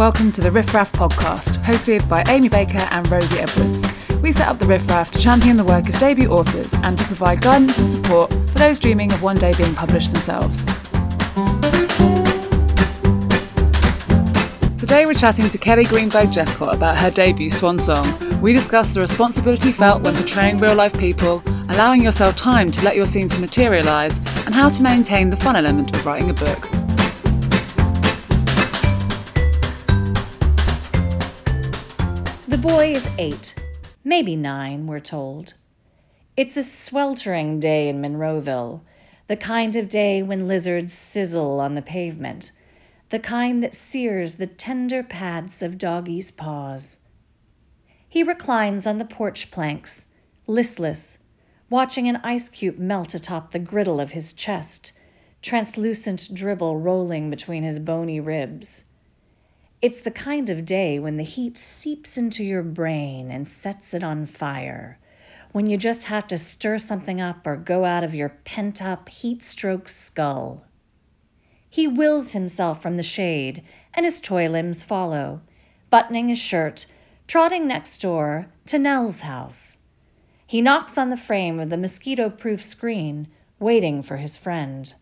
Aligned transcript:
welcome 0.00 0.32
to 0.32 0.40
the 0.40 0.50
Riff 0.50 0.72
Raff 0.72 0.90
podcast, 0.92 1.62
hosted 1.62 2.08
by 2.08 2.24
Amy 2.30 2.48
Baker 2.48 2.78
and 2.90 3.06
Rosie 3.10 3.38
Edwards. 3.38 3.86
We 4.22 4.32
set 4.32 4.48
up 4.48 4.58
the 4.58 4.64
Riff 4.64 4.88
Raff 4.88 5.10
to 5.10 5.18
champion 5.18 5.58
the 5.58 5.64
work 5.64 5.90
of 5.90 5.98
debut 5.98 6.30
authors 6.30 6.72
and 6.72 6.98
to 6.98 7.04
provide 7.04 7.42
guidance 7.42 7.76
and 7.76 7.86
support 7.86 8.32
for 8.32 8.58
those 8.58 8.80
dreaming 8.80 9.12
of 9.12 9.22
one 9.22 9.36
day 9.36 9.52
being 9.58 9.74
published 9.74 10.10
themselves. 10.10 10.64
Today 14.78 15.04
we're 15.04 15.12
chatting 15.12 15.50
to 15.50 15.58
Kelleigh 15.58 15.84
Greenberg 15.84 16.30
Jephcott 16.30 16.72
about 16.72 16.96
her 16.96 17.10
debut 17.10 17.50
Swan 17.50 17.78
Song. 17.78 18.40
We 18.40 18.54
discuss 18.54 18.94
the 18.94 19.02
responsibility 19.02 19.70
felt 19.70 20.02
when 20.02 20.14
portraying 20.14 20.56
real 20.56 20.74
life 20.74 20.98
people, 20.98 21.42
allowing 21.68 22.02
yourself 22.02 22.38
time 22.38 22.70
to 22.70 22.84
let 22.86 22.96
your 22.96 23.04
scenes 23.04 23.38
materialise, 23.38 24.16
and 24.46 24.54
how 24.54 24.70
to 24.70 24.82
maintain 24.82 25.28
the 25.28 25.36
fun 25.36 25.56
element 25.56 25.94
of 25.94 26.06
writing 26.06 26.30
a 26.30 26.32
book. 26.32 26.79
Boy 32.60 32.92
is 32.92 33.08
eight, 33.16 33.54
maybe 34.04 34.36
nine, 34.36 34.86
we're 34.86 35.00
told. 35.00 35.54
It's 36.36 36.58
a 36.58 36.62
sweltering 36.62 37.58
day 37.58 37.88
in 37.88 38.02
Monroeville, 38.02 38.82
the 39.28 39.36
kind 39.36 39.76
of 39.76 39.88
day 39.88 40.22
when 40.22 40.46
lizards 40.46 40.92
sizzle 40.92 41.58
on 41.58 41.74
the 41.74 41.80
pavement, 41.80 42.52
the 43.08 43.18
kind 43.18 43.62
that 43.62 43.74
sears 43.74 44.34
the 44.34 44.46
tender 44.46 45.02
pads 45.02 45.62
of 45.62 45.78
doggies' 45.78 46.30
paws. 46.30 46.98
He 48.06 48.22
reclines 48.22 48.86
on 48.86 48.98
the 48.98 49.06
porch 49.06 49.50
planks, 49.50 50.08
listless, 50.46 51.20
watching 51.70 52.08
an 52.08 52.16
ice 52.16 52.50
cube 52.50 52.76
melt 52.76 53.14
atop 53.14 53.52
the 53.52 53.58
griddle 53.58 54.00
of 54.00 54.10
his 54.10 54.34
chest, 54.34 54.92
translucent 55.40 56.34
dribble 56.34 56.76
rolling 56.76 57.30
between 57.30 57.62
his 57.62 57.78
bony 57.78 58.20
ribs. 58.20 58.84
It's 59.82 60.00
the 60.00 60.10
kind 60.10 60.50
of 60.50 60.66
day 60.66 60.98
when 60.98 61.16
the 61.16 61.22
heat 61.22 61.56
seeps 61.56 62.18
into 62.18 62.44
your 62.44 62.62
brain 62.62 63.30
and 63.30 63.48
sets 63.48 63.94
it 63.94 64.04
on 64.04 64.26
fire, 64.26 64.98
when 65.52 65.66
you 65.66 65.78
just 65.78 66.08
have 66.08 66.26
to 66.28 66.36
stir 66.36 66.76
something 66.76 67.18
up 67.18 67.46
or 67.46 67.56
go 67.56 67.86
out 67.86 68.04
of 68.04 68.14
your 68.14 68.28
pent 68.44 68.82
up, 68.82 69.08
heat 69.08 69.42
stroked 69.42 69.88
skull. 69.88 70.66
He 71.70 71.88
wills 71.88 72.32
himself 72.32 72.82
from 72.82 72.98
the 72.98 73.02
shade, 73.02 73.62
and 73.94 74.04
his 74.04 74.20
toy 74.20 74.50
limbs 74.50 74.82
follow, 74.82 75.40
buttoning 75.88 76.28
his 76.28 76.38
shirt, 76.38 76.84
trotting 77.26 77.66
next 77.66 78.02
door 78.02 78.48
to 78.66 78.78
Nell's 78.78 79.20
house. 79.20 79.78
He 80.46 80.60
knocks 80.60 80.98
on 80.98 81.08
the 81.08 81.16
frame 81.16 81.58
of 81.58 81.70
the 81.70 81.78
mosquito 81.78 82.28
proof 82.28 82.62
screen, 82.62 83.28
waiting 83.58 84.02
for 84.02 84.18
his 84.18 84.36
friend. 84.36 84.92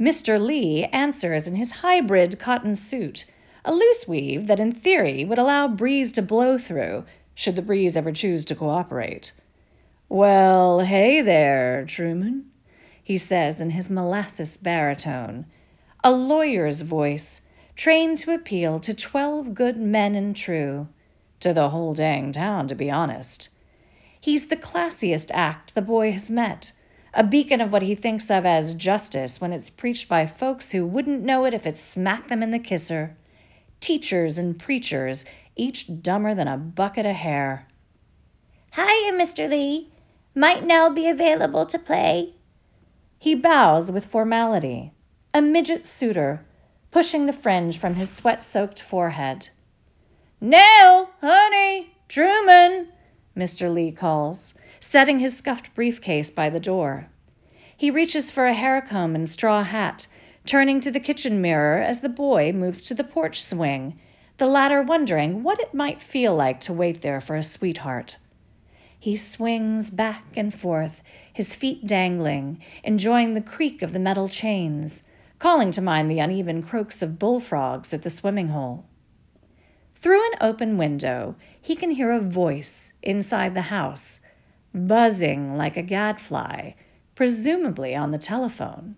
Mr. 0.00 0.44
Lee 0.44 0.84
answers 0.86 1.46
in 1.46 1.54
his 1.54 1.70
hybrid 1.82 2.40
cotton 2.40 2.74
suit 2.74 3.26
a 3.66 3.72
loose 3.72 4.06
weave 4.06 4.46
that 4.46 4.60
in 4.60 4.70
theory 4.70 5.24
would 5.24 5.38
allow 5.38 5.66
breeze 5.66 6.12
to 6.12 6.22
blow 6.22 6.56
through, 6.56 7.04
should 7.34 7.56
the 7.56 7.62
breeze 7.62 7.96
ever 7.96 8.12
choose 8.12 8.44
to 8.44 8.54
cooperate. 8.54 9.32
Well, 10.08 10.80
hey 10.80 11.20
there, 11.20 11.84
Truman, 11.84 12.46
he 13.02 13.18
says 13.18 13.60
in 13.60 13.70
his 13.70 13.90
molasses 13.90 14.56
baritone, 14.56 15.46
a 16.04 16.12
lawyer's 16.12 16.82
voice, 16.82 17.40
trained 17.74 18.18
to 18.18 18.32
appeal 18.32 18.78
to 18.78 18.94
twelve 18.94 19.52
good 19.52 19.76
men 19.76 20.14
and 20.14 20.34
true, 20.36 20.86
to 21.40 21.52
the 21.52 21.70
whole 21.70 21.92
dang 21.92 22.30
town, 22.30 22.68
to 22.68 22.74
be 22.76 22.88
honest. 22.88 23.48
He's 24.20 24.46
the 24.46 24.56
classiest 24.56 25.32
act 25.34 25.74
the 25.74 25.82
boy 25.82 26.12
has 26.12 26.30
met, 26.30 26.70
a 27.12 27.24
beacon 27.24 27.60
of 27.60 27.72
what 27.72 27.82
he 27.82 27.96
thinks 27.96 28.30
of 28.30 28.46
as 28.46 28.74
justice 28.74 29.40
when 29.40 29.52
it's 29.52 29.70
preached 29.70 30.08
by 30.08 30.24
folks 30.24 30.70
who 30.70 30.86
wouldn't 30.86 31.24
know 31.24 31.44
it 31.44 31.52
if 31.52 31.66
it 31.66 31.76
smacked 31.76 32.28
them 32.28 32.44
in 32.44 32.52
the 32.52 32.60
kisser 32.60 33.16
teachers 33.80 34.38
and 34.38 34.58
preachers, 34.58 35.24
each 35.56 36.02
dumber 36.02 36.34
than 36.34 36.48
a 36.48 36.56
bucket 36.56 37.06
of 37.06 37.16
hair. 37.16 37.66
Hiya, 38.74 39.12
Mr. 39.12 39.48
Lee. 39.48 39.90
Might 40.34 40.66
Nell 40.66 40.90
be 40.90 41.08
available 41.08 41.64
to 41.64 41.78
play? 41.78 42.34
He 43.18 43.34
bows 43.34 43.90
with 43.90 44.04
formality, 44.04 44.92
a 45.32 45.40
midget 45.40 45.86
suitor, 45.86 46.44
pushing 46.90 47.24
the 47.24 47.32
fringe 47.32 47.78
from 47.78 47.94
his 47.94 48.12
sweat 48.12 48.44
soaked 48.44 48.82
forehead. 48.82 49.48
Nell, 50.40 51.12
honey, 51.22 51.94
Truman, 52.08 52.88
Mr. 53.34 53.72
Lee 53.72 53.92
calls, 53.92 54.54
setting 54.78 55.18
his 55.18 55.36
scuffed 55.36 55.74
briefcase 55.74 56.30
by 56.30 56.50
the 56.50 56.60
door. 56.60 57.08
He 57.74 57.90
reaches 57.90 58.30
for 58.30 58.46
a 58.46 58.54
hair 58.54 58.80
comb 58.82 59.14
and 59.14 59.28
straw 59.28 59.62
hat 59.62 60.06
turning 60.46 60.80
to 60.80 60.90
the 60.90 61.00
kitchen 61.00 61.40
mirror 61.40 61.82
as 61.82 62.00
the 62.00 62.08
boy 62.08 62.52
moves 62.52 62.82
to 62.82 62.94
the 62.94 63.04
porch 63.04 63.42
swing, 63.42 63.98
the 64.38 64.46
latter 64.46 64.80
wondering 64.80 65.42
what 65.42 65.58
it 65.58 65.74
might 65.74 66.02
feel 66.02 66.34
like 66.34 66.60
to 66.60 66.72
wait 66.72 67.00
there 67.00 67.20
for 67.20 67.36
a 67.36 67.42
sweetheart. 67.42 68.18
He 68.98 69.16
swings 69.16 69.90
back 69.90 70.24
and 70.36 70.54
forth, 70.54 71.02
his 71.32 71.54
feet 71.54 71.86
dangling, 71.86 72.62
enjoying 72.84 73.34
the 73.34 73.40
creak 73.40 73.82
of 73.82 73.92
the 73.92 73.98
metal 73.98 74.28
chains, 74.28 75.04
calling 75.38 75.70
to 75.72 75.82
mind 75.82 76.10
the 76.10 76.18
uneven 76.18 76.62
croaks 76.62 77.02
of 77.02 77.18
bullfrogs 77.18 77.92
at 77.92 78.02
the 78.02 78.10
swimming 78.10 78.48
hole. 78.48 78.86
Through 79.96 80.24
an 80.32 80.38
open 80.40 80.78
window, 80.78 81.34
he 81.60 81.74
can 81.74 81.92
hear 81.92 82.12
a 82.12 82.20
voice 82.20 82.92
inside 83.02 83.54
the 83.54 83.62
house, 83.62 84.20
buzzing 84.74 85.56
like 85.56 85.76
a 85.76 85.82
gadfly, 85.82 86.72
presumably 87.14 87.94
on 87.94 88.12
the 88.12 88.18
telephone 88.18 88.96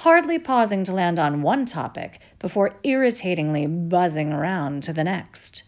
hardly 0.00 0.38
pausing 0.38 0.82
to 0.82 0.94
land 0.94 1.18
on 1.18 1.42
one 1.42 1.66
topic 1.66 2.18
before 2.38 2.74
irritatingly 2.82 3.66
buzzing 3.66 4.32
around 4.32 4.82
to 4.82 4.94
the 4.94 5.04
next. 5.04 5.62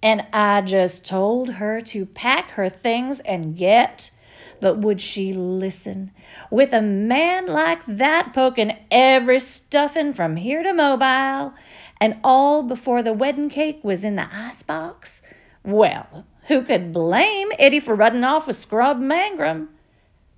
And 0.00 0.24
I 0.32 0.60
just 0.60 1.04
told 1.04 1.54
her 1.54 1.80
to 1.80 2.06
pack 2.06 2.52
her 2.52 2.68
things 2.68 3.18
and 3.20 3.56
get. 3.56 4.12
But 4.60 4.78
would 4.78 5.00
she 5.00 5.32
listen? 5.32 6.12
With 6.52 6.72
a 6.72 6.80
man 6.80 7.46
like 7.46 7.84
that 7.86 8.32
poking 8.32 8.76
every 8.92 9.40
stuffing 9.40 10.12
from 10.12 10.36
here 10.36 10.62
to 10.62 10.72
Mobile, 10.72 11.52
and 12.00 12.18
all 12.22 12.62
before 12.62 13.02
the 13.02 13.12
wedding 13.12 13.50
cake 13.50 13.80
was 13.82 14.04
in 14.04 14.14
the 14.14 14.28
icebox? 14.32 15.20
Well, 15.64 16.26
who 16.46 16.62
could 16.62 16.92
blame 16.92 17.50
Eddie 17.58 17.80
for 17.80 17.96
running 17.96 18.22
off 18.22 18.46
with 18.46 18.54
Scrub 18.54 19.00
Mangrum? 19.00 19.66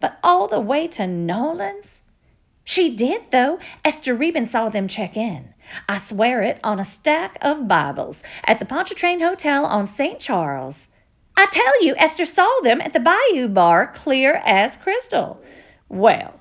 But 0.01 0.19
all 0.25 0.49
the 0.49 0.61
way 0.61 0.89
to 0.89 1.07
Nolan's? 1.07 2.01
She 2.65 2.95
did, 2.95 3.31
though. 3.31 3.59
Esther 3.85 4.15
Reben 4.15 4.47
saw 4.47 4.69
them 4.69 4.89
check 4.89 5.17
in. 5.17 5.55
I 5.89 5.99
swear 5.99 6.43
it 6.43 6.59
on 6.65 6.81
a 6.81 6.85
stack 6.85 7.39
of 7.43 7.69
Bibles 7.69 8.23
at 8.45 8.59
the 8.59 8.65
Pontchartrain 8.65 9.21
Hotel 9.21 9.65
on 9.65 9.87
St. 9.87 10.19
Charles. 10.19 10.89
I 11.37 11.47
tell 11.47 11.85
you, 11.85 11.95
Esther 11.97 12.25
saw 12.25 12.61
them 12.63 12.81
at 12.81 12.93
the 12.93 13.01
Bayou 13.01 13.49
Bar 13.49 13.89
clear 13.95 14.41
as 14.45 14.77
crystal. 14.77 15.43
Well, 15.89 16.41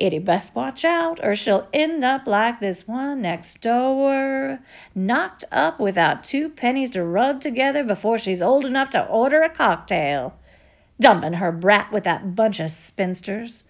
Eddie 0.00 0.20
best 0.20 0.54
watch 0.54 0.84
out, 0.84 1.18
or 1.22 1.34
she'll 1.34 1.66
end 1.72 2.04
up 2.04 2.26
like 2.26 2.60
this 2.60 2.86
one 2.86 3.22
next 3.22 3.60
door, 3.60 4.60
knocked 4.94 5.44
up 5.50 5.80
without 5.80 6.22
two 6.22 6.48
pennies 6.48 6.90
to 6.90 7.02
rub 7.02 7.40
together 7.40 7.82
before 7.82 8.16
she's 8.16 8.40
old 8.40 8.64
enough 8.64 8.90
to 8.90 9.04
order 9.06 9.42
a 9.42 9.50
cocktail, 9.50 10.34
dumping 11.00 11.34
her 11.34 11.50
brat 11.50 11.92
with 11.92 12.04
that 12.04 12.36
bunch 12.36 12.60
of 12.60 12.70
spinsters. 12.70 13.64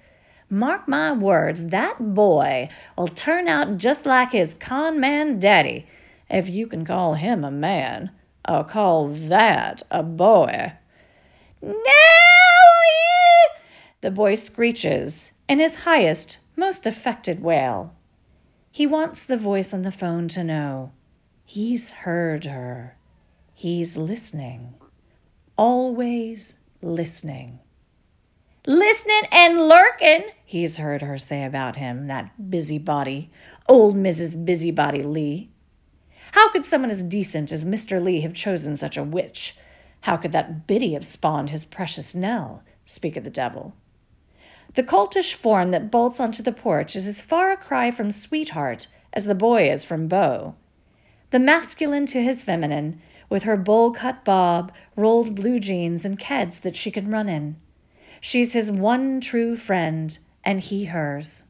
Mark 0.50 0.88
my 0.88 1.12
words, 1.12 1.66
that 1.66 2.14
boy 2.14 2.70
will 2.96 3.08
turn 3.08 3.48
out 3.48 3.76
just 3.76 4.06
like 4.06 4.32
his 4.32 4.54
con 4.54 4.98
man 4.98 5.38
daddy, 5.38 5.86
if 6.30 6.48
you 6.48 6.66
can 6.66 6.86
call 6.86 7.14
him 7.14 7.44
a 7.44 7.50
man. 7.50 8.10
I'll 8.46 8.64
call 8.64 9.08
that 9.08 9.82
a 9.90 10.02
boy. 10.02 10.72
Nellie! 11.60 11.84
The 14.00 14.10
boy 14.10 14.36
screeches 14.36 15.32
in 15.48 15.58
his 15.58 15.80
highest, 15.80 16.38
most 16.56 16.86
affected 16.86 17.42
wail. 17.42 17.94
He 18.70 18.86
wants 18.86 19.24
the 19.24 19.36
voice 19.36 19.74
on 19.74 19.82
the 19.82 19.92
phone 19.92 20.28
to 20.28 20.44
know 20.44 20.92
he's 21.44 21.92
heard 21.92 22.44
her. 22.44 22.96
He's 23.52 23.96
listening. 23.96 24.74
Always 25.56 26.60
listening. 26.80 27.58
Listening 28.66 29.22
and 29.32 29.68
lurking, 29.68 30.24
he's 30.48 30.78
heard 30.78 31.02
her 31.02 31.18
say 31.18 31.44
about 31.44 31.76
him, 31.76 32.06
that 32.06 32.50
busybody, 32.50 33.30
old 33.68 33.94
Mrs. 33.94 34.46
Busybody 34.46 35.02
Lee. 35.02 35.50
How 36.32 36.50
could 36.50 36.64
someone 36.64 36.90
as 36.90 37.02
decent 37.02 37.52
as 37.52 37.66
Mr. 37.66 38.02
Lee 38.02 38.22
have 38.22 38.32
chosen 38.32 38.74
such 38.74 38.96
a 38.96 39.02
witch? 39.02 39.54
How 40.00 40.16
could 40.16 40.32
that 40.32 40.66
biddy 40.66 40.94
have 40.94 41.04
spawned 41.04 41.50
his 41.50 41.66
precious 41.66 42.14
Nell? 42.14 42.62
Speak 42.86 43.18
of 43.18 43.24
the 43.24 43.30
devil. 43.30 43.74
The 44.72 44.82
coltish 44.82 45.34
form 45.34 45.70
that 45.72 45.90
bolts 45.90 46.18
onto 46.18 46.42
the 46.42 46.50
porch 46.50 46.96
is 46.96 47.06
as 47.06 47.20
far 47.20 47.52
a 47.52 47.56
cry 47.58 47.90
from 47.90 48.10
sweetheart 48.10 48.86
as 49.12 49.26
the 49.26 49.34
boy 49.34 49.70
is 49.70 49.84
from 49.84 50.08
beau. 50.08 50.54
The 51.30 51.38
masculine 51.38 52.06
to 52.06 52.22
his 52.22 52.42
feminine, 52.42 53.02
with 53.28 53.42
her 53.42 53.58
bowl 53.58 53.90
cut 53.90 54.24
bob, 54.24 54.72
rolled 54.96 55.34
blue 55.34 55.60
jeans, 55.60 56.06
and 56.06 56.18
Keds 56.18 56.58
that 56.62 56.74
she 56.74 56.90
can 56.90 57.10
run 57.10 57.28
in. 57.28 57.56
She's 58.18 58.54
his 58.54 58.70
one 58.70 59.20
true 59.20 59.54
friend, 59.54 60.18
and 60.48 60.60
he 60.60 60.86
hers. 60.86 61.44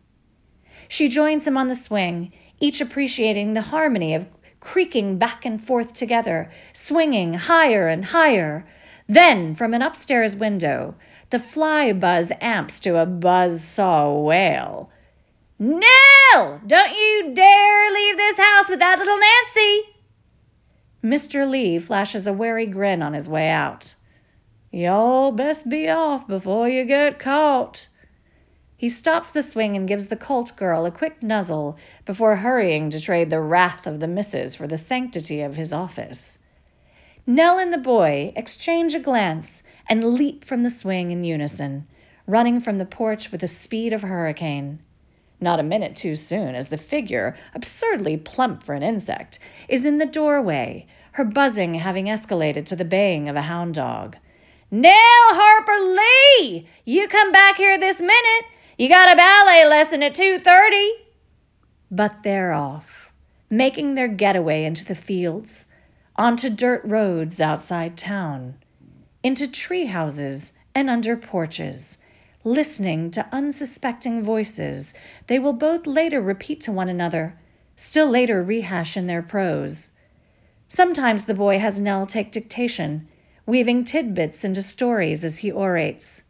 She 0.88 1.08
joins 1.08 1.46
him 1.46 1.56
on 1.56 1.68
the 1.68 1.76
swing, 1.76 2.32
each 2.58 2.80
appreciating 2.80 3.54
the 3.54 3.70
harmony 3.70 4.12
of 4.12 4.26
creaking 4.58 5.18
back 5.18 5.46
and 5.46 5.62
forth 5.64 5.92
together, 5.92 6.50
swinging 6.72 7.34
higher 7.34 7.86
and 7.86 8.06
higher. 8.06 8.66
Then, 9.08 9.54
from 9.54 9.72
an 9.72 9.82
upstairs 9.82 10.34
window, 10.34 10.96
the 11.30 11.38
fly 11.38 11.92
buzz 11.92 12.32
amps 12.40 12.80
to 12.80 12.96
a 12.96 13.06
buzz 13.06 13.62
saw 13.62 14.12
wail. 14.12 14.90
Nell! 15.60 16.60
Don't 16.66 16.90
you 16.90 17.32
dare 17.32 17.92
leave 17.92 18.16
this 18.16 18.38
house 18.38 18.68
without 18.68 18.98
little 18.98 19.16
Nancy! 19.16 19.94
Mr. 21.04 21.48
Lee 21.48 21.78
flashes 21.78 22.26
a 22.26 22.32
wary 22.32 22.66
grin 22.66 23.00
on 23.00 23.12
his 23.12 23.28
way 23.28 23.48
out. 23.48 23.94
Y'all 24.72 25.30
best 25.30 25.68
be 25.68 25.88
off 25.88 26.26
before 26.26 26.68
you 26.68 26.84
get 26.84 27.20
caught. 27.20 27.86
He 28.78 28.88
stops 28.88 29.28
the 29.28 29.42
swing 29.42 29.76
and 29.76 29.88
gives 29.88 30.06
the 30.06 30.16
Colt 30.16 30.56
girl 30.56 30.86
a 30.86 30.92
quick 30.92 31.20
nuzzle 31.20 31.76
before 32.06 32.36
hurrying 32.36 32.90
to 32.90 33.00
trade 33.00 33.28
the 33.28 33.40
wrath 33.40 33.88
of 33.88 33.98
the 33.98 34.06
missus 34.06 34.54
for 34.54 34.68
the 34.68 34.76
sanctity 34.76 35.40
of 35.40 35.56
his 35.56 35.72
office. 35.72 36.38
Nell 37.26 37.58
and 37.58 37.72
the 37.72 37.78
boy 37.78 38.32
exchange 38.36 38.94
a 38.94 39.00
glance 39.00 39.64
and 39.88 40.14
leap 40.14 40.44
from 40.44 40.62
the 40.62 40.70
swing 40.70 41.10
in 41.10 41.24
unison, 41.24 41.88
running 42.24 42.60
from 42.60 42.78
the 42.78 42.86
porch 42.86 43.32
with 43.32 43.40
the 43.40 43.48
speed 43.48 43.92
of 43.92 44.04
a 44.04 44.06
hurricane. 44.06 44.78
Not 45.40 45.58
a 45.58 45.64
minute 45.64 45.96
too 45.96 46.14
soon, 46.14 46.54
as 46.54 46.68
the 46.68 46.78
figure, 46.78 47.36
absurdly 47.56 48.16
plump 48.16 48.62
for 48.62 48.74
an 48.74 48.84
insect, 48.84 49.40
is 49.68 49.84
in 49.84 49.98
the 49.98 50.06
doorway, 50.06 50.86
her 51.12 51.24
buzzing 51.24 51.74
having 51.74 52.06
escalated 52.06 52.64
to 52.66 52.76
the 52.76 52.84
baying 52.84 53.28
of 53.28 53.34
a 53.34 53.42
hound 53.42 53.74
dog. 53.74 54.16
Nell 54.70 54.94
Harper 54.94 55.98
Lee, 56.40 56.68
you 56.84 57.08
come 57.08 57.32
back 57.32 57.56
here 57.56 57.76
this 57.76 58.00
minute. 58.00 58.44
You 58.80 58.88
got 58.88 59.12
a 59.12 59.16
ballet 59.16 59.66
lesson 59.66 60.04
at 60.04 60.14
2:30. 60.14 60.88
But 61.90 62.22
they're 62.22 62.52
off, 62.52 63.12
making 63.50 63.96
their 63.96 64.06
getaway 64.06 64.62
into 64.62 64.84
the 64.84 64.94
fields, 64.94 65.64
onto 66.14 66.48
dirt 66.48 66.82
roads 66.84 67.40
outside 67.40 67.96
town, 67.96 68.54
into 69.20 69.50
tree 69.50 69.86
houses 69.86 70.52
and 70.76 70.88
under 70.88 71.16
porches, 71.16 71.98
listening 72.44 73.10
to 73.10 73.26
unsuspecting 73.32 74.22
voices 74.22 74.94
they 75.26 75.40
will 75.40 75.54
both 75.54 75.84
later 75.88 76.20
repeat 76.20 76.60
to 76.60 76.70
one 76.70 76.88
another, 76.88 77.36
still 77.74 78.06
later 78.06 78.44
rehash 78.44 78.96
in 78.96 79.08
their 79.08 79.22
prose. 79.22 79.90
Sometimes 80.68 81.24
the 81.24 81.34
boy 81.34 81.58
has 81.58 81.80
Nell 81.80 82.06
take 82.06 82.30
dictation, 82.30 83.08
weaving 83.44 83.82
tidbits 83.82 84.44
into 84.44 84.62
stories 84.62 85.24
as 85.24 85.38
he 85.38 85.50
orates. 85.50 86.22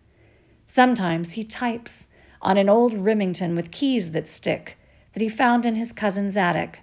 Sometimes 0.67 1.33
he 1.33 1.45
types 1.45 2.07
on 2.41 2.57
an 2.57 2.69
old 2.69 2.95
Remington 2.95 3.55
with 3.55 3.71
keys 3.71 4.13
that 4.13 4.29
stick 4.29 4.79
that 5.13 5.23
he 5.23 5.29
found 5.29 5.67
in 5.67 5.75
his 5.75 5.93
cousin's 5.93 6.37
attic. 6.37 6.81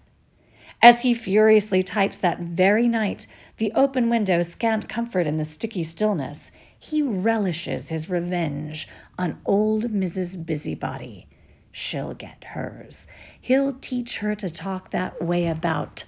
As 0.82 1.02
he 1.02 1.14
furiously 1.14 1.82
types 1.82 2.18
that 2.18 2.40
very 2.40 2.88
night, 2.88 3.28
the 3.58 3.72
open 3.74 4.10
window 4.10 4.42
scant 4.42 4.90
comfort 4.90 5.26
in 5.26 5.38
the 5.38 5.46
sticky 5.46 5.84
stillness, 5.84 6.52
he 6.78 7.02
relishes 7.02 7.90
his 7.90 8.10
revenge 8.10 8.88
on 9.18 9.42
old 9.46 9.86
Mrs. 9.86 10.46
Busybody. 10.46 11.28
She'll 11.72 12.14
get 12.14 12.44
hers. 12.44 13.08
He'll 13.40 13.74
teach 13.74 14.20
her 14.20 14.36
to 14.36 14.50
talk 14.50 14.92
that 14.92 15.22
way 15.22 15.48
about 15.48 16.04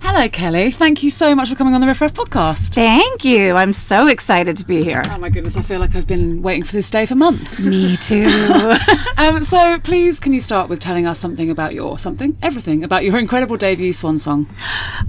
Hello, 0.00 0.28
Kelleigh. 0.28 0.70
Thank 0.70 1.02
you 1.02 1.10
so 1.10 1.34
much 1.34 1.48
for 1.48 1.54
coming 1.56 1.74
on 1.74 1.80
the 1.80 1.86
Riff 1.86 2.00
Raff 2.00 2.14
podcast. 2.14 2.74
Thank 2.74 3.24
you. 3.24 3.52
I'm 3.54 3.72
so 3.72 4.06
excited 4.06 4.56
to 4.56 4.64
be 4.64 4.82
here. 4.82 5.02
Oh 5.10 5.18
my 5.18 5.28
goodness, 5.28 5.56
I 5.56 5.62
feel 5.62 5.78
like 5.80 5.94
I've 5.94 6.06
been 6.06 6.42
waiting 6.42 6.64
for 6.64 6.72
this 6.72 6.90
day 6.90 7.04
for 7.06 7.14
months. 7.14 7.66
Me 7.66 7.96
too. 8.00 8.26
Um, 9.18 9.42
so 9.42 9.78
please, 9.80 10.20
can 10.20 10.34
you 10.34 10.40
start 10.40 10.68
with 10.68 10.78
telling 10.78 11.06
us 11.06 11.18
something 11.18 11.48
about 11.50 11.72
your 11.72 11.98
something, 11.98 12.36
everything 12.42 12.84
about 12.84 13.02
your 13.02 13.18
incredible 13.18 13.56
debut 13.56 13.94
swan 13.94 14.18
song? 14.18 14.46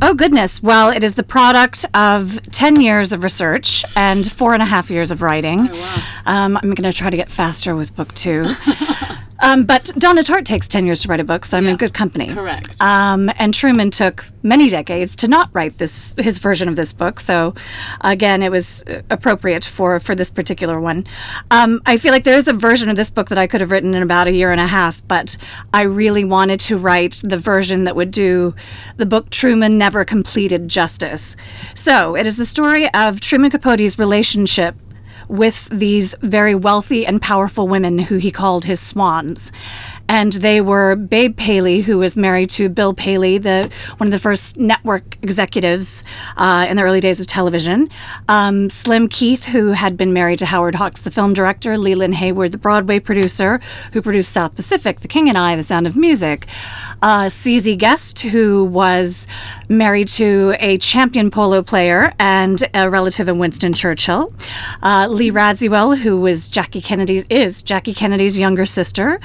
oh, 0.01 0.13
goodness. 0.13 0.63
Well, 0.63 0.89
it 0.89 1.03
is 1.03 1.15
the 1.15 1.23
product 1.23 1.85
of 1.93 2.39
10 2.53 2.79
years 2.79 3.11
of 3.11 3.21
research 3.23 3.83
and 3.97 4.29
four 4.31 4.53
and 4.53 4.63
a 4.63 4.65
half 4.65 4.89
years 4.89 5.11
of 5.11 5.21
writing. 5.21 5.69
um, 6.25 6.55
I'm 6.57 6.73
going 6.73 6.89
to 6.89 6.93
try 6.93 7.09
to 7.09 7.17
get 7.17 7.29
faster 7.29 7.75
with 7.75 7.93
book 7.97 8.15
two. 8.15 8.45
um, 9.39 9.63
but 9.63 9.91
Donna 9.97 10.23
Tartt 10.23 10.45
takes 10.45 10.67
10 10.67 10.85
years 10.85 11.01
to 11.01 11.07
write 11.07 11.19
a 11.19 11.23
book, 11.23 11.45
so 11.45 11.57
I'm 11.57 11.67
in 11.67 11.77
good 11.77 11.93
company. 11.93 12.27
Correct. 12.27 12.79
Um, 12.81 13.29
and 13.37 13.53
Truman 13.53 13.91
took 13.91 14.25
many 14.43 14.69
decades 14.69 15.15
to 15.17 15.27
not 15.27 15.49
write 15.53 15.77
this 15.77 16.15
his 16.17 16.39
version 16.39 16.67
of 16.67 16.75
this 16.75 16.93
book. 16.93 17.19
So, 17.19 17.53
again, 18.01 18.41
it 18.41 18.51
was 18.51 18.83
uh, 18.83 19.01
appropriate 19.09 19.65
for 19.65 19.99
for 19.99 20.15
this 20.15 20.29
particular 20.29 20.79
one. 20.79 21.05
Um, 21.51 21.81
I 21.85 21.97
feel 21.97 22.11
like 22.11 22.23
there 22.23 22.37
is 22.37 22.47
a 22.47 22.53
version 22.53 22.89
of 22.89 22.95
this 22.95 23.11
book 23.11 23.29
that 23.29 23.37
I 23.37 23.47
could 23.47 23.61
have 23.61 23.71
written 23.71 23.93
in 23.93 24.01
about 24.01 24.27
a 24.27 24.31
year 24.31 24.51
and 24.51 24.61
a 24.61 24.67
half, 24.67 25.05
but 25.07 25.37
I 25.73 25.83
really 25.83 26.23
wanted 26.23 26.59
to 26.61 26.77
write 26.77 27.21
the 27.23 27.37
version 27.37 27.83
that 27.83 27.95
would 27.95 28.11
do 28.11 28.55
the 28.97 29.05
book 29.05 29.29
Truman 29.29 29.77
never 29.77 30.03
completed 30.05 30.67
justice. 30.69 31.35
So, 31.75 32.15
it 32.15 32.25
is 32.25 32.37
the 32.37 32.45
story 32.45 32.91
of 32.93 33.21
Truman 33.21 33.51
Capote's 33.51 33.99
relationship 33.99 34.75
with 35.27 35.67
these 35.71 36.15
very 36.21 36.55
wealthy 36.55 37.05
and 37.05 37.21
powerful 37.21 37.67
women 37.67 37.99
who 37.99 38.17
he 38.17 38.31
called 38.31 38.65
his 38.65 38.79
swans. 38.79 39.51
And 40.09 40.33
they 40.33 40.61
were 40.61 40.95
Babe 40.95 41.35
Paley, 41.37 41.81
who 41.81 41.97
was 41.97 42.15
married 42.15 42.49
to 42.51 42.69
Bill 42.69 42.93
Paley, 42.93 43.37
the 43.37 43.69
one 43.97 44.07
of 44.07 44.11
the 44.11 44.19
first 44.19 44.57
network 44.57 45.17
executives 45.21 46.03
uh, 46.37 46.65
in 46.69 46.77
the 46.77 46.83
early 46.83 47.01
days 47.01 47.19
of 47.19 47.27
television. 47.27 47.89
Um, 48.29 48.69
Slim 48.69 49.07
Keith, 49.07 49.45
who 49.45 49.71
had 49.71 49.97
been 49.97 50.13
married 50.13 50.39
to 50.39 50.45
Howard 50.45 50.75
Hawks, 50.75 51.01
the 51.01 51.11
film 51.11 51.33
director. 51.33 51.77
Leland 51.77 52.15
Hayward, 52.15 52.51
the 52.51 52.57
Broadway 52.57 52.99
producer, 52.99 53.59
who 53.93 54.01
produced 54.01 54.31
South 54.31 54.55
Pacific, 54.55 55.01
The 55.01 55.07
King 55.07 55.29
and 55.29 55.37
I, 55.37 55.55
The 55.55 55.63
Sound 55.63 55.87
of 55.87 55.95
Music. 55.95 56.47
Uh, 57.01 57.25
CZ 57.25 57.77
Guest, 57.77 58.21
who 58.21 58.65
was 58.65 59.27
married 59.69 60.07
to 60.07 60.55
a 60.59 60.77
champion 60.77 61.29
polo 61.29 61.61
player 61.61 62.13
and 62.19 62.63
a 62.73 62.89
relative 62.89 63.27
of 63.27 63.37
Winston 63.37 63.73
Churchill. 63.73 64.33
Uh, 64.81 65.07
Lee 65.09 65.31
Radziwill, 65.31 65.99
who 65.99 66.19
was 66.19 66.49
Jackie 66.49 66.81
Kennedy's 66.81 67.25
is 67.29 67.61
Jackie 67.61 67.93
Kennedy's 67.93 68.37
younger 68.37 68.65
sister. 68.65 69.19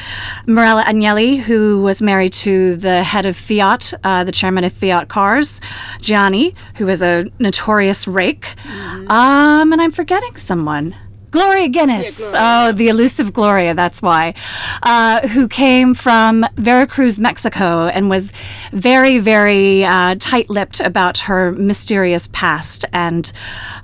Marella 0.72 0.90
Agnelli, 0.90 1.38
who 1.40 1.82
was 1.82 2.00
married 2.00 2.32
to 2.32 2.76
the 2.76 3.02
head 3.02 3.26
of 3.26 3.36
Fiat, 3.36 3.92
uh, 4.04 4.24
the 4.24 4.32
chairman 4.32 4.64
of 4.64 4.72
Fiat 4.72 5.06
Cars. 5.10 5.60
Gianni, 6.00 6.54
who 6.76 6.86
was 6.86 7.02
a 7.02 7.26
notorious 7.38 8.08
rake. 8.08 8.54
Um, 9.10 9.70
and 9.70 9.82
I'm 9.82 9.90
forgetting 9.90 10.36
someone. 10.36 10.96
Gloria 11.30 11.68
Guinness. 11.68 12.32
Oh, 12.34 12.72
the 12.72 12.88
elusive 12.88 13.34
Gloria, 13.34 13.74
that's 13.74 14.00
why. 14.00 14.32
Uh, 14.82 15.28
who 15.28 15.46
came 15.46 15.92
from 15.94 16.46
Veracruz, 16.56 17.18
Mexico, 17.18 17.88
and 17.88 18.08
was 18.08 18.32
very, 18.72 19.18
very 19.18 19.84
uh, 19.84 20.14
tight 20.18 20.48
lipped 20.48 20.80
about 20.80 21.18
her 21.18 21.52
mysterious 21.52 22.28
past. 22.32 22.86
And 22.94 23.30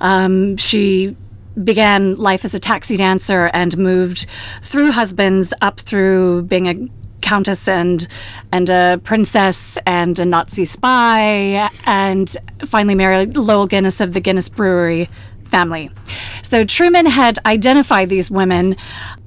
um, 0.01 0.57
she 0.57 1.17
began 1.65 2.15
life 2.17 2.45
as 2.45 2.55
a 2.55 2.59
taxi 2.59 2.97
dancer 2.97 3.51
and 3.53 3.77
moved 3.77 4.27
through 4.63 4.93
husbands 4.93 5.53
up 5.61 5.81
through 5.81 6.43
being 6.43 6.67
a 6.67 6.89
countess 7.21 7.69
and 7.69 8.07
and 8.53 8.71
a 8.71 9.01
princess 9.05 9.77
and 9.87 10.19
a 10.19 10.25
Nazi 10.25 10.65
spy 10.65 11.69
and 11.85 12.37
finally 12.65 12.95
married 12.95 13.37
Loel 13.37 13.67
Guinness 13.67 14.01
of 14.01 14.13
the 14.13 14.21
Guinness 14.21 14.49
Brewery 14.49 15.11
family. 15.45 15.91
So 16.43 16.65
Truman 16.65 17.07
had 17.07 17.39
identified 17.45 18.09
these 18.09 18.31
women 18.31 18.77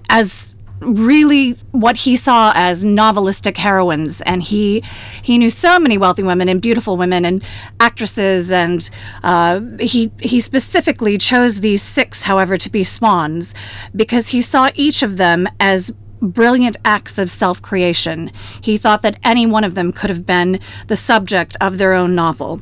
as 0.09 0.57
really 0.81 1.51
what 1.71 1.95
he 1.97 2.15
saw 2.15 2.51
as 2.55 2.83
novelistic 2.83 3.57
heroines 3.57 4.19
and 4.21 4.41
he 4.41 4.83
he 5.21 5.37
knew 5.37 5.49
so 5.49 5.79
many 5.79 5.97
wealthy 5.97 6.23
women 6.23 6.49
and 6.49 6.61
beautiful 6.61 6.97
women 6.97 7.23
and 7.23 7.43
actresses 7.79 8.51
and 8.51 8.89
uh, 9.23 9.61
he 9.79 10.11
he 10.19 10.39
specifically 10.39 11.17
chose 11.17 11.59
these 11.59 11.83
six 11.83 12.23
however 12.23 12.57
to 12.57 12.69
be 12.69 12.83
swans 12.83 13.53
because 13.95 14.29
he 14.29 14.41
saw 14.41 14.69
each 14.73 15.03
of 15.03 15.17
them 15.17 15.47
as 15.59 15.95
brilliant 16.21 16.77
acts 16.85 17.17
of 17.17 17.31
self 17.31 17.61
creation. 17.61 18.31
He 18.61 18.77
thought 18.77 19.01
that 19.01 19.17
any 19.23 19.45
one 19.45 19.63
of 19.63 19.75
them 19.75 19.91
could 19.91 20.09
have 20.09 20.25
been 20.25 20.59
the 20.87 20.95
subject 20.95 21.57
of 21.59 21.77
their 21.77 21.93
own 21.93 22.15
novel. 22.15 22.61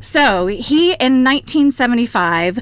So 0.00 0.46
he, 0.46 0.92
in 0.92 1.22
1975, 1.22 2.60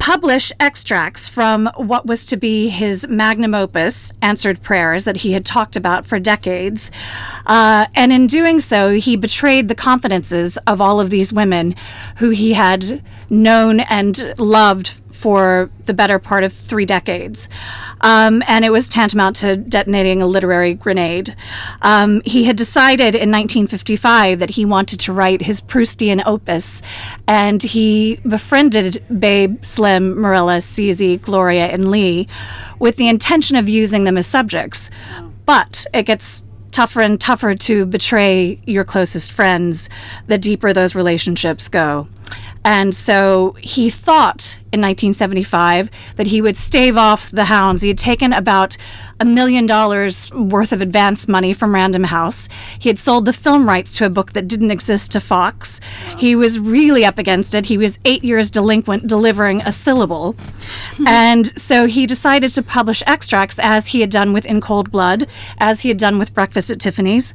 published 0.00 0.50
extracts 0.58 1.28
from 1.28 1.70
what 1.76 2.06
was 2.06 2.24
to 2.26 2.36
be 2.36 2.70
his 2.70 3.06
magnum 3.08 3.54
opus, 3.54 4.12
Answered 4.22 4.62
Prayers, 4.62 5.04
that 5.04 5.18
he 5.18 5.32
had 5.32 5.44
talked 5.44 5.76
about 5.76 6.06
for 6.06 6.18
decades. 6.18 6.90
Uh, 7.46 7.86
and 7.94 8.12
in 8.12 8.26
doing 8.26 8.58
so, 8.58 8.94
he 8.94 9.14
betrayed 9.14 9.68
the 9.68 9.74
confidences 9.74 10.56
of 10.66 10.80
all 10.80 11.00
of 11.00 11.10
these 11.10 11.32
women 11.32 11.76
who 12.16 12.30
he 12.30 12.54
had 12.54 13.02
known 13.28 13.80
and 13.80 14.34
loved 14.38 14.94
for 15.20 15.68
the 15.84 15.92
better 15.92 16.18
part 16.18 16.44
of 16.44 16.52
three 16.54 16.86
decades. 16.86 17.46
Um, 18.00 18.42
and 18.46 18.64
it 18.64 18.72
was 18.72 18.88
tantamount 18.88 19.36
to 19.36 19.54
detonating 19.54 20.22
a 20.22 20.26
literary 20.26 20.72
grenade. 20.72 21.36
Um, 21.82 22.22
he 22.24 22.44
had 22.44 22.56
decided 22.56 23.14
in 23.14 23.30
1955 23.30 24.38
that 24.38 24.50
he 24.50 24.64
wanted 24.64 24.98
to 25.00 25.12
write 25.12 25.42
his 25.42 25.60
Proustian 25.60 26.22
opus, 26.24 26.80
and 27.28 27.62
he 27.62 28.16
befriended 28.26 29.04
Babe, 29.20 29.62
Slim, 29.62 30.14
Marella, 30.14 30.56
CZ, 30.62 31.20
Gloria, 31.20 31.66
and 31.66 31.90
Lee 31.90 32.26
with 32.78 32.96
the 32.96 33.08
intention 33.08 33.56
of 33.56 33.68
using 33.68 34.04
them 34.04 34.16
as 34.16 34.26
subjects. 34.26 34.90
But 35.44 35.86
it 35.92 36.04
gets 36.04 36.44
tougher 36.70 37.02
and 37.02 37.20
tougher 37.20 37.54
to 37.54 37.84
betray 37.84 38.58
your 38.64 38.84
closest 38.84 39.32
friends 39.32 39.90
the 40.28 40.38
deeper 40.38 40.72
those 40.72 40.94
relationships 40.94 41.68
go. 41.68 42.08
And 42.64 42.94
so 42.94 43.56
he 43.58 43.88
thought 43.88 44.58
in 44.72 44.80
1975 44.80 45.90
that 46.16 46.28
he 46.28 46.42
would 46.42 46.56
stave 46.56 46.96
off 46.96 47.30
the 47.30 47.46
hounds. 47.46 47.82
He 47.82 47.88
had 47.88 47.98
taken 47.98 48.32
about 48.32 48.76
a 49.18 49.24
million 49.24 49.66
dollars 49.66 50.30
worth 50.32 50.72
of 50.72 50.80
advance 50.82 51.26
money 51.26 51.52
from 51.52 51.74
Random 51.74 52.04
House. 52.04 52.48
He 52.78 52.88
had 52.88 52.98
sold 52.98 53.24
the 53.24 53.32
film 53.32 53.66
rights 53.66 53.96
to 53.96 54.06
a 54.06 54.10
book 54.10 54.32
that 54.32 54.46
didn't 54.46 54.70
exist 54.70 55.12
to 55.12 55.20
Fox. 55.20 55.80
He 56.18 56.36
was 56.36 56.58
really 56.58 57.04
up 57.04 57.18
against 57.18 57.54
it. 57.54 57.66
He 57.66 57.78
was 57.78 57.98
eight 58.04 58.22
years 58.22 58.50
delinquent 58.50 59.06
delivering 59.06 59.62
a 59.62 59.72
syllable. 59.72 60.36
Hmm. 60.96 61.06
and 61.06 61.58
so 61.58 61.86
he 61.86 62.06
decided 62.06 62.50
to 62.52 62.62
publish 62.62 63.02
extracts 63.06 63.58
as 63.58 63.88
he 63.88 64.00
had 64.00 64.10
done 64.10 64.32
with 64.32 64.44
In 64.44 64.60
Cold 64.60 64.90
Blood, 64.90 65.26
as 65.58 65.80
he 65.80 65.88
had 65.88 65.98
done 65.98 66.18
with 66.18 66.34
Breakfast 66.34 66.70
at 66.70 66.80
Tiffany's, 66.80 67.34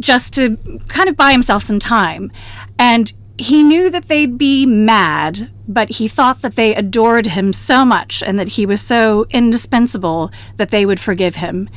just 0.00 0.34
to 0.34 0.56
kind 0.88 1.08
of 1.08 1.16
buy 1.16 1.32
himself 1.32 1.62
some 1.62 1.78
time. 1.78 2.32
And 2.78 3.12
he 3.42 3.62
knew 3.62 3.90
that 3.90 4.08
they'd 4.08 4.38
be 4.38 4.66
mad, 4.66 5.50
but 5.66 5.90
he 5.90 6.08
thought 6.08 6.42
that 6.42 6.56
they 6.56 6.74
adored 6.74 7.26
him 7.26 7.52
so 7.52 7.84
much 7.84 8.22
and 8.22 8.38
that 8.38 8.48
he 8.48 8.66
was 8.66 8.80
so 8.80 9.26
indispensable 9.30 10.30
that 10.56 10.70
they 10.70 10.86
would 10.86 11.00
forgive 11.00 11.36
him. 11.36 11.68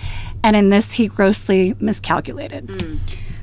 And 0.43 0.55
in 0.55 0.69
this, 0.69 0.93
he 0.93 1.07
grossly 1.07 1.75
miscalculated. 1.79 2.69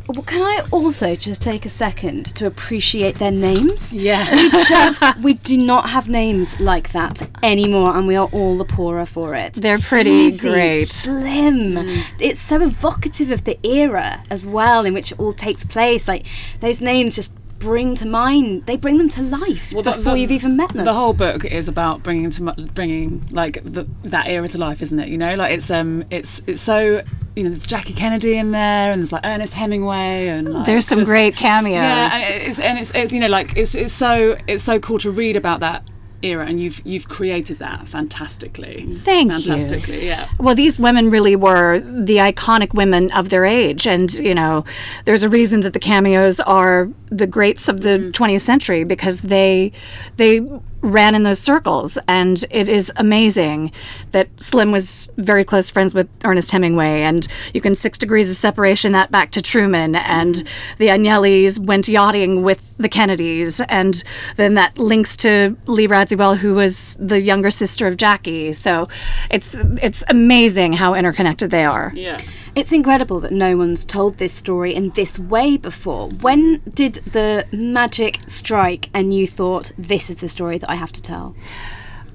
Well, 0.08 0.22
can 0.24 0.42
I 0.42 0.66
also 0.70 1.14
just 1.14 1.42
take 1.42 1.64
a 1.64 1.68
second 1.68 2.26
to 2.36 2.46
appreciate 2.46 3.16
their 3.16 3.30
names? 3.30 3.94
Yeah. 3.94 4.30
We 4.34 4.50
just 4.68 5.02
we 5.18 5.34
do 5.34 5.56
not 5.56 5.90
have 5.90 6.08
names 6.08 6.58
like 6.60 6.90
that 6.92 7.22
anymore, 7.42 7.96
and 7.96 8.06
we 8.06 8.16
are 8.16 8.28
all 8.32 8.58
the 8.58 8.64
poorer 8.64 9.06
for 9.06 9.34
it. 9.34 9.54
They're 9.54 9.78
pretty 9.78 10.30
Sleazy, 10.30 10.48
great. 10.48 10.88
Slim. 10.88 11.74
Mm. 11.74 12.04
It's 12.20 12.40
so 12.40 12.60
evocative 12.60 13.30
of 13.30 13.44
the 13.44 13.58
era 13.66 14.24
as 14.28 14.46
well 14.46 14.84
in 14.84 14.92
which 14.92 15.12
it 15.12 15.20
all 15.20 15.32
takes 15.32 15.64
place. 15.64 16.08
Like 16.08 16.26
those 16.60 16.80
names 16.80 17.14
just 17.14 17.34
bring 17.62 17.94
to 17.96 18.06
mind. 18.06 18.66
They 18.66 18.76
bring 18.76 18.98
them 18.98 19.08
to 19.10 19.22
life 19.22 19.70
the- 19.70 19.82
before 19.82 20.12
the- 20.14 20.18
you've 20.20 20.30
even 20.32 20.56
met 20.56 20.72
them. 20.74 20.84
The 20.84 20.92
whole 20.94 21.12
book 21.12 21.44
is 21.44 21.68
about 21.68 22.02
bringing 22.02 22.30
to 22.32 22.52
bringing 22.74 23.22
like 23.30 23.62
the, 23.64 23.86
that 24.04 24.26
era 24.26 24.48
to 24.48 24.58
life, 24.58 24.82
isn't 24.82 24.98
it? 24.98 25.08
You 25.08 25.18
know, 25.18 25.34
like 25.36 25.52
it's 25.52 25.70
um 25.70 26.04
it's 26.10 26.42
it's 26.46 26.60
so 26.60 27.02
you 27.36 27.44
know 27.44 27.50
there's 27.50 27.66
Jackie 27.66 27.94
Kennedy 27.94 28.36
in 28.36 28.50
there, 28.50 28.92
and 28.92 29.00
there's 29.00 29.12
like 29.12 29.24
Ernest 29.24 29.54
Hemingway, 29.54 30.28
and 30.28 30.52
like, 30.52 30.66
There's 30.66 30.86
some 30.86 30.98
just- 30.98 31.08
great 31.10 31.36
cameos. 31.36 31.74
Yeah, 31.74 32.10
and 32.32 32.42
it's, 32.48 32.58
and 32.60 32.78
it's 32.78 32.90
it's 32.94 33.12
you 33.12 33.20
know 33.20 33.28
like 33.28 33.56
it's 33.56 33.74
it's 33.74 33.92
so 33.92 34.36
it's 34.46 34.64
so 34.64 34.78
cool 34.80 34.98
to 34.98 35.10
read 35.10 35.36
about 35.36 35.60
that 35.60 35.84
era, 36.22 36.46
and 36.46 36.60
you've 36.60 36.80
you've 36.84 37.08
created 37.08 37.58
that 37.58 37.88
fantastically. 37.88 38.98
Thank 39.04 39.32
you. 39.32 39.38
fantastically, 39.38 40.06
yeah. 40.06 40.28
Well, 40.38 40.54
these 40.54 40.78
women 40.78 41.10
really 41.10 41.36
were 41.36 41.80
the 41.80 42.18
iconic 42.18 42.74
women 42.74 43.10
of 43.12 43.30
their 43.30 43.44
age. 43.44 43.86
And, 43.86 44.12
you 44.14 44.34
know, 44.34 44.64
there's 45.04 45.22
a 45.22 45.28
reason 45.28 45.60
that 45.60 45.72
the 45.72 45.80
cameos 45.80 46.40
are 46.40 46.88
the 47.10 47.26
greats 47.26 47.68
of 47.68 47.82
the 47.82 47.98
mm. 47.98 48.12
20th 48.12 48.42
century 48.42 48.84
because 48.84 49.22
they 49.22 49.72
they 50.16 50.40
ran 50.82 51.14
in 51.14 51.22
those 51.22 51.38
circles 51.38 51.96
and 52.08 52.44
it 52.50 52.68
is 52.68 52.92
amazing 52.96 53.70
that 54.10 54.28
Slim 54.38 54.72
was 54.72 55.08
very 55.16 55.44
close 55.44 55.70
friends 55.70 55.94
with 55.94 56.08
Ernest 56.24 56.50
Hemingway 56.50 57.02
and 57.02 57.26
you 57.54 57.60
can 57.60 57.74
6 57.74 57.98
degrees 57.98 58.28
of 58.28 58.36
separation 58.36 58.92
that 58.92 59.10
back 59.10 59.30
to 59.30 59.40
Truman 59.42 59.94
and 59.94 60.42
the 60.78 60.88
Agnellis 60.88 61.58
went 61.58 61.86
yachting 61.88 62.42
with 62.42 62.76
the 62.78 62.88
Kennedys 62.88 63.60
and 63.68 64.02
then 64.36 64.54
that 64.54 64.76
links 64.76 65.16
to 65.18 65.56
Lee 65.66 65.86
Radziwill 65.86 66.38
who 66.38 66.54
was 66.54 66.96
the 66.98 67.20
younger 67.20 67.50
sister 67.50 67.86
of 67.86 67.96
Jackie 67.96 68.52
so 68.52 68.88
it's 69.30 69.54
it's 69.80 70.02
amazing 70.08 70.72
how 70.72 70.94
interconnected 70.94 71.50
they 71.50 71.64
are 71.64 71.92
Yeah. 71.94 72.20
It's 72.54 72.70
incredible 72.70 73.18
that 73.20 73.32
no 73.32 73.56
one's 73.56 73.86
told 73.86 74.18
this 74.18 74.34
story 74.34 74.74
in 74.74 74.90
this 74.90 75.18
way 75.18 75.56
before. 75.56 76.08
When 76.08 76.60
did 76.68 76.96
the 76.96 77.46
magic 77.50 78.18
strike 78.26 78.90
and 78.92 79.14
you 79.14 79.26
thought, 79.26 79.72
this 79.78 80.10
is 80.10 80.16
the 80.16 80.28
story 80.28 80.58
that 80.58 80.68
I 80.68 80.74
have 80.74 80.92
to 80.92 81.00
tell? 81.00 81.34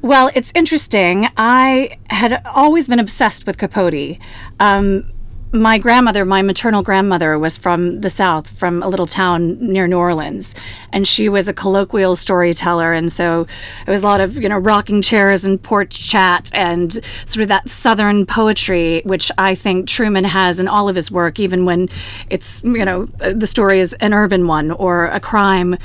Well, 0.03 0.29
it's 0.36 0.51
interesting. 0.53 1.27
I 1.38 1.98
had 2.12 2.44
always 2.46 2.88
been 2.88 3.00
obsessed 3.00 3.48
with 3.48 3.58
Capote. 3.58 4.20
Um, 4.60 5.12
my 5.54 5.77
grandmother, 5.77 6.25
my 6.25 6.42
maternal 6.42 6.84
grandmother, 6.84 7.39
was 7.39 7.58
from 7.58 8.01
the 8.01 8.10
South, 8.10 8.50
from 8.50 8.84
a 8.84 8.88
little 8.88 9.08
town 9.08 9.58
near 9.60 9.88
New 9.88 9.98
Orleans, 9.98 10.54
and 10.92 11.08
she 11.08 11.30
was 11.30 11.48
a 11.48 11.54
colloquial 11.54 12.16
storyteller. 12.16 12.94
And 12.94 13.12
so 13.12 13.46
it 13.86 13.92
was 13.92 14.01
a 14.01 14.06
lot 14.06 14.20
of 14.20 14.36
you 14.38 14.50
know 14.50 14.58
rocking 14.58 15.01
chairs 15.01 15.46
and 15.46 15.62
porch 15.62 16.10
chat 16.10 16.51
and 16.54 16.94
sort 17.25 17.44
of 17.44 17.48
that 17.48 17.70
Southern 17.70 18.25
poetry, 18.25 19.01
which 19.06 19.32
I 19.38 19.56
think 19.56 19.88
Truman 19.88 20.25
has 20.25 20.60
in 20.60 20.68
all 20.68 20.89
of 20.89 20.96
his 20.96 21.12
work, 21.12 21.39
even 21.39 21.66
when 21.66 21.89
it's 22.30 22.62
you 22.63 22.84
know 22.84 23.06
the 23.06 23.48
story 23.48 23.80
is 23.80 23.94
an 23.96 24.13
urban 24.13 24.48
one 24.48 24.72
or 24.72 25.06
a 25.08 25.20
crime 25.20 25.77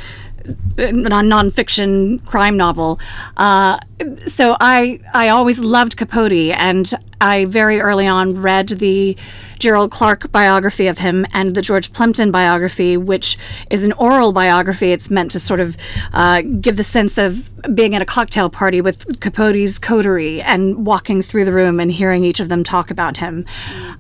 non 0.77 1.29
nonfiction 1.29 2.25
crime 2.27 2.57
novel. 2.57 2.99
Uh, 3.37 3.79
so 4.27 4.57
I 4.61 5.01
I 5.13 5.29
always 5.29 5.61
loved 5.61 5.97
Capote, 5.97 6.33
and 6.33 6.93
I 7.21 7.45
very 7.45 7.81
early 7.81 8.07
on 8.07 8.43
read 8.43 8.69
the 8.69 9.17
Gerald 9.59 9.93
Clarke 9.93 10.33
biography 10.33 10.89
of 10.89 10.99
him 10.99 11.25
and 11.33 11.55
the 11.55 11.63
George 11.63 11.93
Plimpton 11.93 12.33
biography, 12.33 12.97
which 12.97 13.39
is 13.71 13.85
an 13.85 13.93
oral 13.93 14.33
biography. 14.33 14.91
It's 14.91 15.09
meant 15.09 15.31
to 15.31 15.39
sort 15.39 15.61
of 15.61 15.77
uh, 16.13 16.43
give 16.61 16.77
the 16.77 16.83
sense 16.83 17.19
of 17.19 17.49
being 17.75 17.95
at 17.95 18.03
a 18.03 18.05
cocktail 18.05 18.51
party 18.51 18.81
with 18.81 19.21
Capote's 19.21 19.79
coterie 19.79 20.43
and 20.43 20.85
walking 20.85 21.23
through 21.23 21.45
the 21.45 21.53
room 21.53 21.79
and 21.79 21.93
hearing 21.93 22.25
each 22.25 22.41
of 22.41 22.49
them 22.49 22.65
talk 22.65 22.91
about 22.91 23.19
him. 23.19 23.47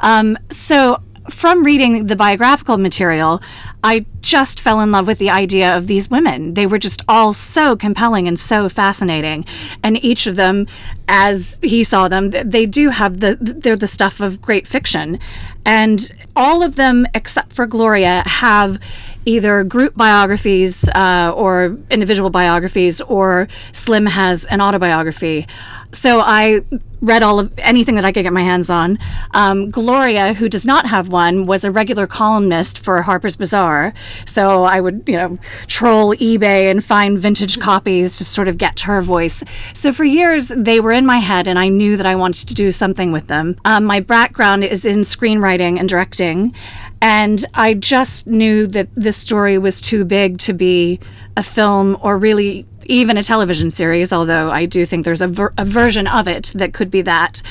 Um, 0.00 0.36
so 0.50 1.00
from 1.30 1.62
reading 1.62 2.06
the 2.06 2.16
biographical 2.16 2.78
material, 2.78 3.40
I 3.84 4.06
just 4.20 4.60
fell 4.60 4.80
in 4.80 4.92
love 4.92 5.06
with 5.06 5.18
the 5.18 5.30
idea 5.30 5.76
of 5.76 5.86
these 5.86 6.10
women. 6.10 6.54
They 6.54 6.66
were 6.66 6.78
just 6.78 7.02
all 7.08 7.32
so 7.32 7.76
compelling 7.76 8.28
and 8.28 8.38
so 8.38 8.68
fascinating. 8.68 9.44
And 9.82 10.02
each 10.04 10.26
of 10.26 10.36
them, 10.36 10.66
as 11.08 11.58
he 11.62 11.84
saw 11.84 12.08
them, 12.08 12.30
they 12.30 12.66
do 12.66 12.90
have 12.90 13.20
the, 13.20 13.36
they're 13.40 13.76
the 13.76 13.86
stuff 13.86 14.20
of 14.20 14.40
great 14.40 14.66
fiction. 14.66 15.18
And 15.64 16.12
all 16.34 16.62
of 16.62 16.76
them, 16.76 17.06
except 17.14 17.52
for 17.52 17.66
Gloria, 17.66 18.22
have 18.26 18.80
either 19.24 19.62
group 19.62 19.94
biographies 19.94 20.88
uh, 20.88 21.32
or 21.34 21.78
individual 21.90 22.30
biographies, 22.30 23.00
or 23.00 23.46
Slim 23.72 24.06
has 24.06 24.44
an 24.46 24.60
autobiography. 24.60 25.46
So 25.92 26.20
I 26.20 26.62
read 27.02 27.22
all 27.22 27.38
of 27.38 27.52
anything 27.58 27.96
that 27.96 28.04
I 28.04 28.12
could 28.12 28.22
get 28.22 28.32
my 28.32 28.44
hands 28.44 28.70
on. 28.70 28.98
Um, 29.32 29.70
Gloria, 29.70 30.34
who 30.34 30.48
does 30.48 30.64
not 30.64 30.86
have 30.86 31.08
one, 31.08 31.44
was 31.44 31.64
a 31.64 31.70
regular 31.70 32.06
columnist 32.06 32.78
for 32.78 33.02
Harper's 33.02 33.36
Bazaar. 33.36 33.92
So 34.24 34.62
I 34.62 34.80
would, 34.80 35.02
you 35.06 35.16
know, 35.16 35.38
troll 35.66 36.14
eBay 36.14 36.70
and 36.70 36.82
find 36.82 37.18
vintage 37.18 37.58
copies 37.58 38.18
to 38.18 38.24
sort 38.24 38.48
of 38.48 38.56
get 38.56 38.76
to 38.76 38.86
her 38.86 39.02
voice. 39.02 39.42
So 39.74 39.92
for 39.92 40.04
years, 40.04 40.48
they 40.48 40.80
were 40.80 40.92
in 40.92 41.04
my 41.04 41.18
head, 41.18 41.48
and 41.48 41.58
I 41.58 41.68
knew 41.68 41.96
that 41.96 42.06
I 42.06 42.14
wanted 42.14 42.48
to 42.48 42.54
do 42.54 42.70
something 42.70 43.10
with 43.10 43.26
them. 43.26 43.56
Um, 43.64 43.84
my 43.84 44.00
background 44.00 44.64
is 44.64 44.86
in 44.86 45.00
screenwriting 45.00 45.78
and 45.78 45.88
directing. 45.88 46.54
And 47.00 47.44
I 47.52 47.74
just 47.74 48.28
knew 48.28 48.68
that 48.68 48.94
this 48.94 49.16
story 49.16 49.58
was 49.58 49.80
too 49.80 50.04
big 50.04 50.38
to 50.38 50.52
be 50.52 51.00
a 51.36 51.42
film 51.42 51.98
or 52.00 52.16
really 52.16 52.64
even 52.86 53.16
a 53.16 53.22
television 53.22 53.70
series, 53.70 54.12
although 54.12 54.50
I 54.50 54.66
do 54.66 54.84
think 54.86 55.04
there's 55.04 55.22
a, 55.22 55.28
ver- 55.28 55.52
a 55.58 55.64
version 55.64 56.06
of 56.06 56.28
it 56.28 56.52
that 56.54 56.72
could 56.74 56.90
be 56.90 57.02
that. 57.02 57.42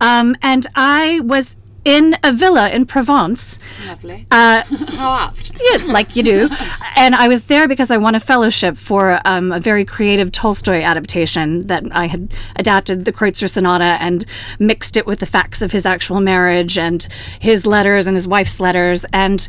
Um, 0.00 0.36
and 0.42 0.66
I 0.74 1.20
was 1.20 1.56
in 1.84 2.16
a 2.22 2.32
villa 2.32 2.70
in 2.70 2.86
Provence, 2.86 3.58
Lovely. 3.84 4.24
uh, 4.30 4.62
How 4.96 5.14
apt. 5.26 5.50
yeah, 5.60 5.78
like 5.86 6.14
you 6.14 6.22
do. 6.22 6.48
And 6.94 7.16
I 7.16 7.26
was 7.26 7.44
there 7.44 7.66
because 7.66 7.90
I 7.90 7.96
won 7.96 8.14
a 8.14 8.20
fellowship 8.20 8.76
for 8.76 9.20
um, 9.24 9.50
a 9.50 9.58
very 9.58 9.84
creative 9.84 10.30
Tolstoy 10.30 10.80
adaptation 10.82 11.62
that 11.62 11.82
I 11.90 12.06
had 12.06 12.32
adapted 12.54 13.04
the 13.04 13.12
Kreutzer 13.12 13.50
Sonata 13.50 13.96
and 14.00 14.24
mixed 14.60 14.96
it 14.96 15.04
with 15.04 15.18
the 15.18 15.26
facts 15.26 15.62
of 15.62 15.72
his 15.72 15.84
actual 15.84 16.20
marriage 16.20 16.78
and 16.78 17.08
his 17.40 17.66
letters 17.66 18.06
and 18.06 18.14
his 18.16 18.28
wife's 18.28 18.60
letters. 18.60 19.04
And 19.12 19.48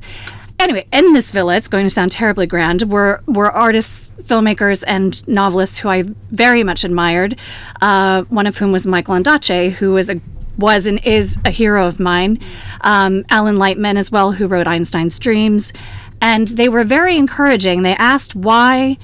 anyway, 0.59 0.87
in 0.91 1.13
this 1.13 1.31
villa, 1.31 1.55
it's 1.55 1.67
going 1.67 1.85
to 1.85 1.89
sound 1.89 2.11
terribly 2.11 2.47
grand, 2.47 2.83
were, 2.83 3.21
were 3.25 3.51
artists, 3.51 4.11
filmmakers, 4.21 4.83
and 4.87 5.25
novelists 5.27 5.79
who 5.79 5.89
I 5.89 6.03
very 6.31 6.63
much 6.63 6.83
admired. 6.83 7.37
Uh, 7.81 8.23
one 8.23 8.47
of 8.47 8.57
whom 8.57 8.71
was 8.71 8.85
Michael 8.85 9.15
Ondaatje, 9.15 9.71
who 9.73 9.93
was 9.93 10.09
a 10.09 10.19
was 10.57 10.85
and 10.85 11.03
is 11.03 11.39
a 11.45 11.49
hero 11.49 11.87
of 11.87 11.99
mine. 11.99 12.39
Um, 12.81 13.25
Alan 13.29 13.55
Lightman 13.55 13.97
as 13.97 14.11
well, 14.11 14.33
who 14.33 14.47
wrote 14.47 14.67
Einstein's 14.67 15.17
Dreams, 15.17 15.73
and 16.21 16.47
they 16.49 16.69
were 16.69 16.83
very 16.83 17.17
encouraging. 17.17 17.81
They 17.81 17.95
asked 17.95 18.35
why 18.35 18.97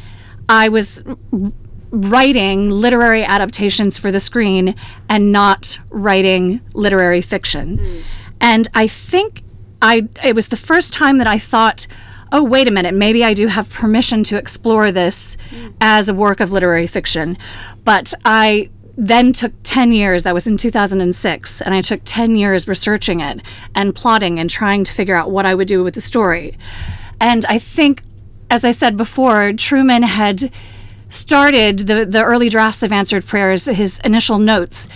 I 0.48 0.70
was 0.70 1.03
writing 1.91 2.70
literary 2.70 3.24
adaptations 3.24 3.98
for 3.98 4.12
the 4.12 4.20
screen 4.20 4.75
and 5.10 5.32
not 5.32 5.79
writing 5.89 6.62
literary 6.74 7.22
fiction. 7.22 8.03
And 8.39 8.68
I 8.74 8.88
think 8.88 9.44
I 9.81 10.07
it 10.24 10.36
was 10.36 10.48
the 10.50 10.57
first 10.57 10.93
time 10.93 11.17
that 11.17 11.27
I 11.27 11.39
thought, 11.39 11.88
oh 12.31 12.43
wait 12.43 12.67
a 12.67 12.71
minute, 12.71 12.93
maybe 12.93 13.24
I 13.24 13.33
do 13.33 13.48
have 13.48 13.69
permission 13.69 14.24
to 14.25 14.38
explore 14.38 14.91
this 14.91 15.38
as 15.81 16.09
a 16.09 16.13
work 16.13 16.39
of 16.39 16.51
literary 16.51 16.88
fiction. 16.88 17.38
But 17.83 18.13
I 18.25 18.69
then 19.00 19.31
took 19.31 19.53
10 19.63 19.93
years, 19.93 20.24
that 20.24 20.33
was 20.33 20.45
in 20.45 20.57
2006, 20.57 21.62
and 21.62 21.74
I 21.74 21.81
took 21.81 22.01
10 22.03 22.36
years 22.36 22.67
researching 22.67 23.21
it 23.21 23.41
and 23.74 23.95
plotting 23.95 24.38
and 24.38 24.50
trying 24.50 24.83
to 24.83 24.93
figure 24.93 25.15
out 25.15 25.31
what 25.31 25.45
I 25.45 25.55
would 25.55 25.69
do 25.69 25.86
with 25.86 25.93
the 25.93 26.01
story. 26.01 26.57
And 27.21 27.45
I 27.45 27.59
think, 27.59 28.03
as 28.50 28.65
I 28.65 28.71
said 28.71 28.98
before, 28.98 29.53
Truman 29.53 30.03
had 30.03 30.51
started 31.10 31.80
the, 31.80 32.06
the 32.06 32.24
early 32.24 32.50
drafts 32.50 32.84
of 32.84 32.92
Answered 32.92 33.25
Prayers, 33.25 33.66
his 33.66 34.00
initial 34.00 34.39
notes. 34.39 34.88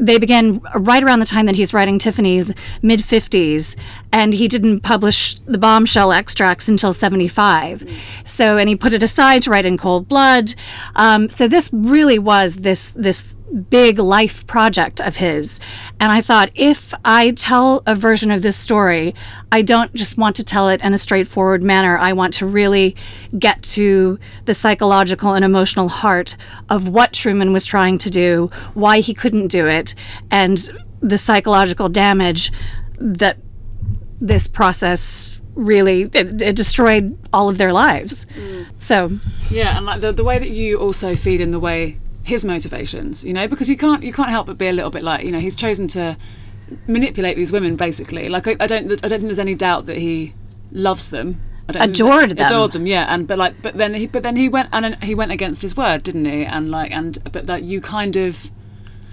They 0.00 0.18
began 0.18 0.60
right 0.74 1.02
around 1.02 1.20
the 1.20 1.26
time 1.26 1.46
that 1.46 1.54
he's 1.54 1.72
writing 1.72 1.98
Tiffany's 1.98 2.52
mid 2.82 3.00
50s, 3.00 3.76
and 4.12 4.34
he 4.34 4.48
didn't 4.48 4.80
publish 4.80 5.38
the 5.46 5.58
bombshell 5.58 6.10
extracts 6.10 6.66
until 6.66 6.92
75. 6.92 7.88
So, 8.24 8.56
and 8.56 8.68
he 8.68 8.74
put 8.74 8.92
it 8.92 9.02
aside 9.02 9.42
to 9.42 9.50
write 9.50 9.66
in 9.66 9.78
cold 9.78 10.08
blood. 10.08 10.54
Um, 10.96 11.28
so, 11.28 11.46
this 11.46 11.70
really 11.72 12.18
was 12.18 12.56
this, 12.56 12.88
this 12.90 13.35
big 13.70 13.98
life 13.98 14.46
project 14.46 15.00
of 15.00 15.16
his. 15.16 15.60
And 16.00 16.10
I 16.10 16.20
thought, 16.20 16.50
if 16.54 16.92
I 17.04 17.30
tell 17.30 17.82
a 17.86 17.94
version 17.94 18.30
of 18.30 18.42
this 18.42 18.56
story, 18.56 19.14
I 19.50 19.62
don't 19.62 19.94
just 19.94 20.18
want 20.18 20.36
to 20.36 20.44
tell 20.44 20.68
it 20.68 20.80
in 20.82 20.92
a 20.92 20.98
straightforward 20.98 21.62
manner. 21.62 21.96
I 21.96 22.12
want 22.12 22.34
to 22.34 22.46
really 22.46 22.96
get 23.38 23.62
to 23.62 24.18
the 24.44 24.54
psychological 24.54 25.34
and 25.34 25.44
emotional 25.44 25.88
heart 25.88 26.36
of 26.68 26.88
what 26.88 27.12
Truman 27.12 27.52
was 27.52 27.64
trying 27.64 27.98
to 27.98 28.10
do, 28.10 28.50
why 28.74 29.00
he 29.00 29.14
couldn't 29.14 29.48
do 29.48 29.66
it, 29.66 29.94
and 30.30 30.70
the 31.00 31.18
psychological 31.18 31.88
damage 31.88 32.52
that 32.98 33.38
this 34.20 34.46
process 34.46 35.38
really 35.54 36.02
it, 36.12 36.42
it 36.42 36.56
destroyed 36.56 37.16
all 37.32 37.48
of 37.48 37.58
their 37.58 37.72
lives. 37.72 38.26
Mm. 38.36 38.66
So 38.78 39.18
Yeah, 39.50 39.76
and 39.76 39.86
like 39.86 40.00
the, 40.00 40.12
the 40.12 40.24
way 40.24 40.38
that 40.38 40.50
you 40.50 40.78
also 40.78 41.16
feed 41.16 41.40
in 41.40 41.50
the 41.50 41.60
way 41.60 41.98
his 42.26 42.44
motivations, 42.44 43.24
you 43.24 43.32
know, 43.32 43.46
because 43.46 43.68
you 43.70 43.76
can't 43.76 44.02
you 44.02 44.12
can't 44.12 44.30
help 44.30 44.46
but 44.46 44.58
be 44.58 44.66
a 44.66 44.72
little 44.72 44.90
bit 44.90 45.02
like, 45.04 45.24
you 45.24 45.30
know, 45.30 45.38
he's 45.38 45.54
chosen 45.56 45.86
to 45.88 46.16
manipulate 46.86 47.36
these 47.36 47.52
women 47.52 47.76
basically. 47.76 48.28
Like 48.28 48.46
I, 48.48 48.56
I 48.60 48.66
don't 48.66 48.90
I 49.04 49.08
don't 49.08 49.20
think 49.20 49.22
there's 49.22 49.38
any 49.38 49.54
doubt 49.54 49.86
that 49.86 49.96
he 49.98 50.34
loves 50.72 51.08
them. 51.10 51.40
I 51.68 51.72
don't 51.72 51.82
think 51.82 51.96
there's- 51.96 52.14
Adored 52.18 52.30
them. 52.36 52.46
Adored 52.46 52.72
them, 52.72 52.86
yeah. 52.86 53.06
And 53.14 53.26
but 53.28 53.38
like 53.38 53.62
but 53.62 53.76
then 53.78 53.94
he 53.94 54.06
but 54.06 54.22
then 54.24 54.36
he 54.36 54.48
went 54.48 54.68
and 54.72 55.02
he 55.04 55.14
went 55.14 55.32
against 55.32 55.62
his 55.62 55.76
word, 55.76 56.02
didn't 56.02 56.24
he? 56.24 56.44
And 56.44 56.70
like 56.70 56.90
and 56.90 57.18
but 57.32 57.46
that 57.46 57.62
you 57.62 57.80
kind 57.80 58.16
of 58.16 58.50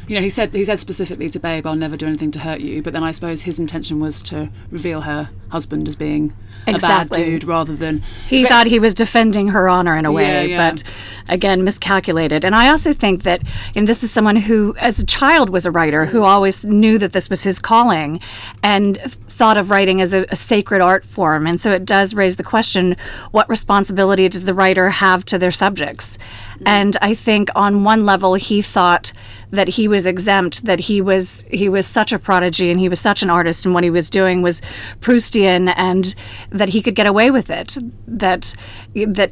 you 0.07 0.15
know, 0.15 0.22
he 0.22 0.29
said 0.29 0.53
he 0.53 0.65
said 0.65 0.79
specifically 0.79 1.29
to 1.29 1.39
Babe, 1.39 1.65
"I'll 1.65 1.75
never 1.75 1.98
do 1.98 2.07
anything 2.07 2.31
to 2.31 2.39
hurt 2.39 2.60
you." 2.60 2.81
But 2.81 2.93
then 2.93 3.03
I 3.03 3.12
suppose 3.12 3.43
his 3.43 3.60
intention 3.60 4.00
was 4.00 4.22
to 4.24 4.50
reveal 4.72 5.01
her 5.01 5.29
husband 5.50 5.88
as 5.88 5.95
being 5.95 6.33
Exactly. 6.65 7.22
a 7.22 7.25
bad 7.25 7.31
dude 7.31 7.43
rather 7.43 7.75
than 7.75 8.01
he 8.27 8.43
but- 8.43 8.50
thought 8.50 8.67
he 8.67 8.79
was 8.79 8.93
defending 8.93 9.50
her 9.50 9.67
honor 9.67 9.98
in 9.98 10.05
a 10.05 10.12
way, 10.12 10.48
Yeah, 10.50 10.55
yeah. 10.57 10.72
but 10.72 10.83
again, 11.29 11.63
miscalculated. 11.63 12.43
And 12.45 12.55
I 12.55 12.69
also 12.69 12.93
think 12.93 13.24
that, 13.24 13.41
and 13.75 13.88
this 13.88 14.03
is 14.03 14.12
someone 14.12 14.36
who, 14.36 14.75
as 14.77 15.00
a 15.00 15.05
child, 15.05 15.50
was 15.50 15.65
a 15.65 15.72
writer 15.72 16.05
who 16.05 16.22
mm. 16.22 16.25
always 16.25 16.63
knew 16.63 16.98
that 17.00 17.13
this 17.13 17.29
was 17.29 17.43
his 17.43 17.60
calling 17.60 18.19
and 18.62 18.98
thought 19.27 19.57
of 19.57 19.69
writing 19.69 20.00
as 20.00 20.13
a, 20.13 20.25
a 20.29 20.36
sacred 20.36 20.81
art 20.81 21.03
form. 21.03 21.48
And 21.48 21.60
so 21.60 21.72
it 21.72 21.86
does 21.86 22.13
raise 22.13 22.36
the 22.36 22.43
question 22.43 22.95
what 23.31 23.50
responsibility 23.50 24.29
does 24.29 24.45
the 24.45 24.53
writer 24.53 24.89
have 24.89 25.25
to 25.25 25.38
their 25.38 25.51
subjects? 25.51 26.17
And 26.65 26.98
I 27.01 27.15
think 27.15 27.50
on 27.55 27.84
one 27.84 28.05
level, 28.05 28.36
he 28.36 28.62
thought 28.62 29.13
that 29.51 29.67
he 29.67 29.88
was 29.88 30.05
exempt, 30.05 30.65
that 30.65 30.82
he 30.82 31.01
was 31.01 31.46
he 31.51 31.70
was 31.70 31.86
such 31.86 32.12
a 32.12 32.20
prodigy 32.20 32.72
and 32.72 32.79
he 32.79 32.89
was 32.89 33.00
such 33.00 33.22
an 33.22 33.29
artist, 33.29 33.65
and 33.65 33.74
what 33.74 33.84
he 33.84 33.89
was 33.89 34.10
doing 34.10 34.41
was 34.41 34.62
Proustian, 35.00 35.74
and 35.77 36.15
that 36.50 36.70
he 36.70 36.82
could 36.82 36.96
get 36.96 37.05
away 37.05 37.29
with 37.29 37.50
it. 37.50 37.77
That 38.08 38.55
that 38.96 39.32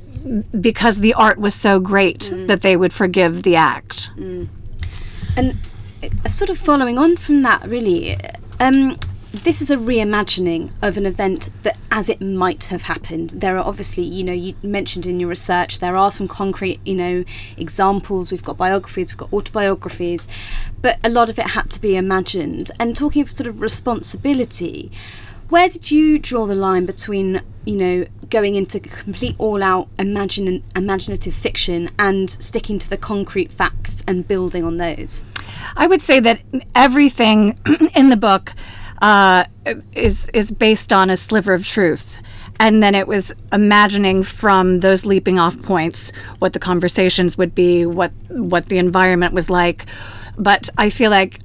because 0.62 1.00
the 1.00 1.14
art 1.16 1.40
was 1.40 1.56
so 1.56 1.80
great 1.80 2.32
that 2.48 2.62
they 2.62 2.78
would 2.78 2.94
forgive 2.94 3.44
the 3.44 3.56
act. 3.56 4.12
And 5.38 5.58
uh, 6.04 6.30
sort 6.30 6.50
of 6.50 6.58
following 6.58 6.98
on 6.98 7.16
from 7.16 7.42
that, 7.44 7.66
really, 7.68 8.18
um, 8.60 8.98
this 9.32 9.62
is 9.62 9.72
a 9.72 9.78
reimagining 9.78 10.72
of 10.82 10.98
an 10.98 11.06
event 11.06 11.50
that 11.64 11.78
as 11.90 12.10
it 12.10 12.22
might 12.22 12.66
have 12.66 12.84
happened. 12.84 13.32
There 13.32 13.58
are 13.58 13.66
obviously, 13.66 14.04
you 14.04 14.26
know, 14.26 14.34
you 14.34 14.56
mentioned 14.62 15.06
in 15.06 15.22
your 15.22 15.30
research, 15.30 15.80
there 15.80 15.96
are 15.96 16.12
some 16.12 16.28
concrete, 16.28 16.82
you 16.86 16.96
know, 16.96 17.24
examples. 17.56 18.32
We've 18.32 18.44
got 18.44 18.58
biographies, 18.58 19.12
we've 19.12 19.18
got 19.18 19.32
autobiographies, 19.32 20.28
but 20.82 21.00
a 21.04 21.10
lot 21.10 21.30
of 21.30 21.40
it 21.40 21.48
had 21.48 21.70
to 21.72 21.82
be 21.82 21.96
imagined. 21.96 22.72
And 22.78 22.94
talking 22.94 23.22
of 23.22 23.32
sort 23.32 23.48
of 23.48 23.62
responsibility, 23.62 24.92
where 25.48 25.70
did 25.70 25.92
you 25.92 26.20
draw 26.20 26.46
the 26.46 26.56
line 26.56 26.86
between, 26.86 27.42
you 27.66 27.78
know, 27.78 28.06
going 28.30 28.56
into 28.56 28.80
complete 28.80 29.36
all-out 29.38 29.90
imagine 30.00 30.64
imaginative 30.76 31.34
fiction 31.34 31.90
and 32.00 32.30
sticking 32.30 32.80
to 32.80 32.90
the 32.90 32.98
concrete 32.98 33.52
facts 33.52 34.04
and 34.08 34.28
building 34.28 34.66
on 34.66 34.76
those? 34.76 35.24
I 35.76 35.88
would 35.88 36.02
say 36.02 36.20
that 36.20 36.42
everything 36.76 37.60
in 37.96 38.10
the 38.10 38.18
book 38.18 38.54
uh, 39.02 39.46
is 39.94 40.30
is 40.30 40.52
based 40.52 40.94
on 40.94 41.10
a 41.10 41.18
sliver 41.18 41.54
of 41.54 41.66
truth. 41.66 42.20
And 42.60 42.84
then 42.84 42.94
it 42.94 43.08
was 43.08 43.34
imagining 43.52 44.22
from 44.22 44.82
those 44.82 45.04
leaping 45.04 45.40
off 45.40 45.62
points 45.64 46.12
what 46.38 46.54
the 46.54 46.60
conversations 46.60 47.38
would 47.38 47.56
be, 47.56 47.86
what 47.86 48.12
what 48.30 48.68
the 48.68 48.78
environment 48.78 49.34
was 49.34 49.50
like. 49.50 49.88
But 50.38 50.70
I 50.78 50.92
feel 50.92 51.10
like 51.10 51.40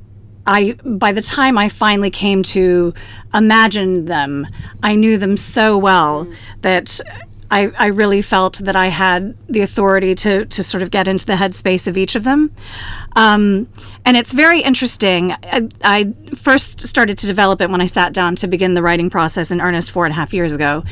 I 0.46 0.72
by 0.84 1.12
the 1.12 1.22
time 1.22 1.56
I 1.56 1.68
finally 1.70 2.10
came 2.10 2.42
to 2.44 2.92
imagine 3.32 4.04
them, 4.04 4.46
I 4.82 4.94
knew 4.94 5.16
them 5.16 5.36
so 5.36 5.78
well 5.78 6.30
that 6.60 7.00
I, 7.50 7.70
I 7.78 7.86
really 7.86 8.22
felt 8.22 8.58
that 8.58 8.76
I 8.76 8.88
had 8.88 9.36
the 9.48 9.60
authority 9.60 10.14
to 10.16 10.44
to 10.46 10.62
sort 10.62 10.82
of 10.82 10.90
get 10.90 11.06
into 11.06 11.26
the 11.26 11.34
headspace 11.34 11.86
of 11.86 11.96
each 11.96 12.14
of 12.16 12.24
them. 12.24 12.50
Um, 13.14 13.68
and 14.04 14.16
it's 14.16 14.32
very 14.32 14.62
interesting. 14.62 15.32
I, 15.32 15.68
I 15.82 16.12
first 16.36 16.80
started 16.82 17.18
to 17.18 17.26
develop 17.26 17.60
it 17.60 17.70
when 17.70 17.80
I 17.80 17.86
sat 17.86 18.12
down 18.12 18.36
to 18.36 18.46
begin 18.46 18.74
the 18.74 18.82
writing 18.82 19.10
process 19.10 19.50
in 19.50 19.60
earnest 19.60 19.90
four 19.90 20.04
and 20.06 20.12
a 20.12 20.14
half 20.14 20.32
years 20.32 20.52
ago. 20.52 20.84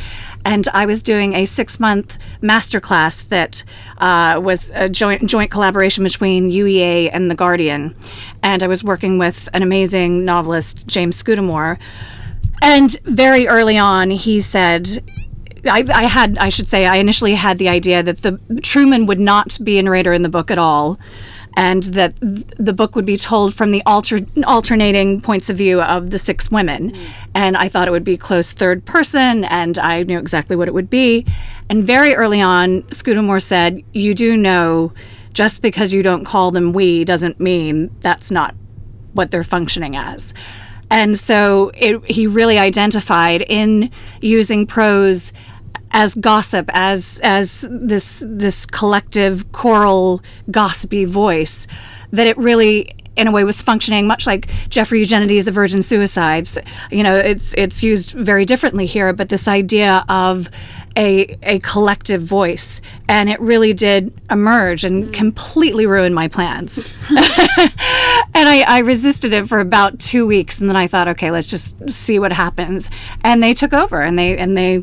And 0.44 0.66
I 0.74 0.86
was 0.86 1.02
doing 1.02 1.34
a 1.34 1.44
six 1.44 1.78
month 1.78 2.18
masterclass 2.42 3.28
that 3.28 3.62
uh, 3.98 4.40
was 4.42 4.72
a 4.74 4.88
joint, 4.88 5.26
joint 5.26 5.50
collaboration 5.50 6.02
between 6.02 6.50
UEA 6.50 7.10
and 7.12 7.30
The 7.30 7.34
Guardian. 7.34 7.94
And 8.42 8.62
I 8.62 8.66
was 8.66 8.82
working 8.82 9.18
with 9.18 9.48
an 9.52 9.62
amazing 9.62 10.24
novelist, 10.24 10.86
James 10.86 11.16
Scudamore. 11.16 11.78
And 12.62 12.98
very 13.04 13.46
early 13.46 13.78
on, 13.78 14.10
he 14.10 14.40
said, 14.40 15.04
I, 15.66 15.84
I 15.92 16.04
had, 16.04 16.38
I 16.38 16.48
should 16.48 16.68
say, 16.68 16.86
I 16.86 16.96
initially 16.96 17.34
had 17.34 17.58
the 17.58 17.68
idea 17.68 18.02
that 18.02 18.22
the 18.22 18.38
Truman 18.62 19.06
would 19.06 19.20
not 19.20 19.58
be 19.62 19.78
a 19.78 19.82
narrator 19.82 20.12
in 20.12 20.22
the 20.22 20.28
book 20.28 20.50
at 20.50 20.58
all, 20.58 20.98
and 21.56 21.84
that 21.84 22.20
th- 22.20 22.46
the 22.58 22.72
book 22.72 22.96
would 22.96 23.06
be 23.06 23.16
told 23.16 23.54
from 23.54 23.70
the 23.70 23.82
alter, 23.86 24.20
alternating 24.46 25.20
points 25.20 25.48
of 25.48 25.56
view 25.56 25.80
of 25.80 26.10
the 26.10 26.18
six 26.18 26.50
women. 26.50 26.90
Mm. 26.90 27.06
And 27.34 27.56
I 27.56 27.68
thought 27.68 27.88
it 27.88 27.92
would 27.92 28.04
be 28.04 28.16
close 28.16 28.52
third 28.52 28.84
person, 28.84 29.44
and 29.44 29.78
I 29.78 30.02
knew 30.02 30.18
exactly 30.18 30.56
what 30.56 30.68
it 30.68 30.74
would 30.74 30.90
be. 30.90 31.24
And 31.68 31.84
very 31.84 32.14
early 32.14 32.40
on, 32.40 32.82
Scudamore 32.90 33.40
said, 33.40 33.82
"You 33.92 34.14
do 34.14 34.36
know, 34.36 34.92
just 35.32 35.62
because 35.62 35.92
you 35.92 36.02
don't 36.02 36.24
call 36.24 36.50
them 36.50 36.72
we 36.72 37.04
doesn't 37.04 37.40
mean 37.40 37.90
that's 38.00 38.30
not 38.30 38.54
what 39.12 39.30
they're 39.30 39.44
functioning 39.44 39.96
as." 39.96 40.34
And 40.90 41.18
so 41.18 41.70
it, 41.74 42.04
he 42.10 42.26
really 42.26 42.58
identified 42.58 43.42
in 43.42 43.90
using 44.20 44.66
prose 44.66 45.32
as 45.94 46.16
gossip, 46.16 46.68
as 46.74 47.20
as 47.22 47.64
this 47.70 48.22
this 48.26 48.66
collective 48.66 49.50
choral 49.52 50.22
gossipy 50.50 51.04
voice, 51.04 51.66
that 52.10 52.26
it 52.26 52.36
really 52.36 52.94
in 53.16 53.28
a 53.28 53.30
way 53.30 53.44
was 53.44 53.62
functioning 53.62 54.08
much 54.08 54.26
like 54.26 54.50
Jeffrey 54.68 54.98
Eugenides' 54.98 55.44
The 55.44 55.52
Virgin 55.52 55.82
Suicides. 55.82 56.58
You 56.90 57.04
know, 57.04 57.14
it's 57.14 57.54
it's 57.54 57.80
used 57.80 58.10
very 58.10 58.44
differently 58.44 58.86
here, 58.86 59.12
but 59.12 59.28
this 59.28 59.46
idea 59.46 60.04
of 60.08 60.50
a 60.96 61.38
a 61.44 61.60
collective 61.60 62.22
voice, 62.22 62.80
and 63.08 63.30
it 63.30 63.40
really 63.40 63.72
did 63.72 64.12
emerge 64.30 64.84
and 64.84 65.04
mm. 65.04 65.12
completely 65.12 65.86
ruin 65.86 66.12
my 66.12 66.26
plans. 66.26 66.92
and 67.10 68.48
I, 68.48 68.64
I 68.66 68.80
resisted 68.80 69.32
it 69.32 69.48
for 69.48 69.60
about 69.60 70.00
two 70.00 70.26
weeks, 70.26 70.60
and 70.60 70.68
then 70.68 70.76
I 70.76 70.88
thought, 70.88 71.06
okay, 71.06 71.30
let's 71.30 71.46
just 71.46 71.88
see 71.88 72.18
what 72.18 72.32
happens. 72.32 72.90
And 73.22 73.40
they 73.40 73.54
took 73.54 73.72
over, 73.72 74.02
and 74.02 74.18
they 74.18 74.36
and 74.36 74.56
they 74.56 74.82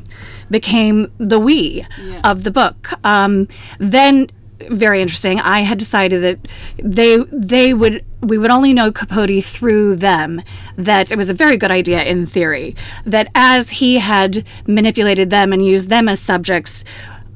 became 0.51 1.11
the 1.17 1.39
we 1.39 1.85
of 2.23 2.43
the 2.43 2.51
book. 2.51 2.91
Um, 3.03 3.47
then, 3.79 4.29
very 4.69 5.01
interesting. 5.01 5.39
I 5.39 5.61
had 5.61 5.79
decided 5.79 6.21
that 6.21 6.47
they 6.77 7.17
they 7.31 7.73
would 7.73 8.05
we 8.21 8.37
would 8.37 8.51
only 8.51 8.73
know 8.73 8.91
Capote 8.91 9.43
through 9.43 9.95
them. 9.95 10.41
That 10.75 11.11
it 11.11 11.17
was 11.17 11.29
a 11.29 11.33
very 11.33 11.57
good 11.57 11.71
idea 11.71 12.03
in 12.03 12.25
theory. 12.25 12.75
That 13.05 13.29
as 13.33 13.71
he 13.71 13.97
had 13.97 14.45
manipulated 14.67 15.29
them 15.29 15.51
and 15.51 15.65
used 15.65 15.89
them 15.89 16.07
as 16.07 16.19
subjects 16.19 16.83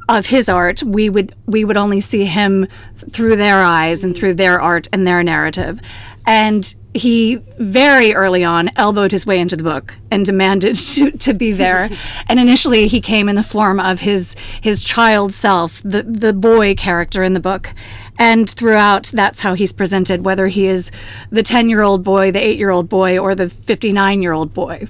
of 0.08 0.28
his 0.28 0.48
art, 0.48 0.84
we 0.84 1.10
would 1.10 1.34
we 1.46 1.66
would 1.66 1.78
only 1.78 2.02
see 2.02 2.26
him 2.26 2.68
through 3.10 3.38
their 3.38 3.64
eyes 3.64 4.04
and 4.04 4.16
through 4.16 4.36
their 4.36 4.62
art 4.62 4.88
and 4.94 5.08
their 5.08 5.24
narrative. 5.24 5.80
And 6.28 6.76
he 6.96 7.36
very 7.58 8.14
early 8.14 8.44
on 8.44 8.72
elbowed 8.78 9.12
his 9.12 9.26
way 9.26 9.40
into 9.40 9.58
the 9.58 9.64
book 9.64 9.98
and 10.10 10.26
demanded 10.26 10.76
to, 10.94 11.12
to 11.12 11.34
be 11.34 11.52
there. 11.52 11.90
and 12.28 12.40
initially, 12.40 12.88
he 12.88 13.02
came 13.02 13.28
in 13.30 13.36
the 13.36 13.44
form 13.44 13.80
of 13.80 14.00
his 14.00 14.36
his 14.62 14.84
child 14.84 15.34
self, 15.34 15.82
the 15.84 16.04
the 16.04 16.34
boy 16.34 16.74
character 16.76 17.24
in 17.24 17.34
the 17.34 17.40
book. 17.40 17.74
And 18.18 18.50
throughout, 18.50 19.08
that's 19.08 19.42
how 19.42 19.56
he's 19.56 19.74
presented, 19.74 20.24
whether 20.24 20.48
he 20.48 20.68
is 20.68 20.90
the 21.32 21.44
10 21.44 21.68
year 21.70 21.82
old 21.82 22.06
boy, 22.06 22.32
the 22.32 22.40
8 22.40 22.58
year 22.58 22.70
old 22.70 22.88
boy, 22.88 23.18
or 23.18 23.36
the 23.36 23.50
59 23.50 24.22
year 24.22 24.32
old 24.32 24.54
boy. 24.54 24.88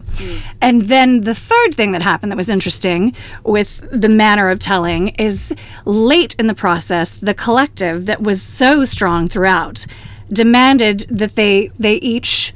And 0.62 0.84
then 0.84 1.22
the 1.22 1.34
third 1.34 1.74
thing 1.74 1.91
that 1.94 2.04
happened 2.04 2.32
that 2.32 2.38
was 2.38 2.52
interesting 2.52 3.15
with 3.44 3.84
the 3.91 4.10
manner 4.10 4.50
of 4.50 4.60
telling 4.60 5.08
is 5.10 5.56
late 5.86 6.36
in 6.38 6.46
the 6.46 6.54
process, 6.54 7.12
the 7.12 7.34
collective 7.34 8.06
that 8.06 8.22
was 8.22 8.44
so 8.44 8.84
strong 8.86 9.28
throughout 9.28 9.88
demanded 10.31 11.01
that 11.09 11.35
they 11.35 11.71
they 11.79 11.95
each 11.95 12.53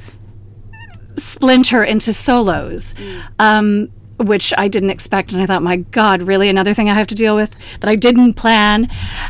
splinter 1.16 1.84
into 1.84 2.14
solos. 2.14 2.96
Um, 3.38 3.90
which 4.20 4.54
I 4.58 4.68
didn't 4.68 4.90
expect, 4.90 5.32
and 5.32 5.42
I 5.42 5.46
thought, 5.46 5.64
my 5.64 5.78
God, 5.78 6.22
really 6.24 6.50
another 6.50 6.74
thing 6.74 6.90
I 6.90 6.94
have 6.94 7.08
to 7.08 7.16
deal 7.16 7.38
with 7.38 7.56
that 7.80 7.90
I 7.90 7.96
didn't 7.96 8.34
plan, 8.34 8.90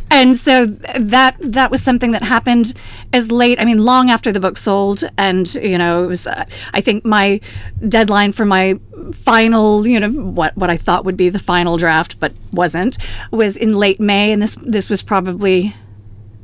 and 0.09 0.35
so 0.35 0.65
that 0.65 1.35
that 1.39 1.69
was 1.69 1.83
something 1.83 2.11
that 2.11 2.23
happened 2.23 2.73
as 3.13 3.31
late. 3.31 3.59
I 3.59 3.65
mean, 3.65 3.85
long 3.85 4.09
after 4.09 4.31
the 4.31 4.39
book 4.39 4.57
sold, 4.57 5.03
and 5.15 5.53
you 5.55 5.77
know, 5.77 6.03
it 6.05 6.07
was. 6.07 6.25
Uh, 6.25 6.45
I 6.73 6.81
think 6.81 7.05
my 7.05 7.39
deadline 7.87 8.31
for 8.31 8.45
my 8.45 8.79
final, 9.13 9.87
you 9.87 9.99
know, 9.99 10.09
what 10.09 10.57
what 10.57 10.71
I 10.71 10.77
thought 10.77 11.05
would 11.05 11.17
be 11.17 11.29
the 11.29 11.39
final 11.39 11.77
draft, 11.77 12.19
but 12.19 12.33
wasn't, 12.51 12.97
was 13.29 13.57
in 13.57 13.75
late 13.75 13.99
May, 13.99 14.31
and 14.31 14.41
this 14.41 14.55
this 14.55 14.89
was 14.89 15.03
probably 15.03 15.75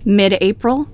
mid-April. 0.05 0.88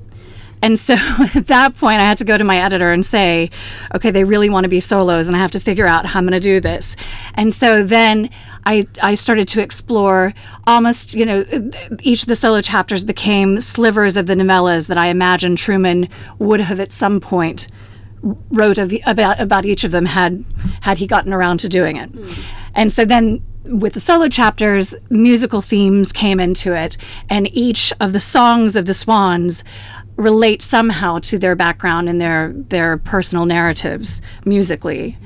And 0.62 0.78
so 0.80 0.94
at 1.36 1.48
that 1.48 1.76
point, 1.76 2.02
I 2.02 2.06
had 2.06 2.18
to 2.20 2.26
go 2.26 2.38
to 2.38 2.44
my 2.44 2.58
editor 2.58 2.92
and 2.92 3.06
say, 3.06 3.50
okay, 3.96 4.12
they 4.12 4.24
really 4.24 4.50
want 4.50 4.66
to 4.66 4.70
be 4.70 4.80
solos, 4.80 5.28
and 5.28 5.36
I 5.36 5.40
have 5.40 5.52
to 5.52 5.60
figure 5.60 5.88
out 5.88 6.06
how 6.06 6.20
I'm 6.20 6.28
going 6.28 6.40
to 6.40 6.44
do 6.44 6.60
this. 6.60 6.96
And 7.34 7.54
so 7.54 7.84
then 7.84 8.30
I, 8.66 8.88
I 9.02 9.16
started 9.16 9.48
to 9.50 9.62
explore 9.62 10.34
almost, 10.68 11.16
you 11.16 11.26
know, 11.26 11.46
each 12.02 12.24
of 12.24 12.28
the 12.28 12.36
solo 12.36 12.62
chapters 12.62 13.04
became 13.04 13.60
slivers 13.60 14.18
of 14.18 14.28
the 14.28 14.36
novellas 14.36 14.88
that 14.88 14.98
I 14.98 15.08
imagined 15.08 15.58
Truman 15.58 16.08
would 16.40 16.62
have 16.62 16.80
at 16.80 16.92
some 16.92 17.20
point 17.20 17.68
wrote 18.52 18.78
of, 18.78 18.94
about 19.08 19.40
about 19.40 19.66
each 19.66 19.84
of 19.84 19.90
them 19.92 20.06
had 20.06 20.46
had 20.82 21.00
he 21.00 21.08
gotten 21.08 21.34
around 21.34 21.60
to 21.60 21.68
doing 21.68 21.96
it. 21.96 22.12
Mm. 22.12 22.44
And 22.76 22.94
so 22.94 23.04
then 23.04 23.42
with 23.64 23.94
the 23.94 24.00
solo 24.00 24.28
chapters, 24.28 24.96
musical 25.10 25.62
themes 25.62 26.12
came 26.12 26.40
into 26.40 26.74
it, 26.74 26.98
and 27.30 27.48
each 27.56 27.94
of 28.00 28.14
the 28.14 28.20
songs 28.20 28.76
of 28.76 28.86
the 28.86 28.94
Swans 28.94 29.64
relate 30.18 30.62
somehow 30.62 31.20
to 31.20 31.38
their 31.40 31.56
background 31.56 32.10
and 32.10 32.20
their 32.22 32.52
their 32.54 32.98
personal 32.98 33.46
narratives 33.46 34.22
musically. 34.46 35.18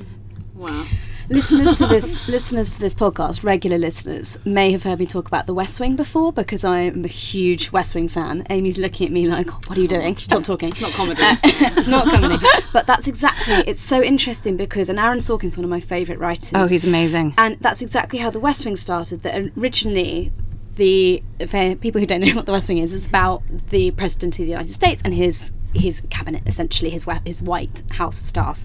Wow. 0.54 0.86
listeners 1.28 1.76
to 1.78 1.86
this 1.88 2.28
listeners 2.36 2.74
to 2.74 2.80
this 2.80 2.94
podcast 2.94 3.42
regular 3.44 3.76
listeners 3.78 4.38
may 4.46 4.70
have 4.70 4.84
heard 4.84 4.98
me 5.00 5.06
talk 5.06 5.26
about 5.26 5.46
the 5.46 5.52
west 5.54 5.80
wing 5.80 5.96
before 5.96 6.32
because 6.32 6.64
i 6.64 6.78
am 6.80 7.04
a 7.04 7.08
huge 7.08 7.72
west 7.72 7.94
wing 7.96 8.06
fan 8.08 8.46
amy's 8.48 8.78
looking 8.78 9.08
at 9.08 9.12
me 9.12 9.26
like 9.28 9.50
what 9.68 9.76
are 9.76 9.80
you 9.80 9.88
doing 9.88 10.16
stop 10.16 10.44
talking 10.44 10.68
It's 10.68 10.80
not 10.80 10.92
comedy. 10.92 11.20
Uh, 11.20 11.34
it's 11.44 11.88
not 11.88 12.06
comedy 12.06 12.38
but 12.72 12.86
that's 12.86 13.06
exactly 13.08 13.54
it's 13.66 13.80
so 13.80 14.00
interesting 14.02 14.56
because 14.56 14.88
and 14.88 14.98
aaron 15.00 15.18
sorkin's 15.18 15.56
one 15.56 15.64
of 15.64 15.70
my 15.70 15.80
favorite 15.80 16.20
writers 16.20 16.52
Oh, 16.54 16.64
he's 16.66 16.84
amazing. 16.84 17.34
and 17.36 17.58
that's 17.60 17.82
exactly 17.82 18.20
how 18.20 18.30
the 18.30 18.40
West 18.40 18.64
Wing 18.64 18.76
started. 18.76 19.22
That 19.22 19.50
originally, 19.58 20.32
the 20.76 21.22
for 21.46 21.74
people 21.76 22.00
who 22.00 22.06
don't 22.06 22.20
know 22.20 22.32
what 22.34 22.46
the 22.46 22.52
West 22.52 22.68
Wing 22.68 22.78
is, 22.78 22.92
is 22.92 23.06
about 23.06 23.42
the 23.70 23.90
president 23.92 24.38
of 24.38 24.44
the 24.44 24.50
United 24.50 24.72
States 24.72 25.02
and 25.04 25.12
his 25.14 25.52
his 25.74 26.02
cabinet, 26.08 26.42
essentially 26.46 26.90
his 26.90 27.06
his 27.24 27.42
White 27.42 27.82
House 27.92 28.16
staff. 28.18 28.64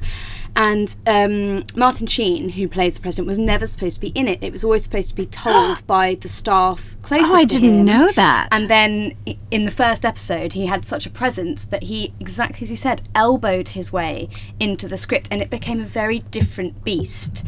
And 0.53 0.95
um, 1.07 1.63
Martin 1.77 2.07
Sheen, 2.07 2.49
who 2.49 2.67
plays 2.67 2.95
the 2.95 3.01
president, 3.01 3.27
was 3.27 3.39
never 3.39 3.65
supposed 3.65 3.95
to 3.95 4.01
be 4.01 4.09
in 4.09 4.27
it. 4.27 4.43
It 4.43 4.51
was 4.51 4.65
always 4.65 4.83
supposed 4.83 5.09
to 5.09 5.15
be 5.15 5.25
told 5.25 5.85
by 5.87 6.15
the 6.15 6.27
staff 6.27 6.97
closest 7.01 7.33
Oh, 7.33 7.37
I 7.37 7.45
didn't 7.45 7.79
him. 7.79 7.85
know 7.85 8.11
that. 8.11 8.49
And 8.51 8.69
then 8.69 9.15
in 9.49 9.63
the 9.63 9.71
first 9.71 10.03
episode, 10.03 10.53
he 10.53 10.65
had 10.65 10.83
such 10.83 11.05
a 11.05 11.09
presence 11.09 11.65
that 11.65 11.83
he, 11.83 12.13
exactly 12.19 12.65
as 12.65 12.69
you 12.69 12.75
said, 12.75 13.03
elbowed 13.15 13.69
his 13.69 13.93
way 13.93 14.29
into 14.59 14.87
the 14.89 14.97
script, 14.97 15.29
and 15.31 15.41
it 15.41 15.49
became 15.49 15.79
a 15.79 15.85
very 15.85 16.19
different 16.19 16.83
beast. 16.83 17.45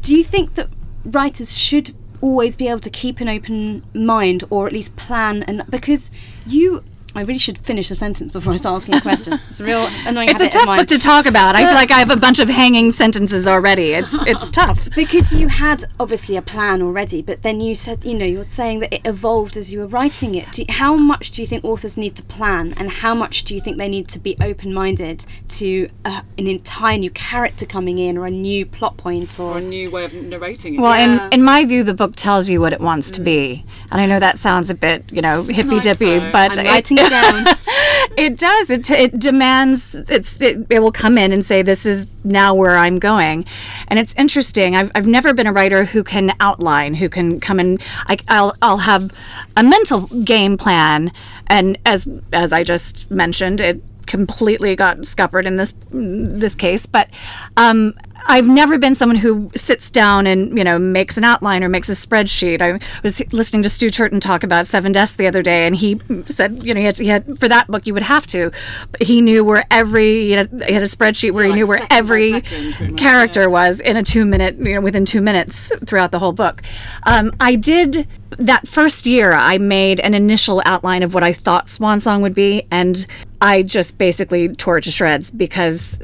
Do 0.00 0.16
you 0.16 0.22
think 0.22 0.54
that 0.54 0.68
writers 1.04 1.56
should 1.58 1.94
always 2.20 2.56
be 2.56 2.68
able 2.68 2.80
to 2.80 2.90
keep 2.90 3.20
an 3.20 3.28
open 3.28 3.82
mind 3.94 4.44
or 4.50 4.66
at 4.66 4.72
least 4.72 4.96
plan 4.96 5.42
and 5.44 5.62
because 5.70 6.10
you 6.46 6.82
I 7.14 7.20
really 7.22 7.38
should 7.38 7.58
finish 7.58 7.88
the 7.88 7.94
sentence 7.94 8.32
before 8.32 8.52
I 8.52 8.56
start 8.56 8.76
asking 8.76 8.94
a 8.94 9.00
question. 9.00 9.38
It's 9.48 9.60
a 9.60 9.64
real 9.64 9.86
annoying 10.06 10.28
It's 10.28 10.40
a 10.40 10.44
habit 10.44 10.46
of 10.46 10.60
tough 10.60 10.66
mine. 10.66 10.78
book 10.80 10.88
to 10.88 10.98
talk 10.98 11.26
about. 11.26 11.54
I 11.54 11.64
feel 11.64 11.74
like 11.74 11.90
I 11.90 11.98
have 11.98 12.10
a 12.10 12.16
bunch 12.16 12.40
of 12.40 12.48
hanging 12.48 12.90
sentences 12.92 13.46
already. 13.46 13.92
It's 13.92 14.12
it's 14.26 14.50
tough. 14.50 14.88
because 14.96 15.32
you 15.32 15.48
had 15.48 15.84
obviously 16.00 16.36
a 16.36 16.42
plan 16.42 16.82
already, 16.82 17.22
but 17.22 17.42
then 17.42 17.60
you 17.60 17.74
said, 17.74 18.04
you 18.04 18.14
know, 18.14 18.24
you're 18.24 18.42
saying 18.42 18.80
that 18.80 18.92
it 18.92 19.02
evolved 19.04 19.56
as 19.56 19.72
you 19.72 19.78
were 19.80 19.86
writing 19.86 20.34
it. 20.34 20.50
Do, 20.52 20.64
how 20.68 20.96
much 20.96 21.30
do 21.30 21.42
you 21.42 21.46
think 21.46 21.64
authors 21.64 21.96
need 21.96 22.16
to 22.16 22.22
plan, 22.24 22.74
and 22.76 22.90
how 22.90 23.14
much 23.14 23.44
do 23.44 23.54
you 23.54 23.60
think 23.60 23.76
they 23.78 23.88
need 23.88 24.08
to 24.08 24.18
be 24.18 24.36
open-minded 24.40 25.24
to 25.50 25.88
uh, 26.04 26.22
an 26.38 26.46
entire 26.48 26.98
new 26.98 27.10
character 27.10 27.64
coming 27.66 27.98
in, 27.98 28.18
or 28.18 28.26
a 28.26 28.30
new 28.30 28.66
plot 28.66 28.96
point, 28.96 29.38
or 29.38 29.44
or 29.54 29.58
a 29.58 29.60
new 29.60 29.90
way 29.90 30.04
of 30.04 30.14
narrating 30.14 30.74
it. 30.74 30.80
Well, 30.80 30.94
in, 30.98 31.32
in 31.32 31.42
my 31.44 31.64
view, 31.64 31.84
the 31.84 31.94
book 31.94 32.16
tells 32.16 32.48
you 32.48 32.60
what 32.60 32.72
it 32.72 32.80
wants 32.80 33.10
to 33.12 33.20
be, 33.20 33.64
and 33.92 34.00
I 34.00 34.06
know 34.06 34.18
that 34.18 34.38
sounds 34.38 34.70
a 34.70 34.74
bit, 34.74 35.04
you 35.12 35.22
know, 35.22 35.42
hippy 35.44 35.78
dippy, 35.80 36.18
though. 36.18 36.32
but 36.32 36.58
I'm 36.58 36.66
it- 37.06 37.10
down. 37.10 37.44
it 38.16 38.38
does. 38.38 38.70
It, 38.70 38.90
it 38.90 39.18
demands. 39.18 39.94
It's. 39.94 40.40
It, 40.40 40.66
it 40.70 40.80
will 40.80 40.92
come 40.92 41.18
in 41.18 41.32
and 41.32 41.44
say, 41.44 41.62
"This 41.62 41.86
is 41.86 42.06
now 42.24 42.54
where 42.54 42.76
I'm 42.76 42.98
going," 42.98 43.44
and 43.88 43.98
it's 43.98 44.14
interesting. 44.16 44.76
I've, 44.76 44.90
I've 44.94 45.06
never 45.06 45.34
been 45.34 45.46
a 45.46 45.52
writer 45.52 45.84
who 45.84 46.04
can 46.04 46.32
outline, 46.40 46.94
who 46.94 47.08
can 47.08 47.40
come 47.40 47.58
and 47.60 47.82
I, 48.06 48.18
I'll 48.28 48.54
I'll 48.62 48.78
have 48.78 49.10
a 49.56 49.62
mental 49.62 50.02
game 50.24 50.56
plan, 50.56 51.12
and 51.46 51.78
as 51.86 52.08
as 52.32 52.52
I 52.52 52.64
just 52.64 53.10
mentioned, 53.10 53.60
it 53.60 53.82
completely 54.06 54.76
got 54.76 55.06
scuppered 55.06 55.46
in 55.46 55.56
this 55.56 55.74
this 55.90 56.54
case, 56.54 56.86
but. 56.86 57.08
Um, 57.56 57.94
I've 58.26 58.46
never 58.46 58.78
been 58.78 58.94
someone 58.94 59.16
who 59.16 59.50
sits 59.54 59.90
down 59.90 60.26
and 60.26 60.56
you 60.56 60.64
know 60.64 60.78
makes 60.78 61.16
an 61.16 61.24
outline 61.24 61.62
or 61.62 61.68
makes 61.68 61.88
a 61.88 61.92
spreadsheet. 61.92 62.60
I 62.60 62.78
was 63.02 63.22
listening 63.32 63.62
to 63.62 63.68
Stu 63.68 63.90
Turton 63.90 64.20
talk 64.20 64.42
about 64.42 64.66
Seven 64.66 64.92
Deaths 64.92 65.14
the 65.14 65.26
other 65.26 65.42
day, 65.42 65.66
and 65.66 65.76
he 65.76 66.00
said 66.26 66.64
you 66.64 66.74
know 66.74 66.80
he 66.80 66.86
had, 66.86 66.98
he 66.98 67.06
had 67.08 67.38
for 67.38 67.48
that 67.48 67.66
book 67.68 67.86
you 67.86 67.94
would 67.94 68.02
have 68.02 68.26
to, 68.28 68.50
but 68.90 69.02
he 69.02 69.20
knew 69.20 69.44
where 69.44 69.64
every 69.70 70.24
he 70.26 70.32
had, 70.32 70.50
he 70.66 70.72
had 70.72 70.82
a 70.82 70.86
spreadsheet 70.86 71.32
where 71.32 71.44
he 71.44 71.50
like 71.50 71.58
knew 71.58 71.66
where 71.66 71.86
every 71.90 72.30
second, 72.30 72.74
pretty 72.74 72.92
much, 72.92 73.00
character 73.00 73.50
was 73.50 73.80
in 73.80 73.96
a 73.96 74.02
two 74.02 74.24
minute 74.24 74.56
you 74.56 74.74
know 74.74 74.80
within 74.80 75.04
two 75.04 75.20
minutes 75.20 75.72
throughout 75.84 76.10
the 76.10 76.18
whole 76.18 76.32
book. 76.32 76.62
Um, 77.04 77.32
I 77.40 77.56
did 77.56 78.06
that 78.38 78.66
first 78.66 79.06
year. 79.06 79.32
I 79.32 79.58
made 79.58 80.00
an 80.00 80.14
initial 80.14 80.62
outline 80.64 81.02
of 81.02 81.14
what 81.14 81.22
I 81.22 81.32
thought 81.32 81.68
Swan 81.68 82.00
Song 82.00 82.22
would 82.22 82.34
be, 82.34 82.66
and 82.70 83.06
I 83.40 83.62
just 83.62 83.98
basically 83.98 84.48
tore 84.48 84.78
it 84.78 84.84
to 84.84 84.90
shreds 84.90 85.30
because 85.30 86.00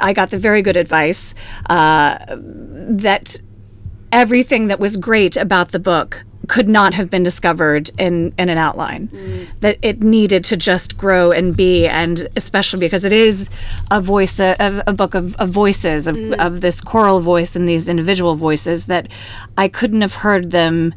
I 0.00 0.12
got 0.12 0.30
the 0.30 0.38
very 0.38 0.62
good 0.62 0.76
advice 0.76 1.34
uh, 1.70 2.18
that 2.28 3.40
everything 4.12 4.68
that 4.68 4.78
was 4.78 4.96
great 4.96 5.36
about 5.36 5.72
the 5.72 5.78
book 5.78 6.24
could 6.48 6.68
not 6.68 6.94
have 6.94 7.10
been 7.10 7.22
discovered 7.22 7.90
in, 7.98 8.34
in 8.38 8.48
an 8.48 8.58
outline. 8.58 9.08
That 9.60 9.78
it 9.82 10.02
needed 10.02 10.44
to 10.44 10.56
just 10.56 10.96
grow 10.96 11.30
and 11.30 11.56
be, 11.56 11.86
and 11.86 12.28
especially 12.36 12.80
because 12.80 13.04
it 13.04 13.12
is 13.12 13.48
a 13.90 14.00
voice, 14.00 14.38
a, 14.38 14.82
a 14.86 14.92
book 14.92 15.14
of, 15.14 15.34
of 15.36 15.48
voices, 15.50 16.06
of, 16.06 16.16
of 16.38 16.60
this 16.60 16.80
choral 16.80 17.20
voice 17.20 17.56
and 17.56 17.66
these 17.66 17.88
individual 17.88 18.34
voices 18.34 18.86
that 18.86 19.08
I 19.56 19.68
couldn't 19.68 20.02
have 20.02 20.14
heard 20.16 20.50
them 20.50 20.94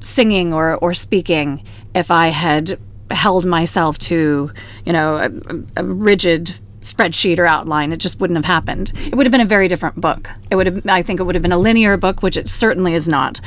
singing 0.00 0.52
or, 0.52 0.76
or 0.76 0.94
speaking 0.94 1.64
if 1.94 2.10
I 2.10 2.28
had 2.28 2.78
held 3.10 3.46
myself 3.46 3.98
to, 3.98 4.50
you 4.84 4.92
know, 4.92 5.16
a, 5.16 5.80
a 5.80 5.84
rigid 5.84 6.54
spreadsheet 6.88 7.38
or 7.38 7.46
outline. 7.46 7.92
It 7.92 7.98
just 7.98 8.20
wouldn't 8.20 8.36
have 8.36 8.44
happened. 8.44 8.92
It 9.06 9.14
would 9.14 9.26
have 9.26 9.32
been 9.32 9.40
a 9.40 9.44
very 9.46 9.68
different 9.68 10.00
book. 10.00 10.30
It 10.50 10.56
would 10.56 10.66
have, 10.66 10.86
I 10.86 11.02
think 11.02 11.20
it 11.20 11.24
would 11.24 11.34
have 11.34 11.42
been 11.42 11.52
a 11.52 11.58
linear 11.58 11.96
book, 11.96 12.22
which 12.22 12.36
it 12.36 12.48
certainly 12.48 12.94
is 12.94 13.08
not. 13.08 13.40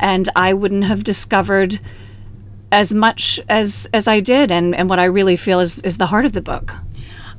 And 0.00 0.28
I 0.36 0.52
wouldn't 0.54 0.84
have 0.84 1.02
discovered 1.04 1.80
as 2.70 2.92
much 2.92 3.40
as 3.48 3.88
as 3.94 4.06
I 4.06 4.20
did 4.20 4.50
and, 4.50 4.74
and 4.74 4.88
what 4.90 4.98
I 4.98 5.04
really 5.04 5.36
feel 5.36 5.58
is, 5.60 5.78
is 5.80 5.96
the 5.96 6.06
heart 6.06 6.24
of 6.26 6.32
the 6.32 6.42
book. 6.42 6.74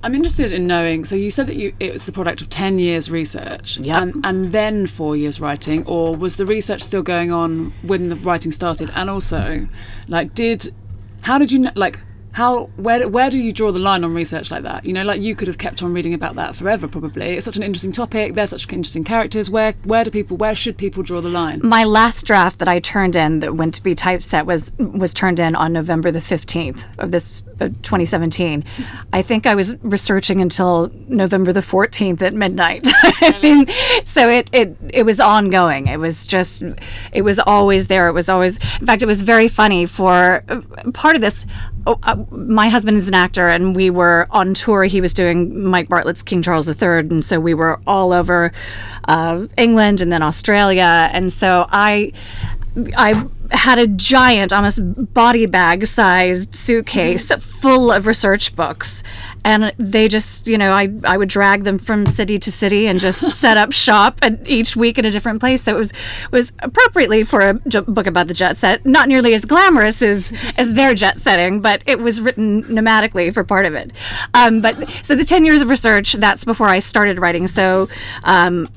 I'm 0.01 0.15
interested 0.15 0.53
in 0.53 0.65
knowing. 0.65 1.03
So 1.05 1.15
you 1.15 1.29
said 1.29 1.47
that 1.47 1.55
you 1.57 1.73
it 1.79 1.91
was 1.93 2.05
the 2.05 2.11
product 2.11 2.41
of 2.41 2.49
ten 2.49 2.79
years 2.79 3.11
research, 3.11 3.77
Yep. 3.79 4.01
and, 4.01 4.25
and 4.25 4.51
then 4.53 4.87
four 4.87 5.15
years 5.17 5.41
writing, 5.41 5.85
or 5.85 6.15
was 6.15 6.37
the 6.37 6.45
research 6.45 6.81
still 6.81 7.03
going 7.03 7.31
on 7.33 7.73
when 7.83 8.09
the 8.09 8.15
writing 8.15 8.51
started? 8.53 8.89
And 8.95 9.09
also, 9.09 9.67
like, 10.07 10.33
did 10.33 10.73
how 11.21 11.37
did 11.37 11.51
you 11.51 11.69
like 11.75 11.99
how 12.39 12.67
where 12.77 13.05
where 13.09 13.29
do 13.29 13.37
you 13.37 13.51
draw 13.51 13.69
the 13.69 13.79
line 13.79 14.05
on 14.05 14.13
research 14.13 14.49
like 14.49 14.63
that? 14.63 14.85
You 14.85 14.93
know, 14.93 15.03
like 15.03 15.21
you 15.21 15.35
could 15.35 15.49
have 15.49 15.57
kept 15.57 15.83
on 15.83 15.91
reading 15.91 16.13
about 16.13 16.35
that 16.35 16.55
forever. 16.55 16.87
Probably 16.87 17.35
it's 17.35 17.43
such 17.43 17.57
an 17.57 17.63
interesting 17.63 17.91
topic. 17.91 18.33
They're 18.33 18.47
such 18.47 18.71
interesting 18.71 19.03
characters. 19.03 19.49
Where 19.49 19.73
where 19.83 20.05
do 20.05 20.09
people 20.09 20.37
where 20.37 20.55
should 20.55 20.77
people 20.77 21.03
draw 21.03 21.19
the 21.19 21.27
line? 21.27 21.59
My 21.61 21.83
last 21.83 22.25
draft 22.25 22.59
that 22.59 22.69
I 22.69 22.79
turned 22.79 23.17
in 23.17 23.39
that 23.39 23.57
went 23.57 23.73
to 23.73 23.83
be 23.83 23.93
typeset 23.93 24.45
was 24.45 24.71
was 24.79 25.13
turned 25.13 25.41
in 25.41 25.53
on 25.53 25.73
November 25.73 26.11
the 26.11 26.21
fifteenth 26.21 26.87
of 26.97 27.11
this 27.11 27.43
2017. 27.59 28.63
I 29.13 29.21
think 29.21 29.45
I 29.45 29.55
was 29.55 29.77
researching 29.83 30.41
until 30.41 30.91
November 31.07 31.53
the 31.53 31.61
fourteenth 31.61 32.21
at 32.21 32.33
midnight. 32.33 32.87
I 33.21 33.39
mean, 33.41 33.67
so 34.05 34.29
it 34.29 34.49
it 34.51 34.77
it 34.93 35.03
was 35.03 35.19
ongoing. 35.19 35.87
It 35.87 35.99
was 35.99 36.25
just 36.25 36.63
it 37.11 37.21
was 37.21 37.39
always 37.39 37.87
there. 37.87 38.07
It 38.07 38.13
was 38.13 38.29
always. 38.29 38.57
In 38.79 38.87
fact, 38.87 39.01
it 39.01 39.07
was 39.07 39.21
very 39.21 39.47
funny 39.47 39.85
for 39.85 40.43
uh, 40.49 40.61
part 40.93 41.15
of 41.15 41.21
this. 41.21 41.45
Oh, 41.87 41.97
uh, 42.03 42.17
my 42.31 42.69
husband 42.69 42.97
is 42.97 43.07
an 43.07 43.13
actor, 43.13 43.47
and 43.49 43.75
we 43.75 43.89
were 43.89 44.27
on 44.31 44.53
tour. 44.53 44.83
He 44.83 45.01
was 45.01 45.13
doing 45.13 45.63
Mike 45.63 45.89
Bartlett's 45.89 46.23
King 46.23 46.41
Charles 46.41 46.67
III, 46.67 46.99
and 46.99 47.23
so 47.23 47.39
we 47.39 47.53
were 47.53 47.79
all 47.87 48.11
over 48.11 48.51
uh, 49.07 49.47
England 49.57 50.01
and 50.01 50.11
then 50.11 50.21
Australia. 50.21 51.09
And 51.11 51.31
so 51.31 51.65
I, 51.69 52.11
I 52.97 53.25
had 53.51 53.79
a 53.79 53.87
giant, 53.87 54.53
almost 54.53 55.13
body 55.13 55.45
bag 55.45 55.85
sized 55.87 56.55
suitcase 56.55 57.31
full 57.31 57.91
of 57.91 58.05
research 58.07 58.55
books. 58.55 59.03
And 59.45 59.73
they 59.77 60.07
just, 60.07 60.47
you 60.47 60.57
know, 60.57 60.71
I, 60.71 60.89
I 61.05 61.17
would 61.17 61.29
drag 61.29 61.63
them 61.63 61.79
from 61.79 62.05
city 62.05 62.37
to 62.39 62.51
city 62.51 62.87
and 62.87 62.99
just 62.99 63.21
set 63.39 63.57
up 63.57 63.71
shop 63.71 64.19
at 64.21 64.47
each 64.47 64.75
week 64.75 64.97
in 64.97 65.05
a 65.05 65.11
different 65.11 65.39
place. 65.39 65.63
So 65.63 65.75
it 65.75 65.77
was 65.77 65.93
was 66.31 66.51
appropriately 66.59 67.23
for 67.23 67.41
a 67.41 67.53
j- 67.67 67.79
book 67.81 68.05
about 68.05 68.27
the 68.27 68.33
jet 68.33 68.57
set, 68.57 68.85
not 68.85 69.07
nearly 69.07 69.33
as 69.33 69.45
glamorous 69.45 70.01
as 70.01 70.33
as 70.57 70.73
their 70.73 70.93
jet 70.93 71.17
setting, 71.17 71.61
but 71.61 71.81
it 71.85 71.99
was 71.99 72.21
written 72.21 72.63
nomadically 72.63 73.33
for 73.33 73.43
part 73.43 73.65
of 73.65 73.73
it. 73.73 73.91
Um, 74.33 74.61
but 74.61 74.77
so 75.03 75.15
the 75.15 75.23
ten 75.25 75.45
years 75.45 75.61
of 75.61 75.69
research, 75.69 76.13
that's 76.13 76.43
before 76.43 76.67
I 76.67 76.79
started 76.79 77.17
writing. 77.19 77.47
So 77.47 77.87
um, 78.23 78.67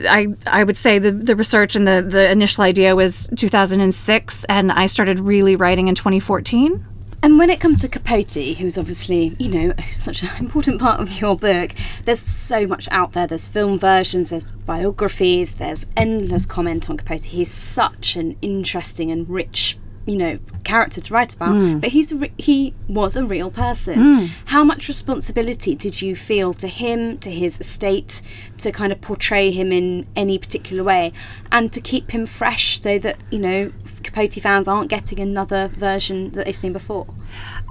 I 0.00 0.28
I 0.46 0.64
would 0.64 0.76
say 0.76 0.98
the 0.98 1.12
the 1.12 1.36
research 1.36 1.76
and 1.76 1.86
the 1.86 2.02
the 2.02 2.30
initial 2.30 2.64
idea 2.64 2.94
was 2.94 3.30
2006, 3.36 4.44
and 4.44 4.72
I 4.72 4.86
started 4.86 5.20
really 5.20 5.56
writing 5.56 5.88
in 5.88 5.94
2014. 5.94 6.84
And 7.20 7.36
when 7.36 7.50
it 7.50 7.58
comes 7.58 7.80
to 7.80 7.88
Capote, 7.88 8.58
who's 8.58 8.78
obviously, 8.78 9.34
you 9.40 9.48
know, 9.48 9.74
such 9.84 10.22
an 10.22 10.30
important 10.38 10.80
part 10.80 11.00
of 11.00 11.20
your 11.20 11.36
book, 11.36 11.74
there's 12.04 12.20
so 12.20 12.66
much 12.66 12.88
out 12.92 13.12
there. 13.12 13.26
There's 13.26 13.46
film 13.46 13.78
versions, 13.78 14.30
there's 14.30 14.44
biographies, 14.44 15.54
there's 15.54 15.86
endless 15.96 16.46
comment 16.46 16.88
on 16.88 16.96
Capote. 16.96 17.24
He's 17.24 17.50
such 17.50 18.14
an 18.14 18.36
interesting 18.40 19.10
and 19.10 19.28
rich, 19.28 19.76
you 20.08 20.16
know, 20.16 20.38
character 20.64 21.00
to 21.00 21.14
write 21.14 21.34
about. 21.34 21.80
But 21.80 21.90
he's 21.90 22.10
a 22.12 22.16
re- 22.16 22.32
he 22.38 22.74
was 22.88 23.14
a 23.16 23.24
real 23.24 23.50
person. 23.50 24.00
How 24.46 24.64
much 24.64 24.88
responsibility 24.88 25.74
did 25.74 26.00
you 26.02 26.16
feel 26.16 26.54
to 26.54 26.68
him, 26.68 27.18
to 27.18 27.30
his 27.30 27.60
estate, 27.60 28.22
to 28.58 28.72
kind 28.72 28.90
of 28.90 29.00
portray 29.00 29.50
him 29.50 29.70
in 29.72 30.06
any 30.16 30.38
particular 30.38 30.82
way, 30.82 31.12
and 31.52 31.72
to 31.72 31.80
keep 31.80 32.10
him 32.12 32.26
fresh 32.26 32.80
so 32.80 32.98
that 32.98 33.22
you 33.30 33.38
know 33.38 33.72
Capote 34.02 34.34
fans 34.34 34.66
aren't 34.66 34.88
getting 34.88 35.20
another 35.20 35.68
version 35.68 36.30
that 36.30 36.46
they've 36.46 36.56
seen 36.56 36.72
before? 36.72 37.06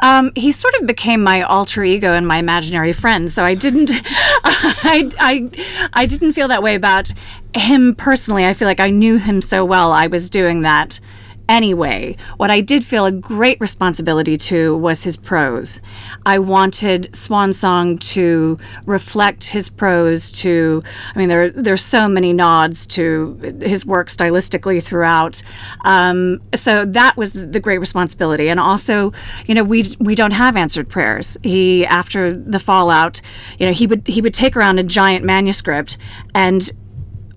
Um, 0.04 0.32
he 0.36 0.52
sort 0.52 0.76
of 0.76 0.86
became 0.86 1.24
my 1.24 1.42
alter 1.42 1.84
ego 1.84 2.14
and 2.14 2.28
my 2.28 2.38
imaginary 2.38 2.94
friend. 2.94 3.32
So 3.32 3.44
I 3.44 3.56
didn't, 3.56 3.90
I, 4.44 5.10
I, 5.20 5.90
I 5.94 6.06
didn't 6.06 6.34
feel 6.34 6.48
that 6.50 6.62
way 6.62 6.76
about 6.76 7.12
him 7.56 7.96
personally. 7.96 8.46
I 8.46 8.54
feel 8.54 8.68
like 8.68 8.80
I 8.80 8.92
knew 8.92 9.18
him 9.18 9.42
so 9.42 9.66
well. 9.66 9.92
I 9.92 10.06
was 10.06 10.30
doing 10.30 10.62
that 10.62 11.00
anyway. 11.50 12.16
What 12.38 12.52
I 12.52 12.62
did 12.62 12.86
feel 12.86 13.06
a 13.06 13.12
great 13.12 13.60
responsibility 13.60 14.38
to 14.38 14.76
was 14.78 15.04
his 15.04 15.18
prose. 15.18 15.82
I 16.26 16.40
wanted 16.40 17.16
Swan 17.16 17.54
Song 17.54 17.98
to 18.00 18.58
reflect 18.86 19.46
his 19.46 19.70
prose. 19.70 20.32
To, 20.34 20.84
I 21.16 21.18
mean, 21.18 21.30
there 21.30 21.50
there's 21.50 21.84
so 21.84 22.08
many 22.08 22.34
nods 22.34 22.86
to 22.88 23.58
his 23.62 23.86
work 23.86 24.08
stylistically 24.08 24.84
throughout. 24.84 25.42
Um, 25.86 26.42
so 26.56 26.86
that 26.86 27.18
was 27.18 27.32
the, 27.32 27.58
great 27.58 27.80
responsibility, 27.80 28.50
and 28.50 28.60
also, 28.60 29.12
you 29.48 29.56
know, 29.56 29.64
we 29.64 29.84
we 30.00 30.16
don't 30.16 30.32
have 30.32 30.56
answered 30.56 30.90
prayers. 30.90 31.38
He 31.44 31.86
after 31.86 32.38
the 32.38 32.60
fallout, 32.60 33.20
you 33.58 33.66
know, 33.66 33.74
he 33.74 33.88
would 33.88 34.08
he 34.08 34.22
would 34.22 34.34
take 34.34 34.56
around 34.56 34.80
a 34.80 34.84
giant 34.84 35.26
manuscript 35.26 35.98
and 36.36 36.72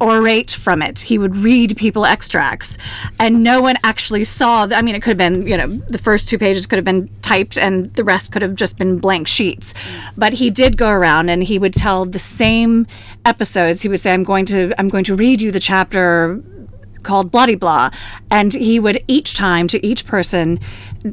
orate 0.00 0.50
from 0.50 0.82
it. 0.82 1.00
He 1.00 1.18
would 1.18 1.36
read 1.36 1.76
people 1.76 2.06
extracts, 2.06 2.78
and 3.18 3.42
no 3.42 3.60
one 3.60 3.76
actually 3.84 4.24
saw. 4.24 4.66
I 4.70 4.82
mean, 4.82 4.94
it 4.94 5.02
could 5.02 5.10
have 5.10 5.18
been, 5.18 5.46
you 5.46 5.56
know, 5.56 5.66
the 5.66 5.98
first 5.98 6.28
two 6.28 6.38
pages 6.38 6.66
could 6.66 6.76
have 6.76 6.84
been 6.84 7.08
typed, 7.22 7.58
and 7.58 7.92
the 7.94 8.04
rest 8.04 8.32
could 8.32 8.42
have 8.42 8.54
just 8.54 8.78
been 8.78 8.98
blank 8.98 9.28
sheets. 9.28 9.74
But 10.16 10.34
he 10.34 10.50
did 10.50 10.76
go 10.76 10.88
around, 10.88 11.28
and 11.28 11.42
he 11.42 11.58
would 11.58 11.74
tell 11.74 12.06
the 12.06 12.18
same 12.18 12.86
episodes. 13.24 13.82
He 13.82 13.88
would 13.88 14.00
say, 14.00 14.12
"I'm 14.12 14.24
going 14.24 14.46
to, 14.46 14.72
I'm 14.78 14.88
going 14.88 15.04
to 15.04 15.14
read 15.14 15.40
you 15.40 15.50
the 15.50 15.60
chapter." 15.60 16.42
Called 17.02 17.30
bloody 17.30 17.54
blah 17.54 17.90
and 18.30 18.52
he 18.52 18.78
would 18.78 19.02
each 19.08 19.34
time 19.34 19.68
to 19.68 19.84
each 19.84 20.06
person 20.06 20.58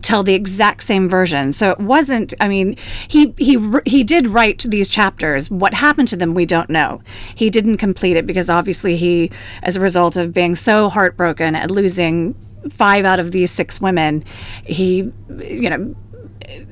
tell 0.02 0.22
the 0.22 0.34
exact 0.34 0.84
same 0.84 1.08
version. 1.08 1.54
So 1.54 1.72
it 1.72 1.80
wasn't 1.80 2.34
i 2.40 2.48
mean 2.48 2.78
he 3.08 3.34
he 3.38 3.58
he 3.86 4.04
did 4.04 4.28
write 4.28 4.66
these 4.68 4.90
chapters. 4.90 5.50
What 5.50 5.74
happened 5.74 6.08
to 6.10 6.16
them 6.16 6.34
we 6.34 6.46
don't 6.46 6.70
know. 6.70 7.02
He 7.36 7.50
didn't 7.50 7.78
complete 7.78 8.18
it 8.18 8.28
because 8.28 8.50
obviously 8.50 8.96
he 8.96 9.32
as 9.64 9.76
a 9.76 9.82
result 9.82 10.18
of 10.18 10.34
being 10.34 10.56
so 10.56 10.90
heartbroken 10.90 11.56
at 11.56 11.72
losing 11.72 12.36
five 12.70 13.06
out 13.06 13.20
of 13.20 13.32
these 13.32 13.50
six 13.50 13.80
women 13.80 14.24
he 14.66 15.10
you 15.40 15.70
know 15.70 15.96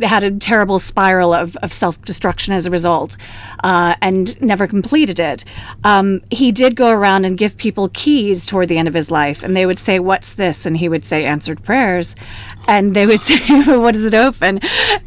had 0.01 0.23
a 0.23 0.31
terrible 0.31 0.79
spiral 0.79 1.33
of, 1.33 1.55
of 1.57 1.73
self 1.73 2.01
destruction 2.03 2.53
as 2.53 2.65
a 2.65 2.71
result 2.71 3.17
uh, 3.63 3.95
and 4.01 4.39
never 4.41 4.67
completed 4.67 5.19
it. 5.19 5.43
Um, 5.83 6.21
he 6.31 6.51
did 6.51 6.75
go 6.75 6.89
around 6.89 7.25
and 7.25 7.38
give 7.38 7.57
people 7.57 7.89
keys 7.89 8.45
toward 8.45 8.69
the 8.69 8.77
end 8.77 8.88
of 8.88 8.93
his 8.93 9.11
life, 9.11 9.43
and 9.43 9.55
they 9.55 9.65
would 9.65 9.79
say, 9.79 9.99
What's 9.99 10.33
this? 10.33 10.65
And 10.65 10.77
he 10.77 10.89
would 10.89 11.05
say, 11.05 11.25
Answered 11.25 11.63
prayers. 11.63 12.15
And 12.67 12.95
they 12.95 13.06
would 13.06 13.21
say, 13.30 13.39
What 13.63 13.93
does 13.93 14.04
it 14.04 14.13
open? 14.13 14.60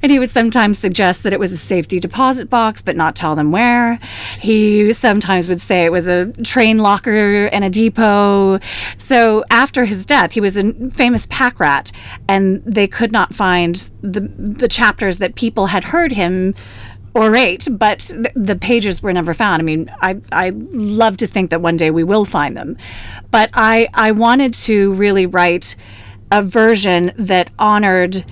And 0.02 0.12
he 0.12 0.18
would 0.18 0.30
sometimes 0.30 0.78
suggest 0.78 1.22
that 1.22 1.32
it 1.32 1.40
was 1.40 1.52
a 1.52 1.56
safety 1.56 2.00
deposit 2.00 2.48
box, 2.50 2.82
but 2.82 2.96
not 2.96 3.16
tell 3.16 3.34
them 3.34 3.50
where. 3.50 3.98
He 4.40 4.92
sometimes 4.92 5.48
would 5.48 5.60
say 5.60 5.84
it 5.84 5.92
was 5.92 6.08
a 6.08 6.32
train 6.44 6.78
locker 6.78 7.46
in 7.46 7.62
a 7.62 7.70
depot. 7.70 8.60
So 8.98 9.44
after 9.50 9.84
his 9.84 10.06
death, 10.06 10.32
he 10.32 10.40
was 10.40 10.56
a 10.56 10.72
famous 10.90 11.26
pack 11.26 11.60
rat, 11.60 11.92
and 12.28 12.62
they 12.64 12.86
could 12.86 13.12
not 13.12 13.34
find 13.34 13.88
the 14.02 14.20
the 14.38 14.68
chapters 14.68 15.18
that 15.18 15.34
people 15.34 15.66
had 15.66 15.84
heard 15.84 16.12
him 16.12 16.54
orate, 17.14 17.68
but 17.78 18.00
th- 18.00 18.32
the 18.34 18.56
pages 18.56 19.02
were 19.02 19.12
never 19.12 19.34
found. 19.34 19.60
I 19.60 19.64
mean, 19.64 19.90
I 20.00 20.20
I 20.32 20.50
love 20.50 21.16
to 21.18 21.26
think 21.26 21.50
that 21.50 21.60
one 21.60 21.76
day 21.76 21.90
we 21.90 22.04
will 22.04 22.24
find 22.24 22.56
them, 22.56 22.76
but 23.30 23.50
I 23.54 23.88
I 23.94 24.12
wanted 24.12 24.54
to 24.54 24.92
really 24.92 25.26
write 25.26 25.74
a 26.30 26.42
version 26.42 27.12
that 27.16 27.50
honored 27.58 28.24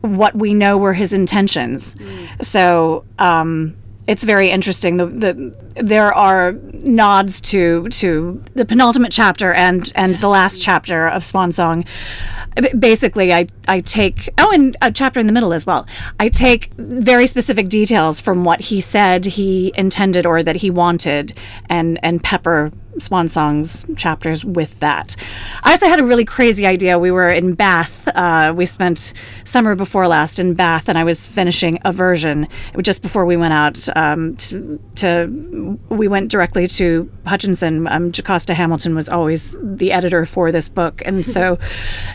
what 0.00 0.34
we 0.34 0.52
know 0.54 0.76
were 0.76 0.94
his 0.94 1.12
intentions. 1.12 1.96
So. 2.40 3.04
Um, 3.18 3.76
it's 4.06 4.24
very 4.24 4.50
interesting. 4.50 4.96
The, 4.96 5.06
the 5.06 5.54
there 5.82 6.12
are 6.12 6.52
nods 6.72 7.40
to 7.42 7.88
to 7.88 8.42
the 8.54 8.64
penultimate 8.64 9.12
chapter 9.12 9.52
and 9.52 9.92
and 9.94 10.16
the 10.16 10.28
last 10.28 10.60
chapter 10.60 11.06
of 11.06 11.24
Swan 11.24 11.52
Song. 11.52 11.84
Basically, 12.78 13.32
I 13.32 13.46
I 13.68 13.80
take 13.80 14.28
oh, 14.38 14.50
and 14.52 14.76
a 14.82 14.90
chapter 14.90 15.20
in 15.20 15.26
the 15.26 15.32
middle 15.32 15.52
as 15.52 15.66
well. 15.66 15.86
I 16.18 16.28
take 16.28 16.74
very 16.74 17.26
specific 17.26 17.68
details 17.68 18.20
from 18.20 18.44
what 18.44 18.60
he 18.60 18.80
said 18.80 19.24
he 19.24 19.72
intended 19.76 20.26
or 20.26 20.42
that 20.42 20.56
he 20.56 20.70
wanted, 20.70 21.38
and 21.70 22.00
and 22.02 22.22
pepper 22.22 22.72
Swan 22.98 23.28
Song's 23.28 23.86
chapters 23.96 24.44
with 24.44 24.78
that. 24.80 25.16
I 25.62 25.70
also 25.70 25.88
had 25.88 26.00
a 26.00 26.04
really 26.04 26.24
crazy 26.24 26.66
idea. 26.66 26.98
We 26.98 27.10
were 27.10 27.30
in 27.30 27.54
Bath. 27.54 28.08
Uh, 28.08 28.52
we 28.56 28.66
spent 28.66 29.12
summer 29.44 29.74
before 29.74 30.06
last 30.08 30.38
in 30.38 30.54
Bath, 30.54 30.88
and 30.88 30.98
I 30.98 31.04
was 31.04 31.26
finishing 31.26 31.78
a 31.84 31.92
version 31.92 32.48
just 32.80 33.02
before 33.02 33.24
we 33.24 33.36
went 33.36 33.52
out 33.52 33.88
um, 33.96 34.36
to, 34.36 34.80
to. 34.96 35.78
We 35.88 36.08
went 36.08 36.30
directly 36.30 36.66
to 36.66 37.10
Hutchinson. 37.26 37.86
Um, 37.86 38.12
Jocasta 38.12 38.54
Hamilton 38.54 38.94
was 38.94 39.08
always 39.08 39.56
the 39.60 39.92
editor 39.92 40.26
for 40.26 40.52
this 40.52 40.68
book, 40.68 41.02
and 41.04 41.24
so 41.36 41.58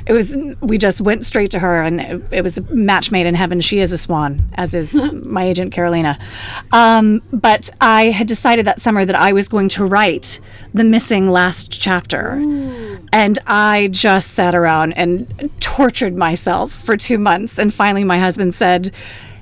it 0.05 0.13
was. 0.13 0.37
We 0.61 0.77
just 0.77 1.01
went 1.01 1.25
straight 1.25 1.51
to 1.51 1.59
her, 1.59 1.81
and 1.81 2.01
it, 2.01 2.23
it 2.31 2.41
was 2.41 2.57
a 2.57 2.61
match 2.73 3.11
made 3.11 3.25
in 3.25 3.35
heaven. 3.35 3.61
She 3.61 3.79
is 3.79 3.91
a 3.91 3.97
swan, 3.97 4.49
as 4.55 4.73
is 4.73 5.11
my 5.23 5.43
agent 5.43 5.73
Carolina. 5.73 6.19
Um, 6.71 7.21
but 7.31 7.69
I 7.81 8.05
had 8.05 8.27
decided 8.27 8.65
that 8.65 8.81
summer 8.81 9.05
that 9.05 9.15
I 9.15 9.33
was 9.33 9.49
going 9.49 9.69
to 9.69 9.85
write 9.85 10.39
the 10.73 10.83
missing 10.83 11.29
last 11.29 11.71
chapter. 11.71 12.31
And 13.11 13.39
I 13.47 13.89
just 13.91 14.31
sat 14.31 14.53
around 14.53 14.93
and 14.93 15.51
tortured 15.59 16.15
myself 16.15 16.71
for 16.71 16.97
two 16.97 17.17
months. 17.17 17.57
And 17.57 17.73
finally, 17.73 18.03
my 18.03 18.19
husband 18.19 18.53
said, 18.53 18.93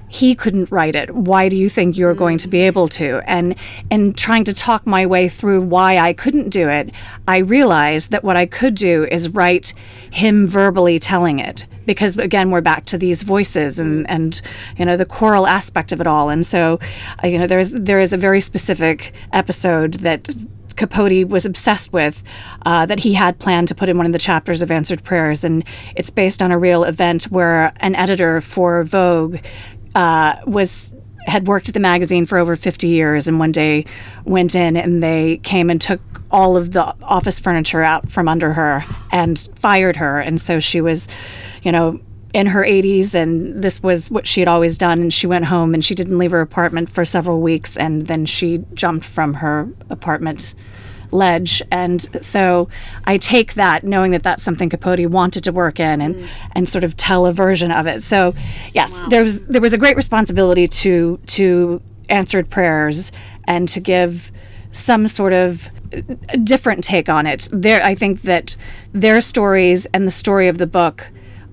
he 0.07 0.35
couldn't 0.35 0.71
write 0.71 0.95
it. 0.95 1.13
Why 1.13 1.49
do 1.49 1.55
you 1.55 1.69
think 1.69 1.97
you're 1.97 2.13
going 2.13 2.37
to 2.39 2.47
be 2.47 2.61
able 2.61 2.87
to? 2.89 3.21
And 3.25 3.55
and 3.91 4.17
trying 4.17 4.45
to 4.45 4.53
talk 4.53 4.87
my 4.87 5.05
way 5.05 5.27
through 5.27 5.61
why 5.61 5.97
I 5.97 6.13
couldn't 6.13 6.49
do 6.49 6.69
it, 6.69 6.91
I 7.27 7.39
realized 7.39 8.11
that 8.11 8.23
what 8.23 8.37
I 8.37 8.45
could 8.45 8.75
do 8.75 9.05
is 9.11 9.29
write 9.29 9.73
him 10.11 10.47
verbally 10.47 10.99
telling 10.99 11.39
it. 11.39 11.65
Because 11.85 12.17
again, 12.17 12.49
we're 12.49 12.61
back 12.61 12.85
to 12.85 12.97
these 12.97 13.23
voices 13.23 13.77
and, 13.77 14.09
and 14.09 14.41
you 14.77 14.85
know 14.85 14.97
the 14.97 15.05
choral 15.05 15.47
aspect 15.47 15.91
of 15.91 15.99
it 15.99 16.07
all. 16.07 16.29
And 16.29 16.45
so, 16.45 16.79
uh, 17.23 17.27
you 17.27 17.37
know, 17.37 17.47
there's 17.47 17.71
there 17.71 17.99
is 17.99 18.13
a 18.13 18.17
very 18.17 18.41
specific 18.41 19.11
episode 19.33 19.95
that 19.95 20.29
Capote 20.75 21.27
was 21.27 21.45
obsessed 21.45 21.93
with 21.93 22.23
uh, 22.65 22.85
that 22.85 22.99
he 22.99 23.13
had 23.13 23.39
planned 23.39 23.67
to 23.69 23.75
put 23.75 23.89
in 23.89 23.97
one 23.97 24.05
of 24.05 24.11
the 24.11 24.19
chapters 24.19 24.61
of 24.61 24.71
Answered 24.71 25.03
Prayers. 25.03 25.43
And 25.43 25.63
it's 25.95 26.09
based 26.09 26.41
on 26.41 26.51
a 26.51 26.57
real 26.57 26.83
event 26.83 27.25
where 27.25 27.73
an 27.77 27.95
editor 27.95 28.41
for 28.41 28.83
Vogue 28.83 29.37
uh, 29.93 30.35
was 30.45 30.91
had 31.27 31.47
worked 31.47 31.67
at 31.67 31.73
the 31.73 31.79
magazine 31.79 32.25
for 32.25 32.37
over 32.37 32.55
50 32.55 32.87
years 32.87 33.27
and 33.27 33.39
one 33.39 33.51
day 33.51 33.85
went 34.25 34.55
in 34.55 34.77
and 34.77 35.01
they 35.01 35.37
came 35.37 35.71
and 35.71 35.81
took 35.81 35.99
all 36.29 36.55
of 36.55 36.71
the 36.71 36.95
office 37.01 37.39
furniture 37.39 37.81
out 37.81 38.11
from 38.11 38.27
under 38.27 38.53
her 38.53 38.85
and 39.11 39.49
fired 39.55 39.95
her 39.95 40.19
and 40.19 40.39
so 40.39 40.59
she 40.59 40.81
was 40.81 41.07
you 41.63 41.71
know 41.71 41.99
in 42.35 42.47
her 42.47 42.63
80s 42.65 43.15
and 43.15 43.63
this 43.63 43.81
was 43.81 44.11
what 44.11 44.27
she 44.27 44.41
had 44.41 44.49
always 44.49 44.77
done 44.77 44.99
and 44.99 45.13
she 45.13 45.25
went 45.25 45.45
home 45.45 45.73
and 45.73 45.85
she 45.85 45.95
didn't 45.95 46.17
leave 46.17 46.31
her 46.31 46.41
apartment 46.41 46.89
for 46.89 47.05
several 47.05 47.39
weeks 47.39 47.77
and 47.77 48.07
then 48.07 48.25
she 48.25 48.49
jumped 48.73 49.05
from 49.05 49.35
her 49.35 49.69
apartment 49.89 50.53
ledge. 51.11 51.61
And 51.71 52.01
so 52.21 52.67
i 53.05 53.15
take 53.17 53.53
that 53.53 53.85
knowing 53.85 54.11
that 54.11 54.23
that's 54.23 54.43
something 54.43 54.69
capote 54.69 54.99
wanted 55.09 55.45
to 55.45 55.51
work 55.53 55.79
in 55.79 56.01
and 56.01 56.15
Mm. 56.15 56.27
and 56.55 56.67
sort 56.67 56.83
of 56.83 56.97
tell 56.97 57.25
a 57.25 57.31
version 57.31 57.71
of 57.71 57.87
it. 57.87 58.03
So 58.03 58.33
yes 58.73 59.01
there 59.09 59.23
was 59.23 59.35
there 59.47 59.61
was 59.61 59.71
a 59.71 59.77
great 59.77 59.95
responsibility 59.95 60.67
to 60.83 61.17
to 61.37 61.81
answered 62.09 62.49
prayers 62.49 63.13
and 63.47 63.69
to 63.69 63.79
give 63.79 64.29
some 64.73 65.07
sort 65.07 65.31
of 65.31 65.69
different 66.43 66.83
take 66.83 67.07
on 67.07 67.25
it. 67.33 67.47
There 67.53 67.81
i 67.91 67.95
think 67.95 68.23
that 68.23 68.57
their 68.91 69.21
stories 69.21 69.85
and 69.93 70.05
the 70.05 70.11
story 70.23 70.49
of 70.49 70.57
the 70.57 70.67
book 70.67 70.97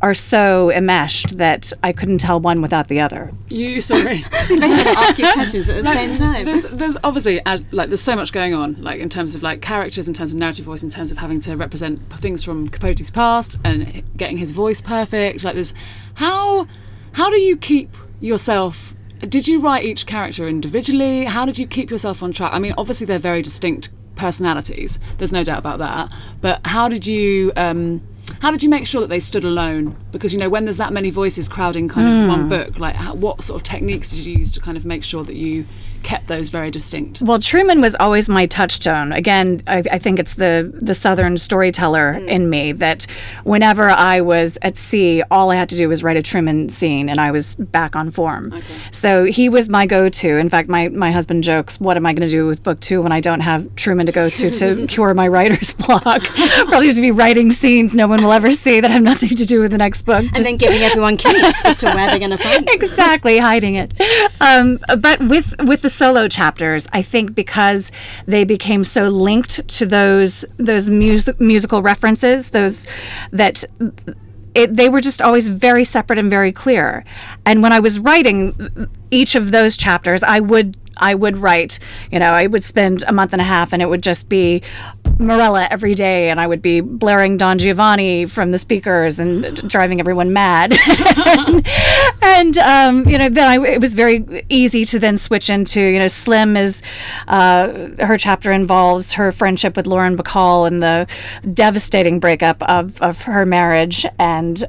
are 0.03 0.15
so 0.15 0.71
enmeshed 0.73 1.39
that 1.39 1.73
I 1.85 1.93
couldn't 1.93 2.19
tell 2.19 2.41
one 2.41 2.61
without 2.61 2.89
the 2.89 2.99
other. 2.99 3.31
You 3.49 3.81
sorry. 3.81 4.25
ask 4.33 5.19
you 5.19 5.33
questions 5.33 5.69
at 5.69 5.85
the 5.85 5.93
same 5.93 6.17
time. 6.17 6.45
There's, 6.45 6.65
there's 6.65 6.97
obviously 7.05 7.41
as, 7.47 7.63
like 7.71 7.89
there's 7.89 8.01
so 8.01 8.17
much 8.17 8.33
going 8.33 8.53
on, 8.53 8.83
like 8.83 9.01
in 9.01 9.09
terms 9.09 9.37
of 9.37 9.45
like 9.45 9.63
characters, 9.63 10.09
in 10.09 10.15
terms 10.15 10.33
of 10.33 10.39
narrative 10.39 10.65
voice, 10.65 10.83
in 10.83 10.91
terms 10.91 11.13
of 11.13 11.19
having 11.19 11.41
to 11.43 11.57
represent 11.57 12.01
things 12.19 12.43
from 12.43 12.69
Capote's 12.69 13.11
past 13.11 13.59
and 13.65 14.03
getting 14.17 14.39
his 14.39 14.51
voice 14.51 14.83
perfect. 14.83 15.45
Like 15.45 15.55
there's 15.55 15.73
how 16.15 16.67
how 17.13 17.31
do 17.31 17.41
you 17.41 17.57
keep 17.57 17.97
yourself? 18.21 18.95
Did 19.21 19.47
you 19.47 19.61
write 19.61 19.85
each 19.85 20.07
character 20.07 20.49
individually? 20.49 21.25
How 21.25 21.47
did 21.47 21.59
you 21.59 21.67
keep 21.69 21.91
yourself 21.91 22.25
on 22.25 22.33
track? 22.33 22.53
I 22.53 22.59
mean, 22.59 22.75
obviously 22.77 23.07
they're 23.07 23.21
very 23.21 23.41
distinct 23.41 23.91
personalities. 24.17 24.99
There's 25.19 25.33
no 25.33 25.45
doubt 25.45 25.61
about 25.61 25.79
that. 25.79 26.13
But 26.41 26.67
how 26.67 26.89
did 26.89 27.07
you? 27.07 27.53
Um, 27.57 28.03
how 28.41 28.51
did 28.51 28.63
you 28.63 28.69
make 28.69 28.87
sure 28.87 29.01
that 29.01 29.09
they 29.09 29.21
stood 29.21 29.45
alone? 29.45 29.97
Because 30.11 30.33
you 30.33 30.39
know 30.39 30.49
when 30.49 30.65
there's 30.65 30.77
that 30.79 30.93
many 30.93 31.11
voices 31.11 31.49
crowding 31.49 31.89
kind 31.89 32.09
of 32.09 32.15
hmm. 32.17 32.29
one 32.29 32.49
book, 32.49 32.79
like 32.79 32.95
how, 32.95 33.15
what 33.15 33.43
sort 33.43 33.61
of 33.61 33.63
techniques 33.63 34.11
did 34.11 34.21
you 34.27 34.39
use 34.39 34.53
to 34.55 34.61
kind 34.61 34.77
of 34.77 34.85
make 34.85 35.05
sure 35.05 35.25
that 35.25 35.37
you 35.37 35.67
kept 36.03 36.27
those 36.29 36.49
very 36.49 36.71
distinct? 36.71 37.23
Well, 37.23 37.39
Truman 37.39 37.81
was 37.81 37.95
always 37.97 38.29
my 38.29 38.47
touchstone. 38.47 39.13
Again, 39.13 39.63
I, 39.67 39.79
I 39.91 39.99
think 39.99 40.19
it's 40.19 40.35
the 40.35 40.71
the 40.75 40.95
Southern 40.95 41.39
storyteller 41.39 42.13
in 42.13 42.51
me 42.51 42.73
that 42.73 43.07
whenever 43.45 43.91
I 43.91 44.21
was 44.21 44.59
at 44.63 44.77
sea, 44.77 45.23
all 45.31 45.51
I 45.51 45.57
had 45.57 45.69
to 45.71 45.77
do 45.77 45.89
was 45.89 46.03
write 46.03 46.17
a 46.17 46.23
Truman 46.23 46.69
scene, 46.69 47.09
and 47.09 47.21
I 47.21 47.31
was 47.31 47.55
back 47.55 47.97
on 47.97 48.11
form. 48.11 48.63
So 48.91 49.25
he 49.25 49.49
was 49.49 49.69
my 49.69 49.87
go-to. 49.87 50.37
In 50.37 50.49
fact, 50.49 50.69
my 50.69 50.89
my 50.89 51.13
husband 51.13 51.45
jokes, 51.45 51.81
"What 51.81 51.97
am 51.97 52.07
I 52.07 52.13
going 52.13 52.29
to 52.29 52.35
do 52.35 52.47
with 52.47 52.63
book 52.65 52.81
two 52.81 53.03
when 53.03 53.13
I 53.13 53.21
don't 53.21 53.41
have 53.41 53.75
Truman 53.77 54.07
to 54.07 54.13
go 54.13 54.29
to 54.29 54.51
to 54.51 54.87
cure 54.93 55.15
my 55.15 55.29
writer's 55.29 55.75
block? 55.87 56.23
Probably 56.23 56.87
just 56.89 57.01
be 57.01 57.11
writing 57.11 57.53
scenes 57.53 57.95
no 57.95 58.07
one 58.07 58.23
will 58.23 58.33
ever 58.33 58.53
see 58.53 58.81
that 58.81 58.91
have 58.91 59.03
nothing 59.03 59.29
to 59.31 59.47
do 59.47 59.61
with 59.61 59.71
the 59.71 59.79
next 59.79 60.03
book. 60.03 60.25
and 60.35 60.45
then 60.45 60.57
giving 60.57 60.83
everyone 60.83 61.17
keys 61.23 61.55
as 61.65 61.77
to 61.77 61.87
where 61.87 62.09
they're 62.09 62.19
going 62.19 62.31
to 62.31 62.39
find 62.39 62.67
it. 62.69 62.75
exactly 62.75 63.39
hiding 63.39 63.75
it 63.75 63.93
um, 64.41 64.79
but 64.99 65.21
with 65.21 65.55
with 65.63 65.83
the 65.83 65.91
solo 65.93 66.29
chapters 66.29 66.89
i 66.93 67.03
think 67.03 67.35
because 67.35 67.93
they 68.27 68.45
became 68.45 68.85
so 68.85 69.09
linked 69.09 69.67
to 69.69 69.87
those 69.87 70.45
those 70.57 70.89
music 70.89 71.41
musical 71.41 71.83
references 71.83 72.51
those 72.51 72.87
that 73.31 73.65
it, 74.55 74.77
they 74.77 74.89
were 74.89 75.01
just 75.01 75.23
always 75.23 75.49
very 75.49 75.85
separate 75.85 76.19
and 76.19 76.29
very 76.29 76.53
clear. 76.53 77.05
And 77.47 77.63
when 77.63 77.73
i 77.73 77.81
was 77.81 77.99
writing 77.99 78.89
each 79.11 79.35
of 79.35 79.51
those 79.51 79.77
chapters 79.77 80.23
i 80.23 80.41
would 80.41 80.77
I 80.97 81.15
would 81.15 81.37
write, 81.37 81.79
you 82.11 82.19
know, 82.19 82.31
I 82.31 82.47
would 82.47 82.65
spend 82.65 83.05
a 83.07 83.13
month 83.13 83.33
and 83.33 83.41
a 83.41 83.45
half 83.45 83.73
and 83.73 83.83
it 83.83 83.87
would 83.87 84.03
just 84.03 84.29
be 84.29 84.63
Marella 85.19 85.69
every 85.71 85.95
day 85.95 86.31
and 86.31 86.41
I 86.41 86.47
would 86.47 86.63
be 86.63 86.81
blaring 86.81 87.37
Don 87.37 87.59
Giovanni 87.59 88.27
from 88.27 88.51
the 88.51 88.59
speakers 88.59 89.19
and 89.19 89.69
driving 89.69 90.01
everyone 90.01 90.33
mad. 90.33 90.77
and, 92.23 92.59
um, 92.59 93.09
you 93.09 93.19
know, 93.19 93.29
then 93.29 93.49
I, 93.49 93.67
it 93.67 93.81
was 93.81 93.95
very 93.95 94.45
easy 94.49 94.85
to 94.87 94.99
then 94.99 95.17
switch 95.17 95.49
into, 95.51 95.81
you 95.81 95.99
know, 95.99 96.09
Slim 96.09 96.57
is, 96.57 96.83
uh, 97.29 97.89
her 98.01 98.19
chapter 98.19 98.51
involves 98.51 99.13
her 99.13 99.33
friendship 99.33 99.77
with 99.77 99.87
Lauren 99.87 100.17
Bacall 100.17 100.67
and 100.67 100.83
the 100.83 101.07
devastating 101.53 102.21
breakup 102.21 102.63
of, 102.63 103.01
of 103.03 103.23
her 103.23 103.47
marriage 103.47 104.07
and 104.19 104.65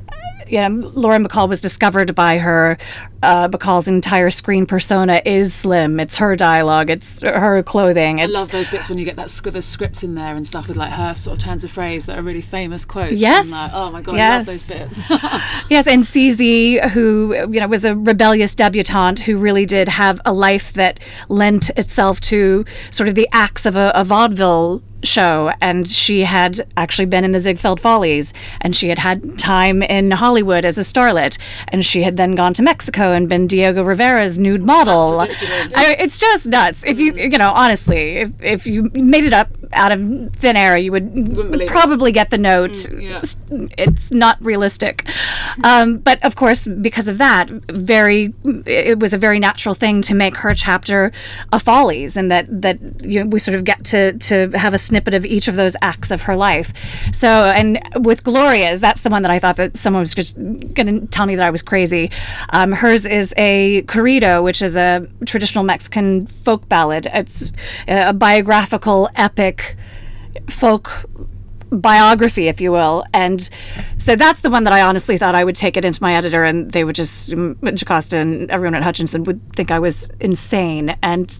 yeah, 0.47 0.67
Lauren 0.69 1.25
Bacall 1.25 1.49
was 1.49 1.61
discovered 1.61 2.13
by 2.13 2.37
her. 2.37 2.77
Uh, 3.23 3.47
Bacall's 3.47 3.87
entire 3.87 4.29
screen 4.29 4.65
persona 4.65 5.21
is 5.25 5.53
Slim. 5.53 5.99
It's 5.99 6.17
her 6.17 6.35
dialogue. 6.35 6.89
It's 6.89 7.21
her 7.21 7.63
clothing. 7.63 8.19
I 8.19 8.25
love 8.25 8.51
those 8.51 8.69
bits 8.69 8.89
when 8.89 8.97
you 8.97 9.05
get 9.05 9.15
that 9.15 9.31
sc- 9.31 9.49
the 9.51 9.61
scripts 9.61 10.03
in 10.03 10.15
there 10.15 10.35
and 10.35 10.45
stuff 10.45 10.67
with 10.67 10.75
like 10.77 10.91
her 10.91 11.15
sort 11.15 11.37
of 11.37 11.43
turns 11.43 11.63
of 11.63 11.71
phrase 11.71 12.05
that 12.07 12.17
are 12.19 12.21
really 12.21 12.41
famous 12.41 12.83
quotes. 12.85 13.13
Yes. 13.13 13.45
And 13.45 13.53
like, 13.53 13.71
oh 13.73 13.91
my 13.91 14.01
god, 14.01 14.15
I 14.15 14.17
Yes. 14.17 14.37
love 14.37 14.45
those 14.47 14.67
bits. 14.67 15.03
Yes, 15.69 15.87
and 15.87 16.03
CZ, 16.03 16.89
who 16.91 17.33
you 17.51 17.59
know 17.59 17.67
was 17.67 17.85
a 17.85 17.95
rebellious 17.95 18.53
debutante 18.55 19.21
who 19.21 19.37
really 19.37 19.65
did 19.65 19.87
have 19.87 20.19
a 20.25 20.33
life 20.33 20.73
that 20.73 20.99
lent 21.29 21.69
itself 21.77 22.19
to 22.21 22.65
sort 22.91 23.07
of 23.09 23.15
the 23.15 23.27
acts 23.31 23.65
of 23.65 23.75
a, 23.75 23.91
a 23.95 24.03
vaudeville 24.03 24.83
show, 25.03 25.51
and 25.61 25.87
she 25.89 26.21
had 26.23 26.61
actually 26.77 27.05
been 27.05 27.23
in 27.25 27.33
the 27.33 27.39
Ziegfeld 27.39 27.81
Follies, 27.81 28.33
and 28.61 28.73
she 28.75 28.87
had 28.89 28.99
had 28.99 29.37
time 29.37 29.81
in 29.83 30.11
Hollywood 30.11 30.63
as 30.63 30.77
a 30.77 30.81
starlet, 30.81 31.37
and 31.69 31.85
she 31.85 32.03
had 32.03 32.15
then 32.15 32.35
gone 32.35 32.53
to 32.53 32.63
Mexico 32.63 33.11
and 33.13 33.29
been 33.29 33.47
Diego 33.47 33.83
Rivera's 33.83 34.37
nude 34.39 34.63
model. 34.63 35.21
I, 35.21 35.95
it's 35.99 36.17
just 36.19 36.47
nuts. 36.47 36.83
If 36.85 36.99
you 36.99 37.13
you 37.13 37.37
know 37.37 37.51
honestly, 37.51 38.17
if 38.17 38.41
if 38.41 38.67
you 38.67 38.89
made 38.93 39.23
it 39.23 39.33
up 39.33 39.49
out 39.73 39.91
of 39.91 39.99
thin 40.35 40.55
air, 40.55 40.77
you 40.77 40.91
would 40.91 41.13
believe 41.33 41.61
it. 41.61 41.67
probably 41.67 42.11
get 42.11 42.29
the 42.29 42.37
note. 42.37 42.89
yeah. 42.91 43.17
S- 43.17 43.37
It's 43.77 44.11
not 44.11 44.37
realistic. 44.43 45.05
Um, 45.63 45.97
but 45.97 46.23
of 46.23 46.35
course, 46.35 46.67
because 46.67 47.07
of 47.07 47.17
that, 47.17 47.49
very 47.71 48.33
it 48.65 48.99
was 48.99 49.13
a 49.13 49.17
very 49.17 49.39
natural 49.39 49.73
thing 49.75 50.01
to 50.03 50.13
make 50.15 50.35
her 50.37 50.53
chapter 50.53 51.11
a 51.51 51.59
Follies, 51.59 52.17
and 52.17 52.29
that 52.31 52.45
that 52.61 52.77
you 53.03 53.23
know, 53.23 53.29
we 53.29 53.39
sort 53.39 53.55
of 53.55 53.63
get 53.63 53.83
to 53.85 54.13
to 54.13 54.49
have 54.55 54.73
a 54.73 54.77
snippet 54.77 55.13
of 55.13 55.25
each 55.25 55.47
of 55.47 55.55
those 55.55 55.75
acts 55.81 56.11
of 56.11 56.23
her 56.23 56.35
life. 56.35 56.73
So, 57.11 57.27
and 57.27 57.79
with 57.97 58.23
Gloria's, 58.23 58.79
that's 58.81 59.01
the 59.01 59.09
one 59.09 59.21
that 59.23 59.31
I 59.31 59.39
thought 59.39 59.55
that 59.57 59.77
someone 59.77 60.01
was 60.01 60.13
going 60.13 60.99
to 61.01 61.07
tell 61.07 61.25
me 61.25 61.35
that 61.35 61.45
I 61.45 61.49
was 61.49 61.61
crazy. 61.61 62.11
Um, 62.49 62.71
hers 62.73 63.02
is 63.05 63.33
a 63.37 63.83
corrido, 63.83 64.43
which 64.43 64.61
is 64.61 64.75
a 64.77 65.07
traditional 65.25 65.63
Mexican 65.63 66.27
folk 66.27 66.67
ballad. 66.69 67.07
It's 67.13 67.51
a 67.87 68.13
biographical 68.13 69.09
epic 69.15 69.75
folk 70.49 71.05
biography, 71.71 72.47
if 72.47 72.61
you 72.61 72.71
will. 72.71 73.03
And 73.13 73.49
so 73.97 74.15
that's 74.15 74.41
the 74.41 74.49
one 74.49 74.63
that 74.65 74.73
I 74.73 74.81
honestly 74.81 75.17
thought 75.17 75.35
I 75.35 75.43
would 75.43 75.55
take 75.55 75.75
it 75.77 75.83
into 75.83 76.01
my 76.01 76.15
editor 76.15 76.43
and 76.43 76.71
they 76.71 76.83
would 76.83 76.95
just, 76.95 77.29
Jocasta 77.29 78.17
and 78.17 78.49
everyone 78.51 78.75
at 78.75 78.83
Hutchinson 78.83 79.23
would 79.23 79.41
think 79.53 79.71
I 79.71 79.79
was 79.79 80.07
insane. 80.19 80.95
And 81.01 81.35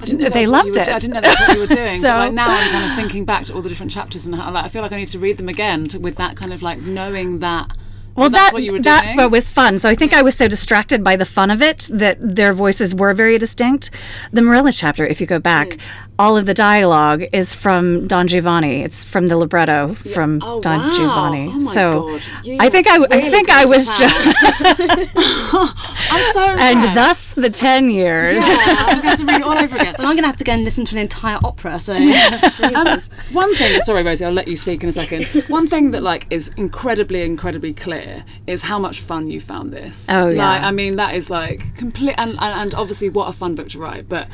I 0.00 0.04
didn't 0.04 0.20
know 0.20 0.28
they 0.30 0.46
that's 0.46 0.48
what 0.48 0.66
you 0.66 0.72
loved 0.72 0.76
it. 0.78 0.84
do- 0.86 0.92
I 0.92 0.98
didn't 0.98 1.14
know 1.14 1.20
that's 1.20 1.40
what 1.40 1.54
you 1.54 1.60
were 1.60 1.66
doing. 1.66 2.02
So- 2.02 2.08
but 2.08 2.18
like 2.18 2.32
now 2.32 2.48
I'm 2.50 2.70
kind 2.70 2.90
of 2.90 2.96
thinking 2.96 3.24
back 3.24 3.44
to 3.44 3.54
all 3.54 3.62
the 3.62 3.68
different 3.68 3.92
chapters 3.92 4.26
and 4.26 4.34
how, 4.34 4.50
like, 4.50 4.64
I 4.64 4.68
feel 4.68 4.82
like 4.82 4.92
I 4.92 4.96
need 4.96 5.08
to 5.08 5.18
read 5.18 5.36
them 5.38 5.48
again 5.48 5.86
to, 5.88 5.98
with 6.00 6.16
that 6.16 6.36
kind 6.36 6.52
of 6.52 6.62
like 6.62 6.80
knowing 6.80 7.38
that. 7.40 7.76
Well, 8.18 8.30
that's 8.30 8.48
that, 8.48 8.54
what 8.54 8.62
you 8.62 8.72
were 8.72 8.80
that's 8.80 9.06
doing. 9.06 9.16
what 9.16 9.30
was 9.30 9.48
fun. 9.50 9.78
So 9.78 9.88
I 9.88 9.94
think 9.94 10.12
I 10.12 10.22
was 10.22 10.36
so 10.36 10.48
distracted 10.48 11.04
by 11.04 11.16
the 11.16 11.24
fun 11.24 11.50
of 11.50 11.62
it 11.62 11.88
that 11.92 12.18
their 12.20 12.52
voices 12.52 12.94
were 12.94 13.14
very 13.14 13.38
distinct. 13.38 13.90
The 14.32 14.40
Marella 14.40 14.76
chapter, 14.76 15.06
if 15.06 15.20
you 15.20 15.26
go 15.26 15.38
back, 15.38 15.74
hmm. 15.74 15.78
All 16.18 16.36
of 16.36 16.46
the 16.46 16.54
dialogue 16.54 17.24
is 17.32 17.54
from 17.54 18.06
Don 18.08 18.26
Giovanni. 18.26 18.82
It's 18.82 19.04
from 19.04 19.28
the 19.28 19.36
libretto 19.36 19.94
from 19.94 20.40
Oh, 20.42 20.60
Don 20.60 20.78
wow. 20.80 20.92
Giovanni. 20.92 21.46
Oh 21.48 21.60
my 21.60 21.72
so 21.72 21.90
God. 22.18 22.22
I 22.60 22.68
think 22.68 22.88
I, 22.88 22.98
w- 22.98 23.08
I 23.12 23.16
really 23.16 23.30
think 23.30 23.50
I 23.50 23.64
was 23.66 23.86
just, 23.86 24.14
I'm 26.10 26.32
so 26.32 26.40
and 26.58 26.96
thus 26.96 27.28
the 27.34 27.50
ten 27.50 27.90
years. 27.90 28.46
Yeah, 28.46 28.56
I'm 28.60 29.00
going 29.02 29.16
to 29.18 29.24
read 29.24 29.40
it 29.40 29.42
all 29.44 29.58
over 29.58 29.76
again. 29.76 29.94
Well, 29.98 30.08
I'm 30.08 30.14
going 30.14 30.22
to 30.24 30.28
have 30.28 30.36
to 30.36 30.44
go 30.44 30.52
and 30.52 30.64
listen 30.64 30.84
to 30.86 30.94
an 30.96 31.00
entire 31.02 31.38
opera. 31.44 31.78
So, 31.80 31.96
Jesus. 31.98 33.08
One 33.32 33.54
thing, 33.54 33.80
sorry, 33.82 34.02
Rosie, 34.02 34.24
I'll 34.24 34.32
let 34.32 34.48
you 34.48 34.56
speak 34.56 34.82
in 34.82 34.88
a 34.88 34.92
second. 34.92 35.24
One 35.48 35.66
thing 35.66 35.92
that 35.92 36.02
like 36.02 36.26
is 36.30 36.48
incredibly, 36.56 37.22
incredibly 37.22 37.72
clear 37.74 38.24
is 38.46 38.62
how 38.62 38.78
much 38.78 39.00
fun 39.00 39.30
you 39.30 39.40
found 39.40 39.72
this. 39.72 40.06
Oh, 40.10 40.28
yeah. 40.28 40.38
Like, 40.44 40.62
I 40.62 40.70
mean, 40.72 40.96
that 40.96 41.14
is 41.14 41.30
like 41.30 41.76
complete, 41.76 42.14
and, 42.18 42.30
and 42.32 42.40
and 42.60 42.74
obviously, 42.74 43.08
what 43.08 43.28
a 43.28 43.32
fun 43.32 43.54
book 43.54 43.68
to 43.68 43.78
write. 43.78 44.08
But 44.08 44.28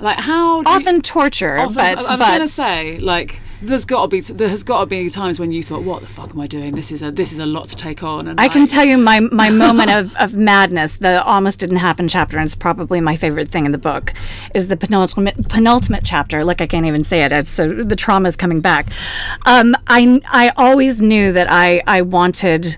like, 0.00 0.18
how 0.18 0.62
do 0.62 0.70
you- 0.70 0.76
Often 0.76 1.02
torture, 1.02 1.58
often- 1.58 1.74
but 1.74 1.84
I 1.84 1.94
was 1.94 2.06
but 2.06 2.18
going 2.18 2.40
to 2.40 2.46
say 2.46 2.98
like. 2.98 3.40
There's 3.60 3.84
got 3.84 4.02
to 4.02 4.06
be 4.08 4.20
there 4.20 4.48
has 4.48 4.62
got 4.62 4.78
to 4.82 4.86
be 4.86 5.10
times 5.10 5.40
when 5.40 5.50
you 5.50 5.64
thought, 5.64 5.82
"What 5.82 6.00
the 6.02 6.06
fuck 6.06 6.30
am 6.30 6.38
I 6.38 6.46
doing? 6.46 6.76
This 6.76 6.92
is 6.92 7.02
a 7.02 7.10
this 7.10 7.32
is 7.32 7.40
a 7.40 7.44
lot 7.44 7.66
to 7.70 7.74
take 7.74 8.04
on." 8.04 8.28
And 8.28 8.40
I 8.40 8.46
can 8.46 8.68
tell 8.68 8.84
you 8.84 8.96
my, 8.96 9.18
my 9.18 9.50
moment 9.64 9.90
of, 9.90 10.14
of 10.14 10.32
madness, 10.36 10.94
the 10.94 11.24
almost 11.24 11.58
didn't 11.58 11.78
happen 11.78 12.06
chapter, 12.06 12.36
and 12.38 12.46
it's 12.46 12.54
probably 12.54 13.00
my 13.00 13.16
favorite 13.16 13.48
thing 13.48 13.66
in 13.66 13.72
the 13.72 13.78
book, 13.78 14.12
is 14.54 14.68
the 14.68 14.76
penultimate 14.76 15.48
penultimate 15.48 16.04
chapter. 16.04 16.44
Like 16.44 16.60
I 16.60 16.68
can't 16.68 16.86
even 16.86 17.02
say 17.02 17.22
it. 17.24 17.32
It's 17.32 17.50
so 17.50 17.66
the 17.68 17.96
trauma 17.96 18.28
is 18.28 18.36
coming 18.36 18.60
back. 18.60 18.92
Um, 19.44 19.74
I 19.88 20.20
I 20.28 20.52
always 20.56 21.02
knew 21.02 21.32
that 21.32 21.48
I 21.50 21.82
I 21.84 22.02
wanted 22.02 22.76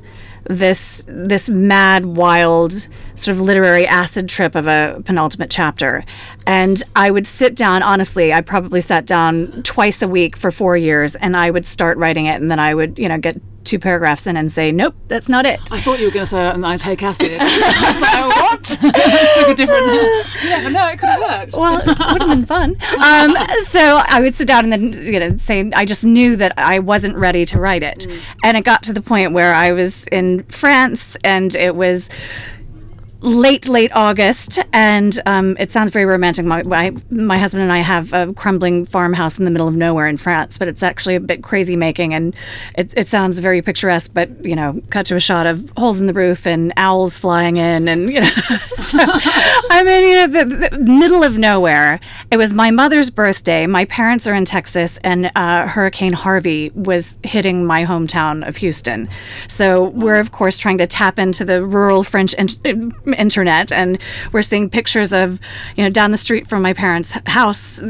this 0.51 1.05
this 1.09 1.49
mad 1.49 2.05
wild 2.05 2.89
sort 3.15 3.37
of 3.37 3.41
literary 3.41 3.87
acid 3.87 4.29
trip 4.29 4.55
of 4.57 4.67
a 4.67 5.01
penultimate 5.05 5.51
chapter. 5.51 6.05
And 6.47 6.83
i 6.97 7.11
would 7.11 7.27
sit 7.27 7.55
down 7.55 7.83
honestly 7.83 8.33
i 8.33 8.41
probably 8.41 8.81
sat 8.81 9.07
down 9.07 9.63
twice 9.63 10.03
a 10.03 10.09
week 10.09 10.37
for 10.37 10.51
four 10.51 10.77
years 10.77 11.15
and 11.17 11.37
i 11.37 11.51
would 11.51 11.67
start 11.67 11.97
writing 11.99 12.27
it 12.27 12.41
and 12.41 12.51
then 12.51 12.59
i 12.59 12.75
would 12.75 12.99
you 12.99 13.09
know 13.09 13.19
get 13.19 13.41
two 13.65 13.79
paragraphs 13.79 14.27
in 14.27 14.37
and 14.37 14.51
say 14.51 14.73
nope 14.73 14.95
that's 15.09 15.29
not 15.29 15.45
it 15.47 15.61
I 15.71 15.81
thought 15.81 15.99
you 15.99 16.07
were 16.07 16.11
going 16.11 16.25
to 16.25 16.31
say, 16.31 16.49
"And 16.51 16.65
I 16.67 16.77
take 16.77 17.03
acid." 17.03 17.37
I 17.41 17.93
was 17.93 18.01
like, 18.01 18.37
"What?" 18.37 18.79
Let's 18.83 19.35
take 19.37 19.49
a 19.49 19.55
different. 19.55 19.87
You 20.43 20.49
never 20.49 20.71
know. 20.71 20.89
It 20.89 20.99
could 20.99 21.09
have 21.09 21.21
worked. 21.21 21.53
well, 21.55 21.79
it 21.81 21.87
would 21.87 22.23
have 22.23 22.29
been 22.31 22.47
fun. 22.47 22.77
Um, 23.05 23.37
so 23.65 24.01
I 24.07 24.21
would 24.21 24.35
sit 24.35 24.49
down 24.49 24.65
and 24.65 24.73
then, 24.73 25.13
you 25.13 25.21
know, 25.21 25.37
say, 25.37 25.71
I 25.75 25.85
just 25.85 26.05
knew 26.05 26.35
that 26.37 26.55
I 26.57 26.79
wasn't 26.79 27.17
ready 27.17 27.45
to 27.47 27.61
write 27.61 27.83
it. 27.83 28.07
And 28.43 28.57
it 28.57 28.65
got 28.65 28.83
to 28.85 28.93
the 28.93 29.03
point 29.03 29.33
where 29.33 29.53
I 29.53 29.73
was 29.73 30.07
in 30.09 30.43
France 30.45 31.17
and 31.25 31.55
it 31.55 31.75
was 31.77 32.09
late, 33.23 33.69
late 33.69 33.93
August, 33.95 34.59
and 34.73 35.19
um, 35.27 35.57
it 35.59 35.71
sounds 35.71 35.91
very 35.91 36.05
romantic. 36.05 36.45
My, 36.45 36.63
my 36.63 36.95
my 37.11 37.39
husband 37.39 37.63
and 37.63 37.73
I 37.73 37.79
have 37.79 38.13
a 38.13 38.33
crumbling 38.33 38.87
farmhouse 38.87 39.39
in 39.39 39.45
the 39.45 39.51
middle 39.51 39.69
of 39.69 39.75
nowhere 39.75 40.07
in 40.07 40.17
France, 40.17 40.59
but 40.59 40.69
it's 40.69 40.83
actually 40.83 41.17
a 41.17 41.21
bit 41.21 41.43
crazy 41.43 41.77
making, 41.77 42.15
and 42.15 42.35
it, 42.77 42.95
it 42.97 43.09
sounds 43.09 43.39
very 43.39 43.63
picturesque. 43.63 44.11
But 44.15 44.45
you 44.45 44.57
know, 44.57 44.81
cut 44.91 45.07
to 45.07 45.17
a 45.17 45.21
shot 45.21 45.47
of 45.47 45.71
holes 45.77 46.01
in 46.01 46.07
the 46.07 46.13
roof 46.13 46.47
and 46.47 46.73
owls 46.77 47.19
flying 47.19 47.57
in, 47.57 47.89
and 47.89 48.11
you 48.11 48.21
know, 48.21 48.31
so 48.75 48.99
I 49.01 49.83
mean, 49.85 50.05
you 50.05 50.15
know, 50.15 50.27
the, 50.27 50.69
the 50.71 50.79
middle 50.79 51.23
of 51.23 51.39
nowhere. 51.39 52.01
It 52.31 52.37
was 52.37 52.53
my 52.53 52.71
mother's 52.71 53.11
birthday. 53.11 53.67
My 53.67 53.85
parents 53.87 54.27
are 54.27 54.35
in 54.35 54.45
Texas, 54.45 54.99
and 55.05 55.31
uh, 55.37 55.67
Hurricane 55.67 56.13
Harvey 56.13 56.71
was 56.75 57.19
hitting 57.23 57.67
my 57.67 57.85
hometown 57.85 58.47
of 58.47 58.57
Houston. 58.57 59.09
So 59.49 59.89
we're 59.91 60.19
of 60.19 60.33
course 60.33 60.59
trying 60.59 60.79
to 60.79 60.87
tap 60.87 61.19
into 61.19 61.45
the 61.45 61.65
rural 61.65 62.03
French 62.03 62.35
in- 62.35 62.93
internet, 63.15 63.73
and 63.73 63.99
we're 64.33 64.43
seeing 64.43 64.71
pictures 64.71 65.13
of, 65.13 65.39
you 65.77 65.85
know, 65.85 65.91
down 65.91 66.11
the 66.11 66.19
street 66.19 66.47
from 66.49 66.63
my 66.63 66.73
parents' 66.73 67.13
house, 67.27 67.81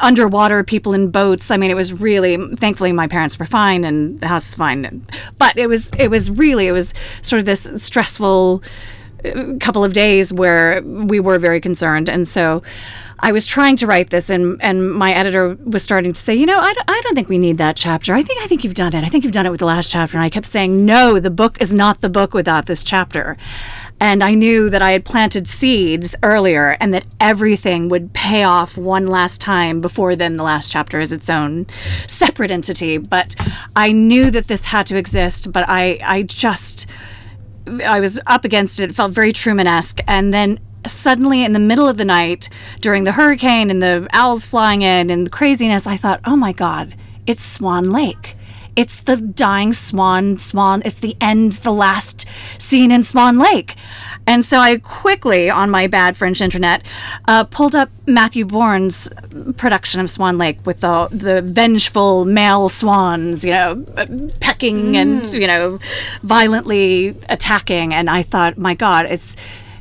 underwater, 0.00 0.64
people 0.64 0.92
in 0.94 1.10
boats. 1.10 1.50
I 1.50 1.56
mean, 1.56 1.70
it 1.70 1.74
was 1.74 1.92
really. 1.92 2.36
Thankfully, 2.56 2.92
my 2.92 3.06
parents 3.06 3.38
were 3.38 3.44
fine, 3.46 3.84
and 3.84 4.20
the 4.20 4.28
house 4.28 4.48
is 4.48 4.54
fine. 4.54 5.06
But 5.38 5.56
it 5.56 5.68
was, 5.68 5.90
it 5.98 6.08
was 6.10 6.30
really, 6.30 6.66
it 6.66 6.72
was 6.72 6.94
sort 7.22 7.40
of 7.40 7.46
this 7.46 7.70
stressful 7.76 8.62
uh, 9.24 9.54
couple 9.60 9.84
of 9.84 9.92
days 9.92 10.32
where 10.32 10.82
we 10.82 11.20
were 11.20 11.38
very 11.38 11.60
concerned 11.60 12.08
and 12.08 12.28
so 12.28 12.62
I 13.20 13.32
was 13.32 13.46
trying 13.46 13.76
to 13.76 13.86
write 13.86 14.10
this 14.10 14.28
and 14.28 14.60
and 14.62 14.92
my 14.92 15.14
editor 15.14 15.54
was 15.64 15.82
starting 15.82 16.12
to 16.12 16.20
say 16.20 16.34
you 16.34 16.44
know 16.44 16.58
I, 16.60 16.74
don't- 16.74 16.90
I 16.90 17.00
don't 17.02 17.14
think 17.14 17.30
we 17.30 17.38
need 17.38 17.56
that 17.56 17.74
chapter 17.74 18.12
I 18.14 18.22
think 18.22 18.42
I 18.42 18.46
think 18.46 18.64
you've 18.64 18.74
done 18.74 18.94
it 18.94 19.02
I 19.02 19.08
think 19.08 19.24
you've 19.24 19.32
done 19.32 19.46
it 19.46 19.50
with 19.50 19.60
the 19.60 19.66
last 19.66 19.90
chapter 19.90 20.18
and 20.18 20.22
I 20.24 20.28
kept 20.28 20.44
saying 20.46 20.84
no 20.84 21.18
the 21.20 21.30
book 21.30 21.56
is 21.58 21.74
not 21.74 22.02
the 22.02 22.10
book 22.10 22.34
without 22.34 22.66
this 22.66 22.84
chapter 22.84 23.38
and 24.00 24.22
I 24.22 24.34
knew 24.34 24.68
that 24.70 24.82
I 24.82 24.92
had 24.92 25.04
planted 25.04 25.48
seeds 25.48 26.14
earlier 26.22 26.76
and 26.80 26.92
that 26.92 27.06
everything 27.20 27.88
would 27.88 28.12
pay 28.12 28.42
off 28.42 28.76
one 28.76 29.06
last 29.06 29.40
time 29.40 29.80
before 29.80 30.16
then 30.16 30.36
the 30.36 30.42
last 30.42 30.70
chapter 30.70 31.00
is 31.00 31.12
its 31.12 31.30
own 31.30 31.66
separate 32.06 32.50
entity 32.50 32.98
but 32.98 33.34
I 33.74 33.92
knew 33.92 34.30
that 34.30 34.48
this 34.48 34.66
had 34.66 34.86
to 34.86 34.96
exist 34.96 35.52
but 35.52 35.68
I 35.68 35.98
I 36.02 36.22
just 36.22 36.86
I 37.66 38.00
was 38.00 38.18
up 38.26 38.44
against 38.44 38.80
it. 38.80 38.90
It 38.90 38.94
felt 38.94 39.12
very 39.12 39.32
Truman-esque, 39.32 40.00
and 40.06 40.34
then 40.34 40.60
suddenly, 40.86 41.44
in 41.44 41.52
the 41.52 41.58
middle 41.58 41.88
of 41.88 41.96
the 41.96 42.04
night, 42.04 42.48
during 42.80 43.04
the 43.04 43.12
hurricane 43.12 43.70
and 43.70 43.82
the 43.82 44.06
owls 44.12 44.44
flying 44.44 44.82
in 44.82 45.10
and 45.10 45.26
the 45.26 45.30
craziness, 45.30 45.86
I 45.86 45.96
thought, 45.96 46.20
"Oh 46.24 46.36
my 46.36 46.52
God, 46.52 46.94
it's 47.26 47.44
Swan 47.44 47.90
Lake." 47.90 48.36
It's 48.76 49.00
the 49.00 49.16
dying 49.16 49.72
swan, 49.72 50.38
swan. 50.38 50.82
It's 50.84 50.98
the 50.98 51.16
end, 51.20 51.52
the 51.52 51.72
last 51.72 52.26
scene 52.58 52.90
in 52.90 53.02
Swan 53.02 53.38
Lake. 53.38 53.76
And 54.26 54.44
so 54.44 54.58
I 54.58 54.78
quickly, 54.78 55.50
on 55.50 55.70
my 55.70 55.86
bad 55.86 56.16
French 56.16 56.40
internet, 56.40 56.82
uh, 57.28 57.44
pulled 57.44 57.76
up 57.76 57.90
Matthew 58.06 58.46
Bourne's 58.46 59.08
production 59.56 60.00
of 60.00 60.08
Swan 60.08 60.38
Lake 60.38 60.64
with 60.64 60.80
the, 60.80 61.08
the 61.10 61.42
vengeful 61.42 62.24
male 62.24 62.68
swans, 62.68 63.44
you 63.44 63.52
know, 63.52 63.84
pecking 64.40 64.96
and, 64.96 65.30
you 65.32 65.46
know, 65.46 65.78
violently 66.22 67.14
attacking. 67.28 67.92
And 67.92 68.08
I 68.08 68.22
thought, 68.22 68.56
my 68.56 68.74
God, 68.74 69.06
it's 69.06 69.36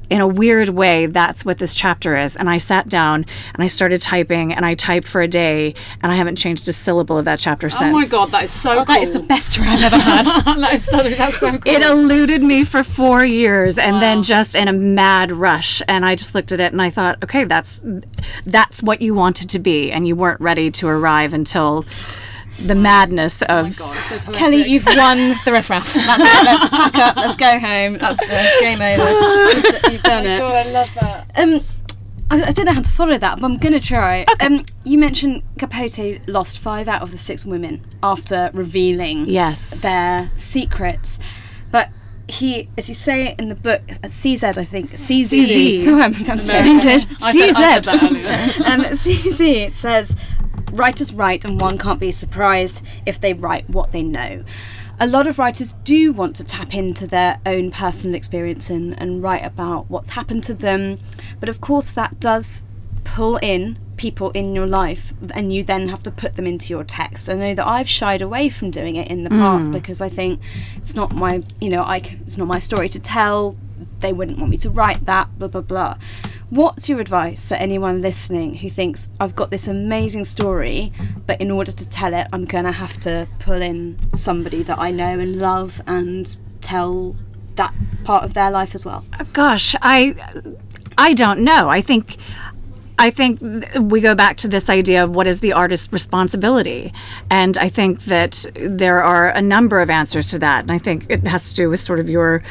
in 0.10 0.22
a 0.22 0.28
weird 0.28 0.70
way, 0.70 1.06
that's 1.06 1.46
what 1.46 1.58
this 1.58 1.74
chapter 1.76 2.16
is. 2.16 2.36
And 2.36 2.50
I 2.50 2.58
sat 2.58 2.88
down 2.88 3.26
and 3.54 3.64
I 3.64 3.68
started 3.68 4.02
typing 4.02 4.54
and 4.54 4.66
I 4.66 4.74
typed 4.76 5.08
for 5.08 5.22
a 5.22 5.28
day 5.28 5.76
and 6.02 6.12
I 6.12 6.16
haven't 6.16 6.36
changed 6.36 6.68
a 6.68 6.74
syllable 6.74 7.18
of 7.18 7.26
that 7.26 7.40
chapter 7.40 7.70
since. 7.70 7.94
Oh 7.94 8.00
my 8.00 8.06
god, 8.06 8.32
that 8.32 8.44
is 8.44 8.52
so 8.52 8.76
cool. 8.76 8.86
That 8.86 9.02
is 9.02 9.12
the 9.12 9.20
best 9.20 9.60
I've 9.60 9.82
ever 9.82 9.98
had. 9.98 10.26
that 10.46 10.74
is 10.74 10.86
so, 10.86 11.04
that's 11.04 11.38
so 11.38 11.58
cool. 11.58 11.74
It 11.74 11.84
eluded 11.84 12.44
me 12.44 12.64
for 12.64 12.84
four 12.84 13.26
years 13.26 13.78
and 13.78 14.02
then 14.02 14.24
just 14.24 14.56
in 14.56 14.68
a 14.68 14.74
mad 14.74 15.32
rush. 15.32 15.82
And 15.88 16.06
I 16.06 16.16
just 16.16 16.36
looked 16.36 16.52
at 16.52 16.60
it 16.60 16.72
and 16.72 16.82
I 16.82 16.90
thought, 16.90 17.24
okay, 17.24 17.46
that's 17.46 17.80
that's 18.46 18.84
what 18.84 19.02
you 19.02 19.14
wanted 19.14 19.50
to 19.52 19.60
be, 19.60 19.92
and 19.92 20.08
you 20.08 20.16
weren't 20.16 20.42
ready 20.42 20.72
to 20.72 20.88
arrive 20.88 21.34
until 21.34 21.86
the 22.66 22.76
madness 22.76 23.42
of 23.44 23.76
God, 23.78 23.96
so. 23.96 24.18
Kelleigh, 24.32 24.66
you've 24.68 24.86
won 24.86 25.36
the 25.46 25.52
riffraff. 25.52 25.94
That's 25.94 26.20
it. 26.20 26.46
Let's 26.46 26.70
pack 26.70 26.96
up. 26.96 27.16
Let's 27.18 27.36
go 27.36 27.60
home. 27.60 27.98
That's 27.98 28.20
it. 28.22 28.60
Game 28.60 28.82
over. 28.82 29.04
You've, 29.54 29.64
d- 29.64 29.92
you've 29.92 30.04
done 30.04 30.26
it. 30.26 30.40
God, 30.40 30.54
I 30.54 30.72
love 30.72 30.94
that. 30.96 31.32
Um, 31.36 31.60
I, 32.32 32.44
I 32.44 32.52
don't 32.52 32.66
know 32.66 32.74
how 32.74 32.82
to 32.82 32.90
follow 32.90 33.18
that, 33.18 33.40
but 33.40 33.46
I'm 33.46 33.58
gonna 33.58 33.80
try. 33.80 34.26
Um, 34.40 34.64
you 34.86 34.98
mentioned 34.98 35.44
Capote 35.60 36.28
lost 36.28 36.60
five 36.60 36.88
out 36.88 37.02
of 37.02 37.12
the 37.12 37.18
six 37.18 37.46
women 37.46 37.82
after 38.02 38.50
revealing 38.54 39.28
Yes. 39.28 39.82
their 39.82 40.32
secrets, 40.36 41.20
but 41.72 41.90
he, 42.30 42.70
as 42.78 42.88
you 42.88 42.96
say 42.96 43.36
in 43.38 43.50
the 43.50 43.56
book, 43.56 43.82
uh, 43.90 44.08
CZ, 44.08 44.58
I 44.58 44.64
think 44.64 44.92
CZ. 44.94 45.26
CZ. 45.46 45.84
So 45.84 45.96
I'm, 46.00 46.04
I'm 46.06 46.14
so 46.40 46.54
American. 46.58 46.66
English. 46.68 47.06
I 47.22 47.32
said- 47.34 47.50
I 47.56 47.74
said 47.74 47.84
that 47.84 47.84
CZ. 47.84 48.08
earlier. 48.10 48.68
um, 48.70 48.82
CZ 48.96 49.72
says, 49.74 50.16
writers 50.74 51.14
write, 51.14 51.46
and 51.46 51.60
one 51.60 51.78
can't 51.78 52.00
be 52.00 52.12
surprised 52.12 52.86
if 53.06 53.20
they 53.20 53.34
write 53.34 53.70
what 53.70 53.92
they 53.92 54.04
know. 54.04 54.44
A 55.00 55.08
lot 55.08 55.28
of 55.28 55.40
writers 55.40 55.74
do 55.74 56.14
want 56.14 56.36
to 56.38 56.44
tap 56.44 56.74
into 56.74 57.08
their 57.08 57.40
own 57.46 57.72
personal 57.72 58.16
experience 58.16 58.70
and, 58.70 59.00
and 59.02 59.24
write 59.24 59.44
about 59.44 59.90
what's 59.90 60.12
happened 60.12 60.44
to 60.46 60.54
them, 60.54 61.00
but 61.40 61.50
of 61.50 61.62
course, 61.62 61.94
that 61.94 62.20
does 62.20 62.64
pull 63.04 63.38
in 63.38 63.78
people 63.98 64.32
in 64.32 64.56
your 64.56 64.68
life 64.68 65.14
and 65.36 65.54
you 65.54 65.64
then 65.64 65.88
have 65.88 66.04
to 66.04 66.12
put 66.12 66.36
them 66.36 66.48
into 66.48 66.70
your 66.70 66.84
text. 66.84 67.30
I 67.30 67.34
know 67.34 67.54
that 67.54 67.68
I've 67.68 67.88
shied 67.88 68.22
away 68.22 68.50
from 68.50 68.72
doing 68.72 68.96
it 68.96 69.08
in 69.08 69.24
the 69.24 69.30
past 69.30 69.68
hmm. 69.68 69.74
because 69.74 70.02
I 70.02 70.10
think 70.10 70.40
it's 70.76 70.96
not 70.96 71.14
my, 71.14 71.44
you 71.62 71.70
know, 71.70 71.84
I, 71.84 71.98
it's 72.26 72.38
not 72.38 72.48
my 72.48 72.60
story 72.60 72.90
to 72.90 73.00
tell. 73.00 73.56
They 74.00 74.14
wouldn't 74.14 74.40
want 74.40 74.52
me 74.52 74.58
to 74.58 74.70
write 74.70 75.06
that, 75.06 75.38
blah, 75.38 75.48
blah, 75.48 75.62
blah. 75.62 75.98
What's 76.50 76.88
your 76.88 77.00
advice 77.00 77.48
for 77.48 77.56
anyone 77.56 78.02
listening 78.02 78.56
who 78.56 78.70
thinks, 78.70 79.10
I've 79.20 79.36
got 79.36 79.50
this 79.50 79.68
amazing 79.68 80.26
story, 80.26 80.94
but 81.26 81.42
in 81.42 81.50
order 81.50 81.72
to 81.72 81.90
tell 81.90 82.14
it, 82.14 82.28
I'm 82.32 82.46
going 82.46 82.66
to 82.66 82.72
have 82.72 83.00
to 83.02 83.28
pull 83.40 83.62
in 83.62 83.98
somebody 84.14 84.62
that 84.64 84.78
I 84.78 84.92
know 84.92 85.20
and 85.20 85.38
love 85.38 85.82
and 85.88 86.38
tell 86.62 87.16
that 87.56 87.74
part 88.04 88.24
of 88.24 88.34
their 88.34 88.52
life 88.52 88.76
as 88.76 88.86
well? 88.86 89.06
gosh, 89.34 89.76
I 89.82 90.16
I 90.98 91.14
don't 91.14 91.40
know. 91.40 91.70
I 91.70 91.82
think 91.82 92.18
I 93.00 93.10
think 93.10 93.42
we 93.80 94.02
go 94.02 94.16
back 94.16 94.38
to 94.38 94.48
this 94.48 94.70
idea 94.70 95.04
of 95.04 95.16
what 95.16 95.28
is 95.28 95.40
the 95.40 95.54
artist's 95.54 95.92
responsibility. 95.92 96.94
And 97.30 97.58
I 97.58 97.68
think 97.68 98.06
that 98.06 98.46
there 98.56 99.04
are 99.04 99.30
a 99.30 99.42
number 99.42 99.82
of 99.82 99.90
answers 99.90 100.30
to 100.32 100.40
that. 100.40 100.62
And 100.62 100.72
I 100.72 100.78
think 100.78 101.08
it 101.10 101.26
has 101.26 101.50
to 101.50 101.56
do 101.56 101.70
with 101.70 101.80
sort 101.80 102.00
of 102.00 102.10
your 102.10 102.44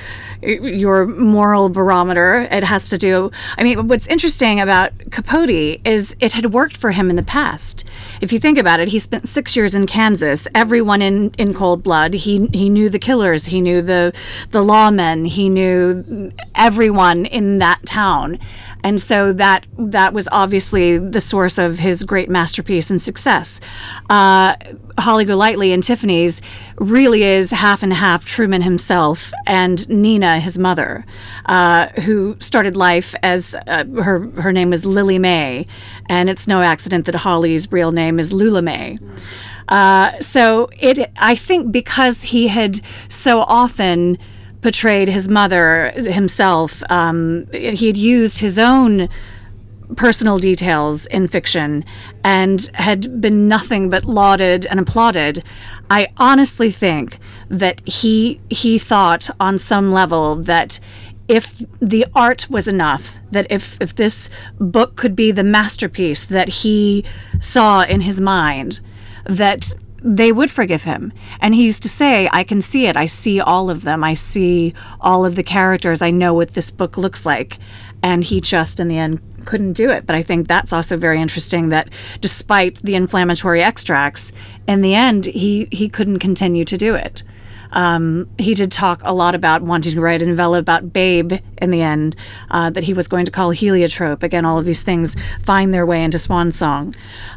your 0.43 1.07
moral 1.07 1.69
barometer. 1.69 2.49
It 2.51 2.65
has 2.65 2.89
to 2.91 2.99
do. 2.99 3.31
I 3.57 3.63
mean, 3.63 3.89
what's 3.89 4.07
interesting 4.07 4.61
about 4.61 4.93
Capote 5.11 5.81
is 5.85 6.17
it 6.21 6.33
had 6.33 6.53
worked 6.53 6.77
for 6.77 6.91
him 6.91 7.11
in 7.11 7.17
the 7.17 7.23
past. 7.23 7.85
If 8.21 8.33
you 8.33 8.39
think 8.39 8.59
about 8.59 8.81
it, 8.81 8.89
he 8.89 8.99
spent 8.99 9.29
six 9.29 9.57
years 9.57 9.75
in 9.75 9.87
Kansas. 9.87 10.49
Everyone 10.55 11.01
in, 11.03 11.31
in 11.39 11.55
cold 11.55 11.83
blood. 11.83 12.15
He 12.15 12.47
he 12.53 12.69
knew 12.69 12.89
the 12.89 12.99
killers. 12.99 13.47
He 13.47 13.61
knew 13.61 13.83
the 13.83 14.13
the 14.51 14.63
lawmen. 14.63 15.29
He 15.29 15.49
knew 15.49 16.33
everyone 16.55 17.27
in 17.27 17.59
that 17.59 17.85
town 17.87 18.39
and 18.85 19.01
so 19.01 19.33
that 19.33 19.67
that 19.79 20.13
was 20.13 20.29
obviously 20.33 20.99
the 20.99 21.21
source 21.21 21.59
of 21.59 21.79
his 21.79 22.05
great 22.05 22.29
masterpiece 22.29 22.91
and 22.91 23.01
success. 23.01 23.61
Uh, 24.11 24.57
Holly 24.99 25.25
Golightly 25.25 25.73
and 25.73 25.83
Tiffany's 25.83 26.43
really 26.77 27.23
is 27.23 27.51
half 27.51 27.83
and 27.83 27.93
half 27.93 28.25
Truman 28.25 28.63
himself 28.63 29.33
and 29.47 29.89
Nina, 29.89 30.41
his 30.41 30.59
mother, 30.59 31.05
uh, 31.47 31.89
who 32.03 32.37
started 32.41 32.77
life 32.77 33.15
as 33.23 33.55
uh, 33.67 33.85
her 34.03 34.31
her 34.41 34.53
name 34.53 34.71
was 34.71 34.85
Lillie 34.85 35.19
Mae, 35.19 35.67
and 36.09 36.29
it's 36.29 36.49
no 36.49 36.63
accident 36.63 37.07
that 37.07 37.15
Holly's 37.17 37.71
real 37.71 37.93
name 37.93 38.19
is 38.19 38.33
Lula 38.33 38.63
Mae. 38.63 38.99
Uh, 39.69 40.21
so 40.21 40.69
it, 40.79 41.11
I 41.17 41.35
think, 41.35 41.73
because 41.73 42.25
he 42.25 42.49
had 42.49 42.81
so 43.09 43.41
often 43.41 44.19
portrayed 44.63 45.09
his 45.09 45.29
mother 45.29 45.91
himself. 45.91 46.83
Um, 46.89 47.47
he 47.53 47.87
had 47.89 47.97
used 47.97 48.39
his 48.39 48.59
own 48.59 49.09
personal 49.97 50.39
details 50.39 51.07
in 51.07 51.29
fiction 51.29 51.85
and 52.25 52.71
had 52.75 53.21
been 53.21 53.47
nothing 53.49 53.91
but 53.91 54.05
lauded 54.05 54.65
and 54.67 54.81
applauded. 54.81 55.45
I 55.91 56.09
honestly 56.17 56.71
think 56.71 57.19
that 57.51 57.87
he 57.87 58.41
he 58.49 58.79
thought 58.79 59.29
on 59.39 59.59
some 59.59 59.93
level 59.93 60.37
that 60.37 60.81
if 61.29 61.63
the 61.81 62.07
art 62.15 62.49
was 62.51 62.69
enough, 62.69 63.19
that 63.31 63.47
if, 63.51 63.81
if 63.81 63.95
this 63.95 64.29
book 64.59 64.97
could 64.97 65.17
be 65.17 65.31
the 65.31 65.45
masterpiece 65.45 66.25
that 66.25 66.49
he 66.49 67.05
saw 67.41 67.83
in 67.83 68.03
his 68.03 68.21
mind, 68.21 68.81
that 69.25 69.75
they 70.05 70.33
would 70.33 70.51
forgive 70.51 70.83
him. 70.83 71.13
And 71.41 71.55
he 71.55 71.65
used 71.65 71.83
to 71.85 71.89
say, 71.89 72.29
I 72.33 72.45
can 72.45 72.61
see 72.61 72.87
it. 72.87 72.97
I 72.97 73.07
see 73.07 73.41
all 73.41 73.71
of 73.71 73.83
them. 73.83 74.03
I 74.03 74.15
see 74.15 74.75
all 75.01 75.25
of 75.25 75.37
the 75.37 75.43
characters. 75.43 76.03
I 76.03 76.11
know 76.11 76.35
what 76.35 76.55
this 76.55 76.71
book 76.71 76.97
looks 76.97 77.25
like. 77.25 77.59
And 78.03 78.25
he 78.25 78.41
just, 78.41 78.81
in 78.81 78.89
the 78.89 78.99
end, 78.99 79.21
couldn't 79.47 79.75
do 79.75 79.89
it. 79.89 80.07
But 80.07 80.17
I 80.17 80.23
think 80.23 80.49
that's 80.49 80.73
also 80.73 80.97
very 80.97 81.21
interesting 81.21 81.69
that 81.69 81.89
despite 82.21 82.83
the 82.83 82.97
inflammatory 82.97 83.63
extracts, 83.63 84.33
in 84.67 84.83
the 84.83 84.95
end, 84.95 85.27
he, 85.27 85.69
he 85.71 85.89
couldn't 85.89 86.19
continue 86.19 86.65
to 86.65 86.77
do 86.77 86.95
it. 86.95 87.23
Um, 87.73 88.29
he 88.39 88.55
did 88.55 88.71
talk 88.71 89.01
a 89.03 89.15
lot 89.15 89.35
about 89.35 89.63
wanting 89.63 89.95
to 89.95 90.01
write 90.01 90.21
a 90.21 90.27
novella 90.27 90.59
about 90.59 90.93
Babe 90.93 91.33
in 91.57 91.71
the 91.71 91.81
end, 91.81 92.17
uh, 92.51 92.69
that 92.71 92.85
he 92.85 92.93
was 92.93 93.09
going 93.09 93.25
to 93.25 93.31
call 93.31 93.51
Heliotrope. 93.51 94.23
Again, 94.23 94.45
all 94.45 94.59
of 94.59 94.67
these 94.67 94.83
things 94.83 95.17
find 95.43 95.73
their 95.73 95.87
way 95.87 96.05
into 96.05 96.19
Swan 96.19 96.53
Song. 96.53 96.95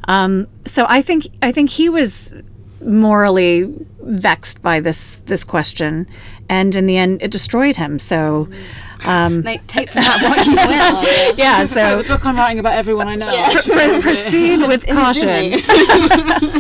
Um, 0.09 0.47
so 0.66 0.86
I 0.89 1.01
think 1.01 1.28
I 1.41 1.53
think 1.53 1.70
he 1.70 1.88
was 1.88 2.34
morally 2.82 3.73
vexed 4.01 4.61
by 4.61 4.80
this 4.80 5.15
this 5.26 5.43
question, 5.43 6.07
and 6.49 6.76
in 6.76 6.86
the 6.86 6.97
end, 6.97 7.21
it 7.21 7.32
destroyed 7.32 7.76
him. 7.76 7.99
So. 7.99 8.49
Um, 9.03 9.41
Mate, 9.43 9.67
take 9.67 9.89
from 9.89 10.03
that 10.03 10.21
what 10.23 10.45
you 10.45 10.53
will. 10.53 10.61
I 10.61 11.34
yeah, 11.38 11.65
so 11.65 12.01
the 12.01 12.07
book 12.07 12.26
I'm 12.26 12.38
writing 12.38 12.59
about 12.59 12.76
everyone 12.76 13.07
I 13.07 13.15
know. 13.15 13.28
pr- 13.63 14.01
proceed 14.01 14.61
with 14.61 14.88
caution. 14.88 15.51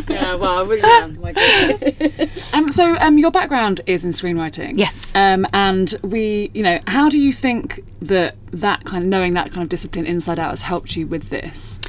yeah, 0.09 0.35
well, 0.35 0.65
really, 0.65 0.81
yeah, 0.81 1.07
my 1.07 1.31
goodness. 1.31 2.53
Um, 2.53 2.69
so, 2.69 2.97
um, 2.99 3.17
your 3.17 3.31
background 3.31 3.81
is 3.87 4.03
in 4.03 4.11
screenwriting. 4.11 4.73
Yes. 4.75 5.15
Um, 5.15 5.47
and 5.53 5.95
we, 6.03 6.51
you 6.53 6.61
know, 6.61 6.79
how 6.87 7.09
do 7.09 7.17
you 7.17 7.31
think 7.31 7.83
that 8.01 8.35
that 8.51 8.83
kind 8.83 9.03
of 9.03 9.09
knowing 9.09 9.33
that 9.33 9.51
kind 9.51 9.63
of 9.63 9.69
discipline 9.69 10.05
inside 10.05 10.37
out 10.37 10.49
has 10.51 10.61
helped 10.61 10.95
you 10.95 11.07
with 11.07 11.29
this? 11.29 11.79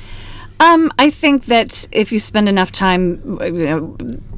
Um, 0.58 0.90
I 0.98 1.10
think 1.10 1.46
that 1.46 1.86
if 1.92 2.12
you 2.12 2.18
spend 2.18 2.48
enough 2.48 2.72
time, 2.72 3.38
you 3.40 3.64
know, 3.66 3.96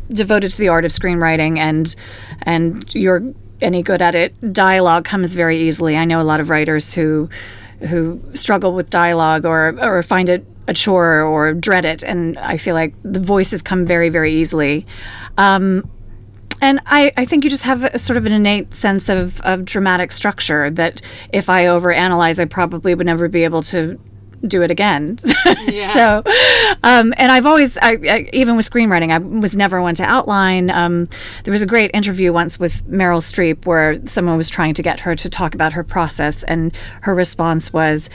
devoted 0.09 0.51
to 0.51 0.59
the 0.59 0.69
art 0.69 0.85
of 0.85 0.91
screenwriting 0.91 1.59
and 1.59 1.95
and 2.43 2.93
you're 2.95 3.23
any 3.61 3.83
good 3.83 4.03
at 4.03 4.15
it, 4.15 4.53
dialogue 4.53 5.05
comes 5.05 5.35
very 5.35 5.61
easily. 5.61 5.97
I 5.97 6.05
know 6.05 6.21
a 6.21 6.25
lot 6.25 6.41
of 6.41 6.51
writers 6.51 6.95
who 6.95 7.29
who 7.81 8.21
struggle 8.35 8.73
with 8.73 8.91
dialogue 8.91 9.45
or 9.45 9.79
or 9.81 10.03
find 10.03 10.29
it 10.29 10.45
a 10.67 10.75
chore 10.75 11.23
or 11.23 11.55
dread 11.55 11.85
it, 11.85 12.03
and 12.03 12.37
I 12.39 12.57
feel 12.57 12.75
like 12.75 12.95
the 13.03 13.21
voices 13.21 13.63
come 13.63 13.87
very 13.87 14.09
very 14.09 14.35
easily. 14.35 14.87
Um, 15.37 15.89
and 16.61 16.81
I, 16.87 17.13
I 17.17 17.25
think 17.25 17.45
you 17.45 17.51
just 17.51 17.63
have 17.63 17.85
a 17.85 18.01
sort 18.01 18.17
of 18.17 18.27
an 18.27 18.33
innate 18.33 18.75
sense 18.75 19.09
of, 19.09 19.41
of 19.43 19.65
dramatic 19.65 20.11
structure 20.11 20.69
that 20.71 21.01
if 21.33 21.49
I 21.49 21.67
overanalyze, 21.67 22.41
I 22.41 22.47
probably 22.47 22.97
would 22.97 23.07
never 23.07 23.29
be 23.29 23.45
able 23.45 23.63
to 23.65 24.01
do 24.47 24.63
it 24.63 24.71
again. 24.71 25.19
so, 25.93 26.23
um, 26.83 27.13
and 27.17 27.33
I've 27.33 27.47
always, 27.47 27.77
I, 27.79 27.99
I, 28.09 28.31
even 28.33 28.57
with 28.57 28.71
screenwriting, 28.71 29.11
I 29.11 29.19
was 29.19 29.57
never 29.57 29.81
one 29.83 29.95
to 29.97 30.05
outline. 30.05 30.71
Um, 30.71 31.09
there 31.45 31.53
was 31.53 31.63
a 31.63 31.67
great 31.67 31.91
interview 31.95 32.33
once 32.33 32.59
with 32.59 32.87
Meryl 32.89 33.21
Streep 33.21 33.67
where 33.67 34.07
someone 34.07 34.37
was 34.37 34.49
trying 34.49 34.75
to 34.75 34.83
get 34.83 35.01
her 35.01 35.15
to 35.17 35.29
talk 35.29 35.55
about 35.55 35.73
her 35.73 35.85
process, 35.85 36.43
and 36.45 36.73
her 37.03 37.15
response 37.15 37.73
was, 37.73 38.11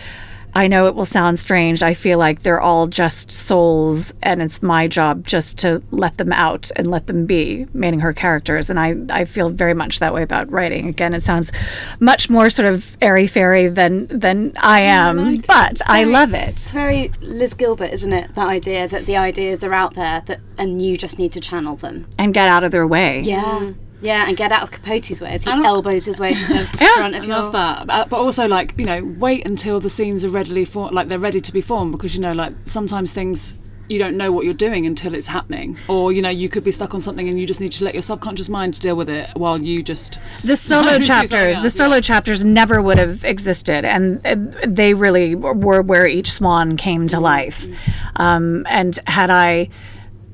I 0.55 0.67
know 0.67 0.85
it 0.85 0.95
will 0.95 1.05
sound 1.05 1.39
strange. 1.39 1.81
I 1.81 1.93
feel 1.93 2.17
like 2.19 2.43
they're 2.43 2.61
all 2.61 2.87
just 2.87 3.31
souls, 3.31 4.13
and 4.21 4.41
it's 4.41 4.61
my 4.61 4.87
job 4.87 5.25
just 5.25 5.57
to 5.59 5.81
let 5.91 6.17
them 6.17 6.31
out 6.31 6.71
and 6.75 6.89
let 6.89 7.07
them 7.07 7.25
be, 7.25 7.65
meaning 7.73 8.01
her 8.01 8.13
characters. 8.13 8.69
And 8.69 8.79
I, 8.79 8.95
I 9.09 9.25
feel 9.25 9.49
very 9.49 9.73
much 9.73 9.99
that 9.99 10.13
way 10.13 10.21
about 10.21 10.51
writing. 10.51 10.87
Again, 10.87 11.13
it 11.13 11.21
sounds 11.21 11.51
much 11.99 12.29
more 12.29 12.49
sort 12.49 12.67
of 12.67 12.97
airy 13.01 13.27
fairy 13.27 13.67
than 13.67 14.07
than 14.07 14.53
I 14.57 14.81
mm, 14.81 14.85
am, 14.85 15.37
but 15.47 15.81
I 15.87 16.03
love 16.03 16.33
it. 16.33 16.49
It's 16.49 16.71
very 16.71 17.11
Liz 17.21 17.53
Gilbert, 17.53 17.91
isn't 17.91 18.13
it? 18.13 18.35
That 18.35 18.47
idea 18.47 18.87
that 18.87 19.05
the 19.05 19.17
ideas 19.17 19.63
are 19.63 19.73
out 19.73 19.95
there 19.95 20.21
that 20.21 20.39
and 20.57 20.81
you 20.81 20.97
just 20.97 21.17
need 21.17 21.31
to 21.33 21.39
channel 21.39 21.75
them. 21.75 22.07
And 22.17 22.33
get 22.33 22.47
out 22.47 22.63
of 22.63 22.71
their 22.71 22.87
way. 22.87 23.21
Yeah. 23.21 23.73
Yeah, 24.03 24.27
and 24.27 24.35
get 24.35 24.51
out 24.51 24.63
of 24.63 24.71
Capote's 24.71 25.21
way 25.21 25.29
as 25.29 25.45
he 25.45 25.51
elbows 25.51 26.05
his 26.05 26.19
way 26.19 26.33
to 26.33 26.47
the 26.47 26.65
front 26.95 27.15
of 27.15 27.23
I 27.23 27.25
your. 27.25 27.37
love 27.37 27.53
that, 27.53 27.87
but 27.87 28.09
but 28.09 28.17
also 28.17 28.47
like 28.47 28.77
you 28.77 28.85
know, 28.85 29.03
wait 29.17 29.45
until 29.45 29.79
the 29.79 29.89
scenes 29.89 30.25
are 30.25 30.29
readily 30.29 30.65
formed, 30.65 30.93
like 30.93 31.07
they're 31.07 31.19
ready 31.19 31.39
to 31.39 31.53
be 31.53 31.61
formed, 31.61 31.93
because 31.93 32.13
you 32.13 32.21
know, 32.21 32.33
like 32.33 32.53
sometimes 32.65 33.13
things 33.13 33.55
you 33.87 33.99
don't 33.99 34.15
know 34.15 34.31
what 34.31 34.45
you're 34.45 34.53
doing 34.53 34.85
until 34.85 35.13
it's 35.13 35.27
happening, 35.27 35.77
or 35.87 36.11
you 36.11 36.21
know, 36.21 36.29
you 36.29 36.49
could 36.49 36.63
be 36.63 36.71
stuck 36.71 36.93
on 36.93 36.99
something 36.99 37.29
and 37.29 37.39
you 37.39 37.47
just 37.47 37.61
need 37.61 37.71
to 37.71 37.85
let 37.85 37.93
your 37.93 38.01
subconscious 38.01 38.49
mind 38.49 38.79
deal 38.79 38.95
with 38.95 39.09
it 39.09 39.29
while 39.35 39.61
you 39.61 39.81
just 39.81 40.19
the 40.43 40.55
solo 40.57 40.99
chapters 40.99 41.59
the 41.61 41.69
solo 41.69 41.95
yeah. 41.95 42.01
chapters 42.01 42.43
never 42.43 42.81
would 42.81 42.97
have 42.97 43.23
existed 43.23 43.85
and 43.85 44.19
uh, 44.25 44.35
they 44.67 44.93
really 44.93 45.35
were 45.35 45.81
where 45.81 46.07
each 46.07 46.31
swan 46.31 46.75
came 46.77 47.07
to 47.07 47.19
life 47.19 47.67
um, 48.15 48.65
and 48.69 48.99
had 49.07 49.29
i 49.29 49.69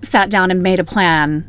sat 0.01 0.29
down 0.29 0.51
and 0.51 0.63
made 0.63 0.79
a 0.79 0.83
plan 0.83 1.45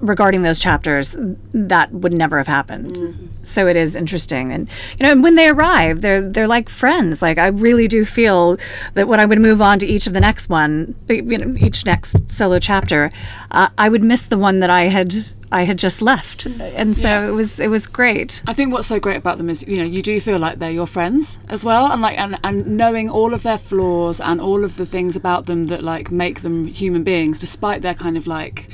regarding 0.00 0.42
those 0.42 0.60
chapters 0.60 1.16
that 1.52 1.92
would 1.92 2.12
never 2.12 2.38
have 2.38 2.46
happened. 2.46 3.30
So 3.42 3.66
it 3.66 3.76
is 3.76 3.96
interesting. 3.96 4.52
And 4.52 4.68
you 4.98 5.06
know 5.06 5.12
and 5.12 5.22
when 5.22 5.36
they 5.36 5.48
arrive 5.48 6.00
they're 6.00 6.22
they're 6.22 6.48
like 6.48 6.68
friends. 6.68 7.22
Like 7.22 7.38
i 7.38 7.46
really 7.46 7.88
do 7.88 8.04
feel 8.04 8.58
that 8.94 9.08
when 9.08 9.20
i 9.20 9.26
would 9.26 9.40
move 9.40 9.60
on 9.60 9.78
to 9.78 9.86
each 9.86 10.06
of 10.06 10.12
the 10.12 10.20
next 10.20 10.48
one 10.48 10.94
you 11.08 11.38
know 11.38 11.56
each 11.58 11.84
next 11.84 12.30
solo 12.30 12.58
chapter 12.58 13.10
uh, 13.50 13.68
i 13.78 13.88
would 13.88 14.02
miss 14.02 14.24
the 14.24 14.38
one 14.38 14.60
that 14.60 14.70
i 14.70 14.84
had 14.84 15.14
i 15.50 15.64
had 15.64 15.78
just 15.78 16.02
left. 16.02 16.46
And 16.46 16.96
so 16.96 17.28
it 17.28 17.32
was 17.32 17.60
it 17.60 17.68
was 17.68 17.86
great. 17.86 18.42
I 18.46 18.52
think 18.52 18.72
what's 18.72 18.88
so 18.88 19.00
great 19.00 19.16
about 19.16 19.38
them 19.38 19.48
is 19.48 19.66
you 19.66 19.78
know 19.78 19.84
you 19.84 20.02
do 20.02 20.20
feel 20.20 20.38
like 20.38 20.58
they're 20.58 20.70
your 20.70 20.86
friends 20.86 21.38
as 21.48 21.64
well, 21.64 21.90
and 21.90 22.02
like 22.02 22.18
and, 22.18 22.38
and 22.44 22.66
knowing 22.66 23.08
all 23.08 23.32
of 23.34 23.42
their 23.42 23.58
flaws 23.58 24.20
and 24.20 24.40
all 24.40 24.64
of 24.64 24.76
the 24.76 24.86
things 24.86 25.16
about 25.16 25.46
them 25.46 25.66
that 25.66 25.82
like 25.82 26.10
make 26.10 26.42
them 26.42 26.66
human 26.66 27.02
beings, 27.02 27.38
despite 27.38 27.82
their 27.82 27.94
kind 27.94 28.16
of 28.16 28.26
like 28.26 28.68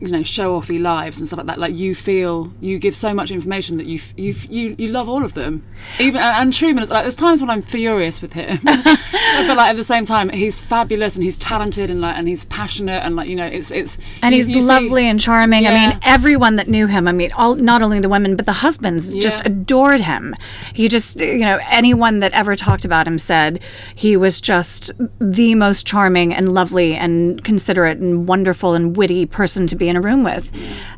you 0.00 0.08
know 0.08 0.22
show 0.22 0.58
offy 0.60 0.80
lives 0.80 1.18
and 1.18 1.26
stuff 1.26 1.38
like 1.38 1.46
that. 1.46 1.58
Like 1.58 1.74
you 1.74 1.94
feel 1.94 2.52
you 2.60 2.78
give 2.78 2.96
so 2.96 3.12
much 3.14 3.30
information 3.30 3.76
that 3.78 3.86
you 3.86 3.98
you 4.16 4.34
you 4.48 4.74
you 4.78 4.88
love 4.88 5.08
all 5.08 5.24
of 5.24 5.34
them. 5.34 5.64
Even 5.98 6.20
and, 6.20 6.52
Truman 6.52 6.82
is 6.82 6.90
like 6.90 7.04
there's 7.04 7.16
times 7.16 7.40
when 7.40 7.50
I'm 7.50 7.62
furious 7.62 8.20
with 8.22 8.32
him, 8.34 8.58
but 8.64 9.56
like 9.56 9.70
at 9.70 9.76
the 9.76 9.84
same 9.84 10.04
time 10.04 10.28
he's 10.30 10.60
fabulous 10.60 11.14
and 11.16 11.24
he's 11.24 11.36
talented 11.36 11.90
and 11.90 12.00
like 12.00 12.16
and 12.16 12.28
he's 12.28 12.44
passionate 12.46 13.02
and 13.04 13.16
like 13.16 13.28
you 13.28 13.36
know 13.36 13.46
it's 13.46 13.70
it's 13.70 13.98
and 14.22 14.34
you- 14.34 14.38
he's 14.38 14.48
you 14.48 14.60
see- 14.60 14.66
lovely 14.68 15.06
and 15.08 15.18
charming. 15.20 15.66
I 15.66 15.70
mean, 15.74 15.98
everyone 16.02 16.56
that 16.56 16.68
knew 16.68 16.86
him. 16.86 17.08
I 17.08 17.12
mean, 17.12 17.32
all 17.32 17.54
not 17.54 17.82
only 17.82 18.00
the 18.00 18.08
women 18.08 18.36
but 18.36 18.46
the 18.46 18.52
husbands 18.52 19.12
just 19.14 19.44
adored 19.46 20.00
him. 20.00 20.34
He 20.74 20.88
just, 20.88 21.20
you 21.20 21.38
know, 21.38 21.58
anyone 21.70 22.20
that 22.20 22.32
ever 22.32 22.56
talked 22.56 22.84
about 22.84 23.06
him 23.06 23.18
said 23.18 23.60
he 23.94 24.16
was 24.16 24.40
just 24.40 24.90
the 25.20 25.54
most 25.54 25.86
charming 25.86 26.34
and 26.34 26.52
lovely 26.52 26.94
and 26.94 27.42
considerate 27.44 27.98
and 27.98 28.26
wonderful 28.26 28.74
and 28.74 28.96
witty 28.96 29.26
person 29.26 29.66
to 29.72 29.76
be 29.76 29.88
in 29.88 29.96
a 29.96 30.00
room 30.00 30.22
with. 30.22 30.50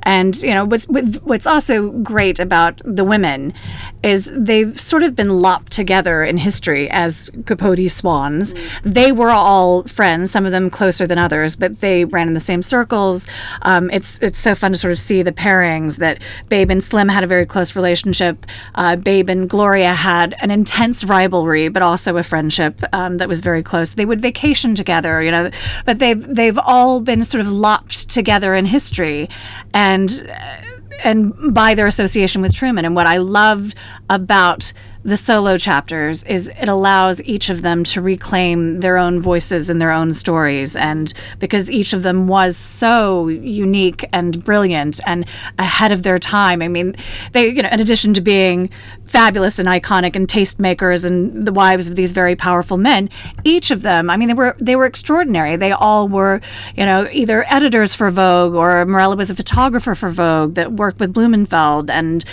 And 0.03 0.37
you 0.43 0.53
know 0.53 0.65
what's 0.65 0.87
what's 0.87 1.47
also 1.47 1.91
great 1.91 2.39
about 2.39 2.81
the 2.85 3.05
women 3.05 3.55
is 4.03 4.31
they've 4.37 4.79
sort 4.79 5.03
of 5.03 5.17
been 5.17 5.41
lopped 5.41 5.73
together 5.73 6.23
in 6.23 6.37
history 6.37 6.91
as 6.91 7.31
Capote 7.47 7.91
swans. 7.91 8.55
They 8.83 9.13
were 9.13 9.31
all 9.31 9.85
friends, 9.85 10.31
some 10.31 10.45
of 10.45 10.53
them 10.53 10.69
closer 10.69 11.07
than 11.07 11.17
others, 11.17 11.57
but 11.57 11.81
they 11.81 12.05
ran 12.05 12.29
in 12.29 12.35
the 12.35 12.41
same 12.41 12.63
circles. 12.63 13.27
Um, 13.63 13.91
it's 13.91 14.19
it's 14.21 14.39
so 14.39 14.55
fun 14.55 14.73
to 14.73 14.79
sort 14.79 14.93
of 14.93 14.99
see 14.99 15.23
the 15.23 15.33
pairings 15.33 15.97
that 15.99 16.21
Babe 16.51 16.71
and 16.71 16.85
Slim 16.85 17.09
had 17.09 17.25
a 17.25 17.27
very 17.27 17.47
close 17.47 17.75
relationship. 17.75 18.45
Uh, 18.75 18.97
Babe 18.97 19.31
and 19.31 19.49
Gloria 19.49 19.95
had 19.95 20.35
an 20.41 20.51
intense 20.51 21.05
rivalry, 21.05 21.69
but 21.69 21.83
also 21.83 22.17
a 22.19 22.23
friendship 22.23 22.83
um, 22.93 23.17
that 23.17 23.29
was 23.29 23.41
very 23.41 23.63
close. 23.63 23.95
They 23.95 24.05
would 24.05 24.21
vacation 24.21 24.75
together, 24.75 25.23
you 25.23 25.31
know, 25.31 25.51
but 25.87 25.99
they've 25.99 26.23
they've 26.27 26.59
all 26.59 27.01
been 27.01 27.25
sort 27.25 27.41
of 27.41 27.49
lopped 27.49 28.11
together 28.11 28.55
in 28.55 28.64
history, 28.67 29.29
and 29.73 30.27
uh, 30.29 30.57
and 31.03 31.55
by 31.55 31.75
their 31.75 31.87
association 31.87 32.43
with 32.43 32.55
Truman. 32.55 32.85
And 32.85 32.95
what 32.95 33.07
I 33.07 33.19
loved 33.19 33.75
about 34.09 34.73
the 35.05 35.17
solo 35.17 35.57
chapters 35.57 36.25
is 36.25 36.49
it 36.49 36.69
allows 36.69 37.23
each 37.25 37.51
of 37.51 37.63
them 37.63 37.85
to 37.85 38.01
reclaim 38.01 38.81
their 38.81 38.97
own 38.97 39.21
voices 39.21 39.71
and 39.71 39.81
their 39.81 39.93
own 39.93 40.13
stories. 40.13 40.75
And 40.75 41.13
because 41.39 41.71
each 41.71 41.93
of 41.93 42.03
them 42.03 42.27
was 42.27 42.57
so 42.57 43.29
unique 43.29 44.05
and 44.13 44.43
brilliant 44.45 45.01
and 45.07 45.27
ahead 45.59 45.93
of 45.93 46.03
their 46.03 46.19
time 46.19 46.63
i 46.63 46.69
mean 46.69 46.95
they 47.33 47.49
you 47.49 47.63
know 47.63 47.69
in 47.71 47.81
addition 47.81 48.15
to 48.15 48.21
being 48.21 48.71
fabulous 49.07 49.59
and 49.59 49.69
iconic 49.69 50.17
and 50.17 50.29
tastemakers 50.29 51.05
and 51.05 51.47
the 51.47 51.53
wives 51.53 51.89
of 51.89 51.97
these 51.97 52.13
very 52.13 52.35
powerful 52.35 52.77
men 52.77 53.09
each 53.45 53.71
of 53.71 53.83
them 53.83 54.11
i 54.11 54.17
mean 54.17 54.29
they 54.29 54.35
were 54.35 54.57
they 54.59 54.77
were 54.77 54.87
extraordinary. 54.87 55.57
They 55.57 55.73
all 55.73 56.09
were 56.09 56.41
you 56.77 56.85
know 56.87 57.09
either 57.11 57.45
editors 57.49 57.95
for 57.95 58.11
vogue 58.11 58.55
or 58.55 58.85
Marella 58.87 59.17
was 59.17 59.31
a 59.31 59.35
photographer 59.35 59.95
for 59.95 60.11
vogue 60.11 60.55
that 60.55 60.73
worked 60.73 61.01
with 61.01 61.13
blumenfeld 61.13 61.91
and 61.91 62.25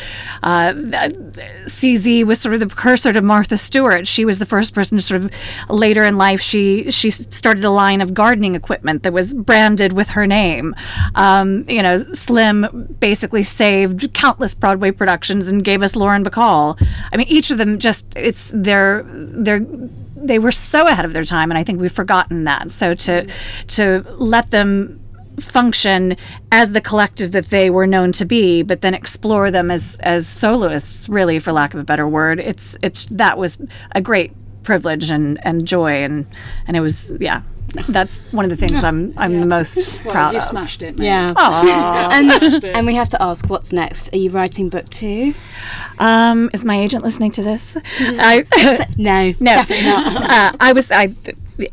uh, 0.43 0.73
cz 1.65 2.23
was 2.23 2.39
sort 2.39 2.55
of 2.55 2.60
the 2.61 2.67
precursor 2.67 3.11
to 3.11 3.21
Martha 3.21 3.57
Stewart. 3.57 4.07
She 4.07 4.23
was 4.23 4.39
the 4.39 4.45
first 4.45 4.73
person 4.73 4.97
to 4.97 5.03
sort 5.03 5.21
of 5.21 5.31
later 5.69 6.05
in 6.05 6.17
life 6.17 6.39
she 6.39 6.89
she 6.91 7.11
started 7.11 7.65
a 7.65 7.69
line 7.69 7.99
of 7.99 8.13
gardening 8.13 8.55
equipment 8.55 9.03
that 9.03 9.11
was 9.11 9.33
branded 9.33 9.93
with 9.93 10.09
her 10.09 10.25
name. 10.25 10.75
Um, 11.15 11.69
you 11.69 11.81
know, 11.81 12.13
Slim 12.13 12.95
basically 12.99 13.43
saved 13.43 14.13
countless 14.13 14.53
Broadway 14.53 14.91
productions 14.91 15.51
and 15.51 15.63
gave 15.63 15.83
us 15.83 15.95
Lauren 15.95 16.23
Bacall. 16.23 16.81
I 17.11 17.17
mean, 17.17 17.27
each 17.27 17.51
of 17.51 17.57
them 17.57 17.79
just 17.79 18.15
it's 18.15 18.51
their 18.53 19.03
their 19.05 19.65
they 20.15 20.37
were 20.37 20.51
so 20.51 20.87
ahead 20.87 21.03
of 21.03 21.13
their 21.13 21.25
time 21.25 21.49
and 21.49 21.57
I 21.57 21.63
think 21.63 21.81
we've 21.81 21.91
forgotten 21.91 22.43
that. 22.45 22.71
So 22.71 22.93
to 22.93 23.27
to 23.69 24.05
let 24.17 24.51
them 24.51 25.01
function 25.43 26.15
as 26.51 26.71
the 26.71 26.81
collective 26.81 27.31
that 27.33 27.45
they 27.47 27.69
were 27.69 27.87
known 27.87 28.11
to 28.13 28.25
be, 28.25 28.63
but 28.63 28.81
then 28.81 28.93
explore 28.93 29.51
them 29.51 29.69
as 29.71 29.99
as 30.03 30.27
soloists, 30.27 31.09
really, 31.09 31.39
for 31.39 31.51
lack 31.51 31.73
of 31.73 31.79
a 31.79 31.83
better 31.83 32.07
word. 32.07 32.39
It's 32.39 32.77
it's 32.81 33.05
that 33.07 33.37
was 33.37 33.61
a 33.93 34.01
great 34.01 34.31
privilege 34.63 35.09
and, 35.09 35.39
and 35.45 35.65
joy 35.67 36.03
and 36.03 36.25
and 36.67 36.77
it 36.77 36.81
was 36.81 37.11
yeah. 37.19 37.41
That's 37.87 38.17
one 38.31 38.43
of 38.43 38.51
the 38.51 38.57
things 38.57 38.83
I'm 38.83 39.13
I'm 39.15 39.39
the 39.39 39.45
most 39.45 40.03
Well, 40.03 40.13
proud 40.13 40.33
you've 40.33 40.41
of. 40.41 40.47
smashed 40.47 40.81
it, 40.81 40.97
mate. 40.97 41.05
Yeah. 41.05 41.33
Aw. 41.37 42.09
And, 42.11 42.65
and 42.65 42.85
we 42.85 42.95
have 42.95 43.07
to 43.09 43.21
ask, 43.21 43.49
what's 43.49 43.71
next? 43.71 44.13
Are 44.13 44.17
you 44.17 44.29
writing 44.29 44.67
book 44.67 44.89
two? 44.89 45.33
Um, 45.97 46.49
is 46.53 46.65
my 46.65 46.77
agent 46.77 47.01
listening 47.03 47.31
to 47.31 47.41
this? 47.43 47.77
I, 47.99 48.45
No, 48.97 49.33
no, 49.39 49.51
definitely 49.53 49.85
not. 49.85 50.15
uh, 50.29 50.51
I 50.59 50.73
was 50.73 50.91
I. 50.91 51.13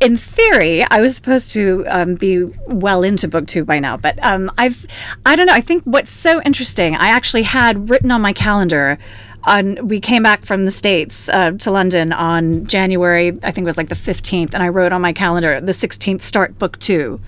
In 0.01 0.17
theory, 0.17 0.83
I 0.89 1.01
was 1.01 1.15
supposed 1.15 1.51
to 1.53 1.83
um, 1.87 2.15
be 2.15 2.43
well 2.67 3.03
into 3.03 3.27
book 3.27 3.47
two 3.47 3.63
by 3.63 3.79
now, 3.79 3.97
but 3.97 4.17
um, 4.23 4.51
I've 4.57 4.85
I 5.25 5.35
don't 5.35 5.45
know. 5.47 5.53
I 5.53 5.61
think 5.61 5.83
what's 5.83 6.11
so 6.11 6.41
interesting, 6.43 6.95
I 6.95 7.09
actually 7.09 7.43
had 7.43 7.89
written 7.89 8.11
on 8.11 8.21
my 8.21 8.33
calendar. 8.33 8.97
On 9.45 9.87
we 9.87 10.01
came 10.01 10.21
back 10.21 10.43
from 10.45 10.65
the 10.65 10.71
states 10.71 11.29
uh, 11.29 11.51
to 11.51 11.71
London 11.71 12.11
on 12.11 12.65
January, 12.65 13.29
I 13.41 13.51
think 13.51 13.63
it 13.63 13.65
was 13.67 13.77
like 13.77 13.87
the 13.87 13.95
fifteenth, 13.95 14.53
and 14.53 14.61
I 14.61 14.67
wrote 14.67 14.91
on 14.91 15.01
my 15.01 15.13
calendar 15.13 15.61
the 15.61 15.71
sixteenth 15.71 16.23
start 16.25 16.59
book 16.59 16.77
2 16.79 17.21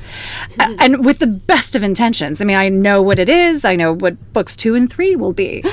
A- 0.60 0.76
and 0.80 1.06
with 1.06 1.20
the 1.20 1.28
best 1.28 1.74
of 1.74 1.84
intentions. 1.84 2.42
I 2.42 2.46
mean, 2.46 2.58
I 2.58 2.68
know 2.68 3.02
what 3.02 3.18
it 3.18 3.30
is. 3.30 3.64
I 3.64 3.78
know 3.78 3.94
what 3.94 4.34
books 4.34 4.58
two 4.58 4.76
and 4.76 4.92
three 4.92 5.16
will 5.16 5.32
be. 5.32 5.64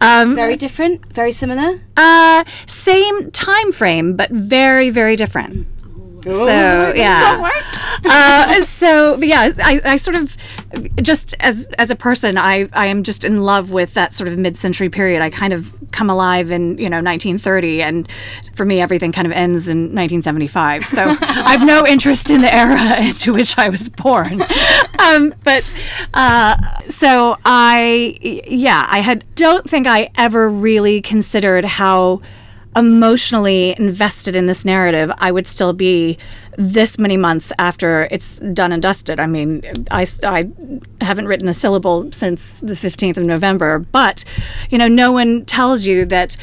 Um, 0.00 0.36
Very 0.36 0.54
different, 0.54 1.04
very 1.12 1.32
similar. 1.32 1.80
uh, 1.96 2.44
same 2.66 3.32
time 3.32 3.72
frame, 3.72 4.14
but 4.14 4.30
very, 4.30 4.90
very 4.90 5.16
different. 5.16 5.66
So 6.32 6.92
yeah, 6.96 7.50
uh, 8.04 8.60
so 8.62 9.16
yeah, 9.18 9.52
I, 9.62 9.80
I 9.84 9.96
sort 9.96 10.16
of 10.16 10.36
just 11.00 11.34
as 11.40 11.64
as 11.78 11.90
a 11.90 11.96
person, 11.96 12.36
I 12.36 12.68
I 12.72 12.86
am 12.86 13.02
just 13.02 13.24
in 13.24 13.42
love 13.42 13.70
with 13.70 13.94
that 13.94 14.12
sort 14.14 14.28
of 14.28 14.38
mid-century 14.38 14.90
period. 14.90 15.22
I 15.22 15.30
kind 15.30 15.52
of 15.52 15.74
come 15.90 16.10
alive 16.10 16.50
in 16.50 16.76
you 16.78 16.90
know 16.90 16.98
1930, 16.98 17.82
and 17.82 18.08
for 18.54 18.64
me, 18.64 18.80
everything 18.80 19.12
kind 19.12 19.26
of 19.26 19.32
ends 19.32 19.68
in 19.68 19.94
1975. 19.94 20.86
So 20.86 21.16
I've 21.20 21.64
no 21.64 21.86
interest 21.86 22.30
in 22.30 22.42
the 22.42 22.54
era 22.54 23.00
into 23.00 23.32
which 23.32 23.58
I 23.58 23.68
was 23.68 23.88
born. 23.88 24.42
Um, 24.98 25.34
but 25.44 25.74
uh, 26.14 26.56
so 26.88 27.36
I 27.44 28.18
yeah, 28.46 28.86
I 28.88 29.00
had 29.00 29.24
don't 29.34 29.68
think 29.68 29.86
I 29.86 30.10
ever 30.16 30.48
really 30.50 31.00
considered 31.00 31.64
how 31.64 32.20
emotionally 32.76 33.74
invested 33.78 34.36
in 34.36 34.46
this 34.46 34.64
narrative, 34.64 35.10
I 35.18 35.32
would 35.32 35.46
still 35.46 35.72
be 35.72 36.18
this 36.56 36.98
many 36.98 37.16
months 37.16 37.52
after 37.58 38.08
it's 38.10 38.38
done 38.38 38.72
and 38.72 38.82
dusted. 38.82 39.20
I 39.20 39.26
mean, 39.26 39.62
I, 39.92 40.06
I 40.24 40.48
haven't 41.00 41.28
written 41.28 41.48
a 41.48 41.54
syllable 41.54 42.10
since 42.10 42.58
the 42.58 42.74
15th 42.74 43.16
of 43.16 43.24
November, 43.24 43.78
but, 43.78 44.24
you 44.68 44.76
know, 44.76 44.88
no 44.88 45.12
one 45.12 45.44
tells 45.44 45.86
you 45.86 46.04
that 46.06 46.36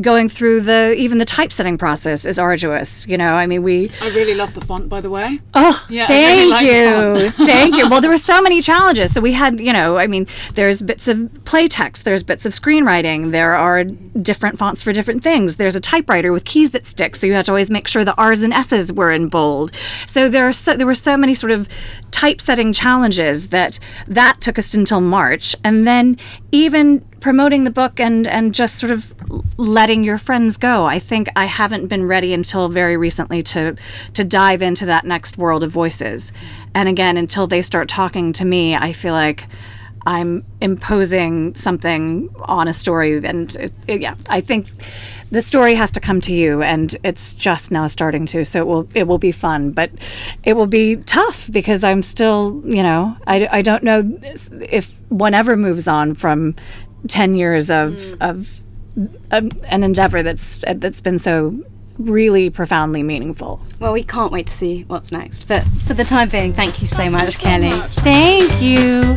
going 0.00 0.28
through 0.28 0.60
the 0.60 0.94
even 0.94 1.18
the 1.18 1.24
typesetting 1.24 1.76
process 1.76 2.24
is 2.24 2.38
arduous 2.38 3.06
you 3.06 3.18
know 3.18 3.34
i 3.34 3.46
mean 3.46 3.62
we 3.62 3.90
I 4.00 4.08
really 4.08 4.34
love 4.34 4.54
the 4.54 4.60
font, 4.60 4.88
by 4.88 5.00
the 5.00 5.10
way. 5.10 5.40
Oh, 5.54 5.86
Yeah, 5.88 6.06
thank 6.06 6.60
really 6.60 7.24
you. 7.24 7.30
thank 7.30 7.76
you. 7.76 7.88
Well, 7.88 8.00
there 8.00 8.10
were 8.10 8.16
so 8.16 8.40
many 8.42 8.60
challenges. 8.60 9.12
So 9.12 9.20
we 9.20 9.32
had, 9.32 9.60
you 9.60 9.72
know, 9.72 9.96
I 9.98 10.06
mean, 10.06 10.26
there's 10.54 10.82
bits 10.82 11.08
of 11.08 11.30
play 11.44 11.68
text, 11.68 12.04
there's 12.04 12.22
bits 12.22 12.46
of 12.46 12.52
screenwriting, 12.52 13.30
there 13.30 13.54
are 13.54 13.84
different 13.84 14.58
fonts 14.58 14.82
for 14.82 14.92
different 14.92 15.22
things. 15.22 15.56
There's 15.56 15.76
a 15.76 15.80
typewriter 15.80 16.32
with 16.32 16.44
keys 16.44 16.72
that 16.72 16.86
stick, 16.86 17.16
so 17.16 17.26
you 17.26 17.34
have 17.34 17.44
to 17.46 17.52
always 17.52 17.70
make 17.70 17.86
sure 17.86 18.04
the 18.04 18.16
R's 18.16 18.42
and 18.42 18.52
S's 18.52 18.92
were 18.92 19.10
in 19.10 19.28
bold. 19.28 19.72
So 20.06 20.28
there 20.28 20.48
are 20.48 20.52
so 20.52 20.76
there 20.76 20.86
were 20.86 20.94
so 20.94 21.16
many 21.16 21.34
sort 21.34 21.52
of 21.52 21.68
typesetting 22.12 22.72
challenges 22.72 23.48
that 23.48 23.80
that 24.06 24.40
took 24.40 24.58
us 24.58 24.74
until 24.74 25.00
March, 25.00 25.56
and 25.64 25.86
then 25.86 26.16
even 26.52 27.00
promoting 27.20 27.64
the 27.64 27.70
book 27.70 27.98
and 27.98 28.28
and 28.28 28.54
just 28.54 28.76
sort 28.78 28.92
of 28.92 29.12
letting 29.58 30.04
your 30.04 30.18
friends 30.18 30.56
go. 30.56 30.84
I 30.84 30.98
think 31.00 31.28
I 31.34 31.46
haven't 31.46 31.88
been 31.88 32.04
ready 32.06 32.32
until 32.32 32.68
very 32.68 32.96
recently 32.96 33.42
to 33.44 33.74
to 34.14 34.24
dive 34.24 34.62
into 34.62 34.86
that 34.86 35.04
next 35.04 35.36
world 35.36 35.64
of 35.64 35.72
voices. 35.72 36.32
And 36.74 36.88
again, 36.88 37.16
until 37.16 37.46
they 37.48 37.62
start 37.62 37.88
talking 37.88 38.32
to 38.34 38.44
me, 38.44 38.76
I 38.76 38.92
feel 38.92 39.12
like 39.14 39.46
I'm 40.04 40.44
imposing 40.60 41.54
something 41.54 42.28
on 42.42 42.66
a 42.66 42.72
story 42.72 43.24
and 43.24 43.54
it, 43.56 43.72
it- 43.86 44.00
yeah, 44.00 44.14
I 44.28 44.40
think 44.40 44.66
the 45.32 45.42
story 45.42 45.74
has 45.74 45.90
to 45.90 45.98
come 45.98 46.20
to 46.20 46.34
you 46.34 46.62
and 46.62 46.94
it's 47.02 47.34
just 47.34 47.72
now 47.72 47.86
starting 47.86 48.26
to 48.26 48.44
so 48.44 48.60
it 48.60 48.66
will 48.66 48.88
it 48.94 49.08
will 49.08 49.18
be 49.18 49.32
fun 49.32 49.72
but 49.72 49.90
it 50.44 50.54
will 50.54 50.66
be 50.66 50.96
tough 50.96 51.50
because 51.50 51.82
i'm 51.82 52.02
still 52.02 52.62
you 52.66 52.82
know 52.82 53.16
i, 53.26 53.48
I 53.50 53.62
don't 53.62 53.82
know 53.82 54.18
if 54.60 54.94
one 55.08 55.34
ever 55.34 55.56
moves 55.56 55.88
on 55.88 56.14
from 56.14 56.54
10 57.08 57.34
years 57.34 57.70
of 57.70 58.14
of 58.20 58.60
um, 59.30 59.50
an 59.64 59.82
endeavor 59.82 60.22
that's 60.22 60.58
that's 60.76 61.00
been 61.00 61.18
so 61.18 61.58
really 61.98 62.50
profoundly 62.50 63.02
meaningful 63.02 63.60
Well, 63.80 63.92
we 63.92 64.02
can't 64.02 64.32
wait 64.32 64.46
to 64.48 64.52
see 64.52 64.84
what's 64.84 65.12
next. 65.12 65.46
But 65.48 65.62
for 65.86 65.94
the 65.94 66.04
time 66.04 66.28
being, 66.28 66.52
thank 66.52 66.80
you 66.80 66.86
so 66.86 67.08
much, 67.10 67.38
Kelleigh. 67.38 67.70
thank 68.02 68.50
you 68.62 69.16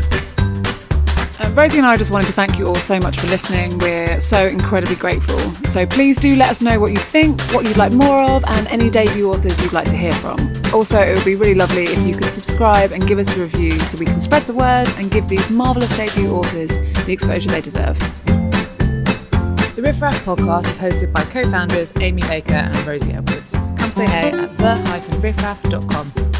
Um, 1.39 1.53
Rosie 1.53 1.77
and 1.77 1.85
I 1.85 1.97
just 1.97 2.11
wanted 2.11 2.27
to 2.27 2.33
thank 2.33 2.57
you 2.57 2.65
all 2.65 2.75
so 2.75 2.97
much 2.99 3.19
for 3.19 3.27
listening. 3.27 3.77
We're 3.79 4.19
so 4.21 4.47
incredibly 4.47 4.95
grateful. 4.95 5.37
So 5.69 5.85
please 5.85 6.17
do 6.17 6.33
let 6.35 6.49
us 6.49 6.61
know 6.61 6.79
what 6.79 6.91
you 6.91 6.97
think, 6.97 7.41
what 7.51 7.67
you'd 7.67 7.77
like 7.77 7.91
more 7.91 8.21
of, 8.23 8.43
and 8.45 8.67
any 8.67 8.89
debut 8.89 9.29
authors 9.29 9.61
you'd 9.61 9.73
like 9.73 9.89
to 9.89 9.97
hear 9.97 10.13
from. 10.13 10.37
Also, 10.73 10.99
it 10.99 11.13
would 11.13 11.25
be 11.25 11.35
really 11.35 11.55
lovely 11.55 11.83
if 11.83 11.99
you 12.07 12.13
could 12.13 12.31
subscribe 12.31 12.91
and 12.91 13.05
give 13.07 13.19
us 13.19 13.35
a 13.35 13.39
review 13.39 13.71
so 13.71 13.97
we 13.97 14.05
can 14.05 14.21
spread 14.21 14.43
the 14.43 14.53
word 14.53 14.87
and 14.97 15.11
give 15.11 15.27
these 15.27 15.49
marvellous 15.49 15.95
debut 15.97 16.29
authors 16.31 16.77
the 17.05 17.11
exposure 17.11 17.49
they 17.49 17.61
deserve. 17.61 17.97
The 19.75 19.81
Riff 19.81 20.01
Raff 20.01 20.23
podcast 20.23 20.69
is 20.69 20.79
hosted 20.79 21.11
by 21.11 21.23
co 21.23 21.49
founders 21.51 21.91
Amy 21.99 22.21
Baker 22.21 22.53
and 22.53 22.87
Rosie 22.87 23.11
Edwards. 23.11 23.53
Come 23.53 23.91
say 23.91 24.05
hey 24.05 24.31
at 24.31 24.57
the-riffraff.com. 24.57 26.34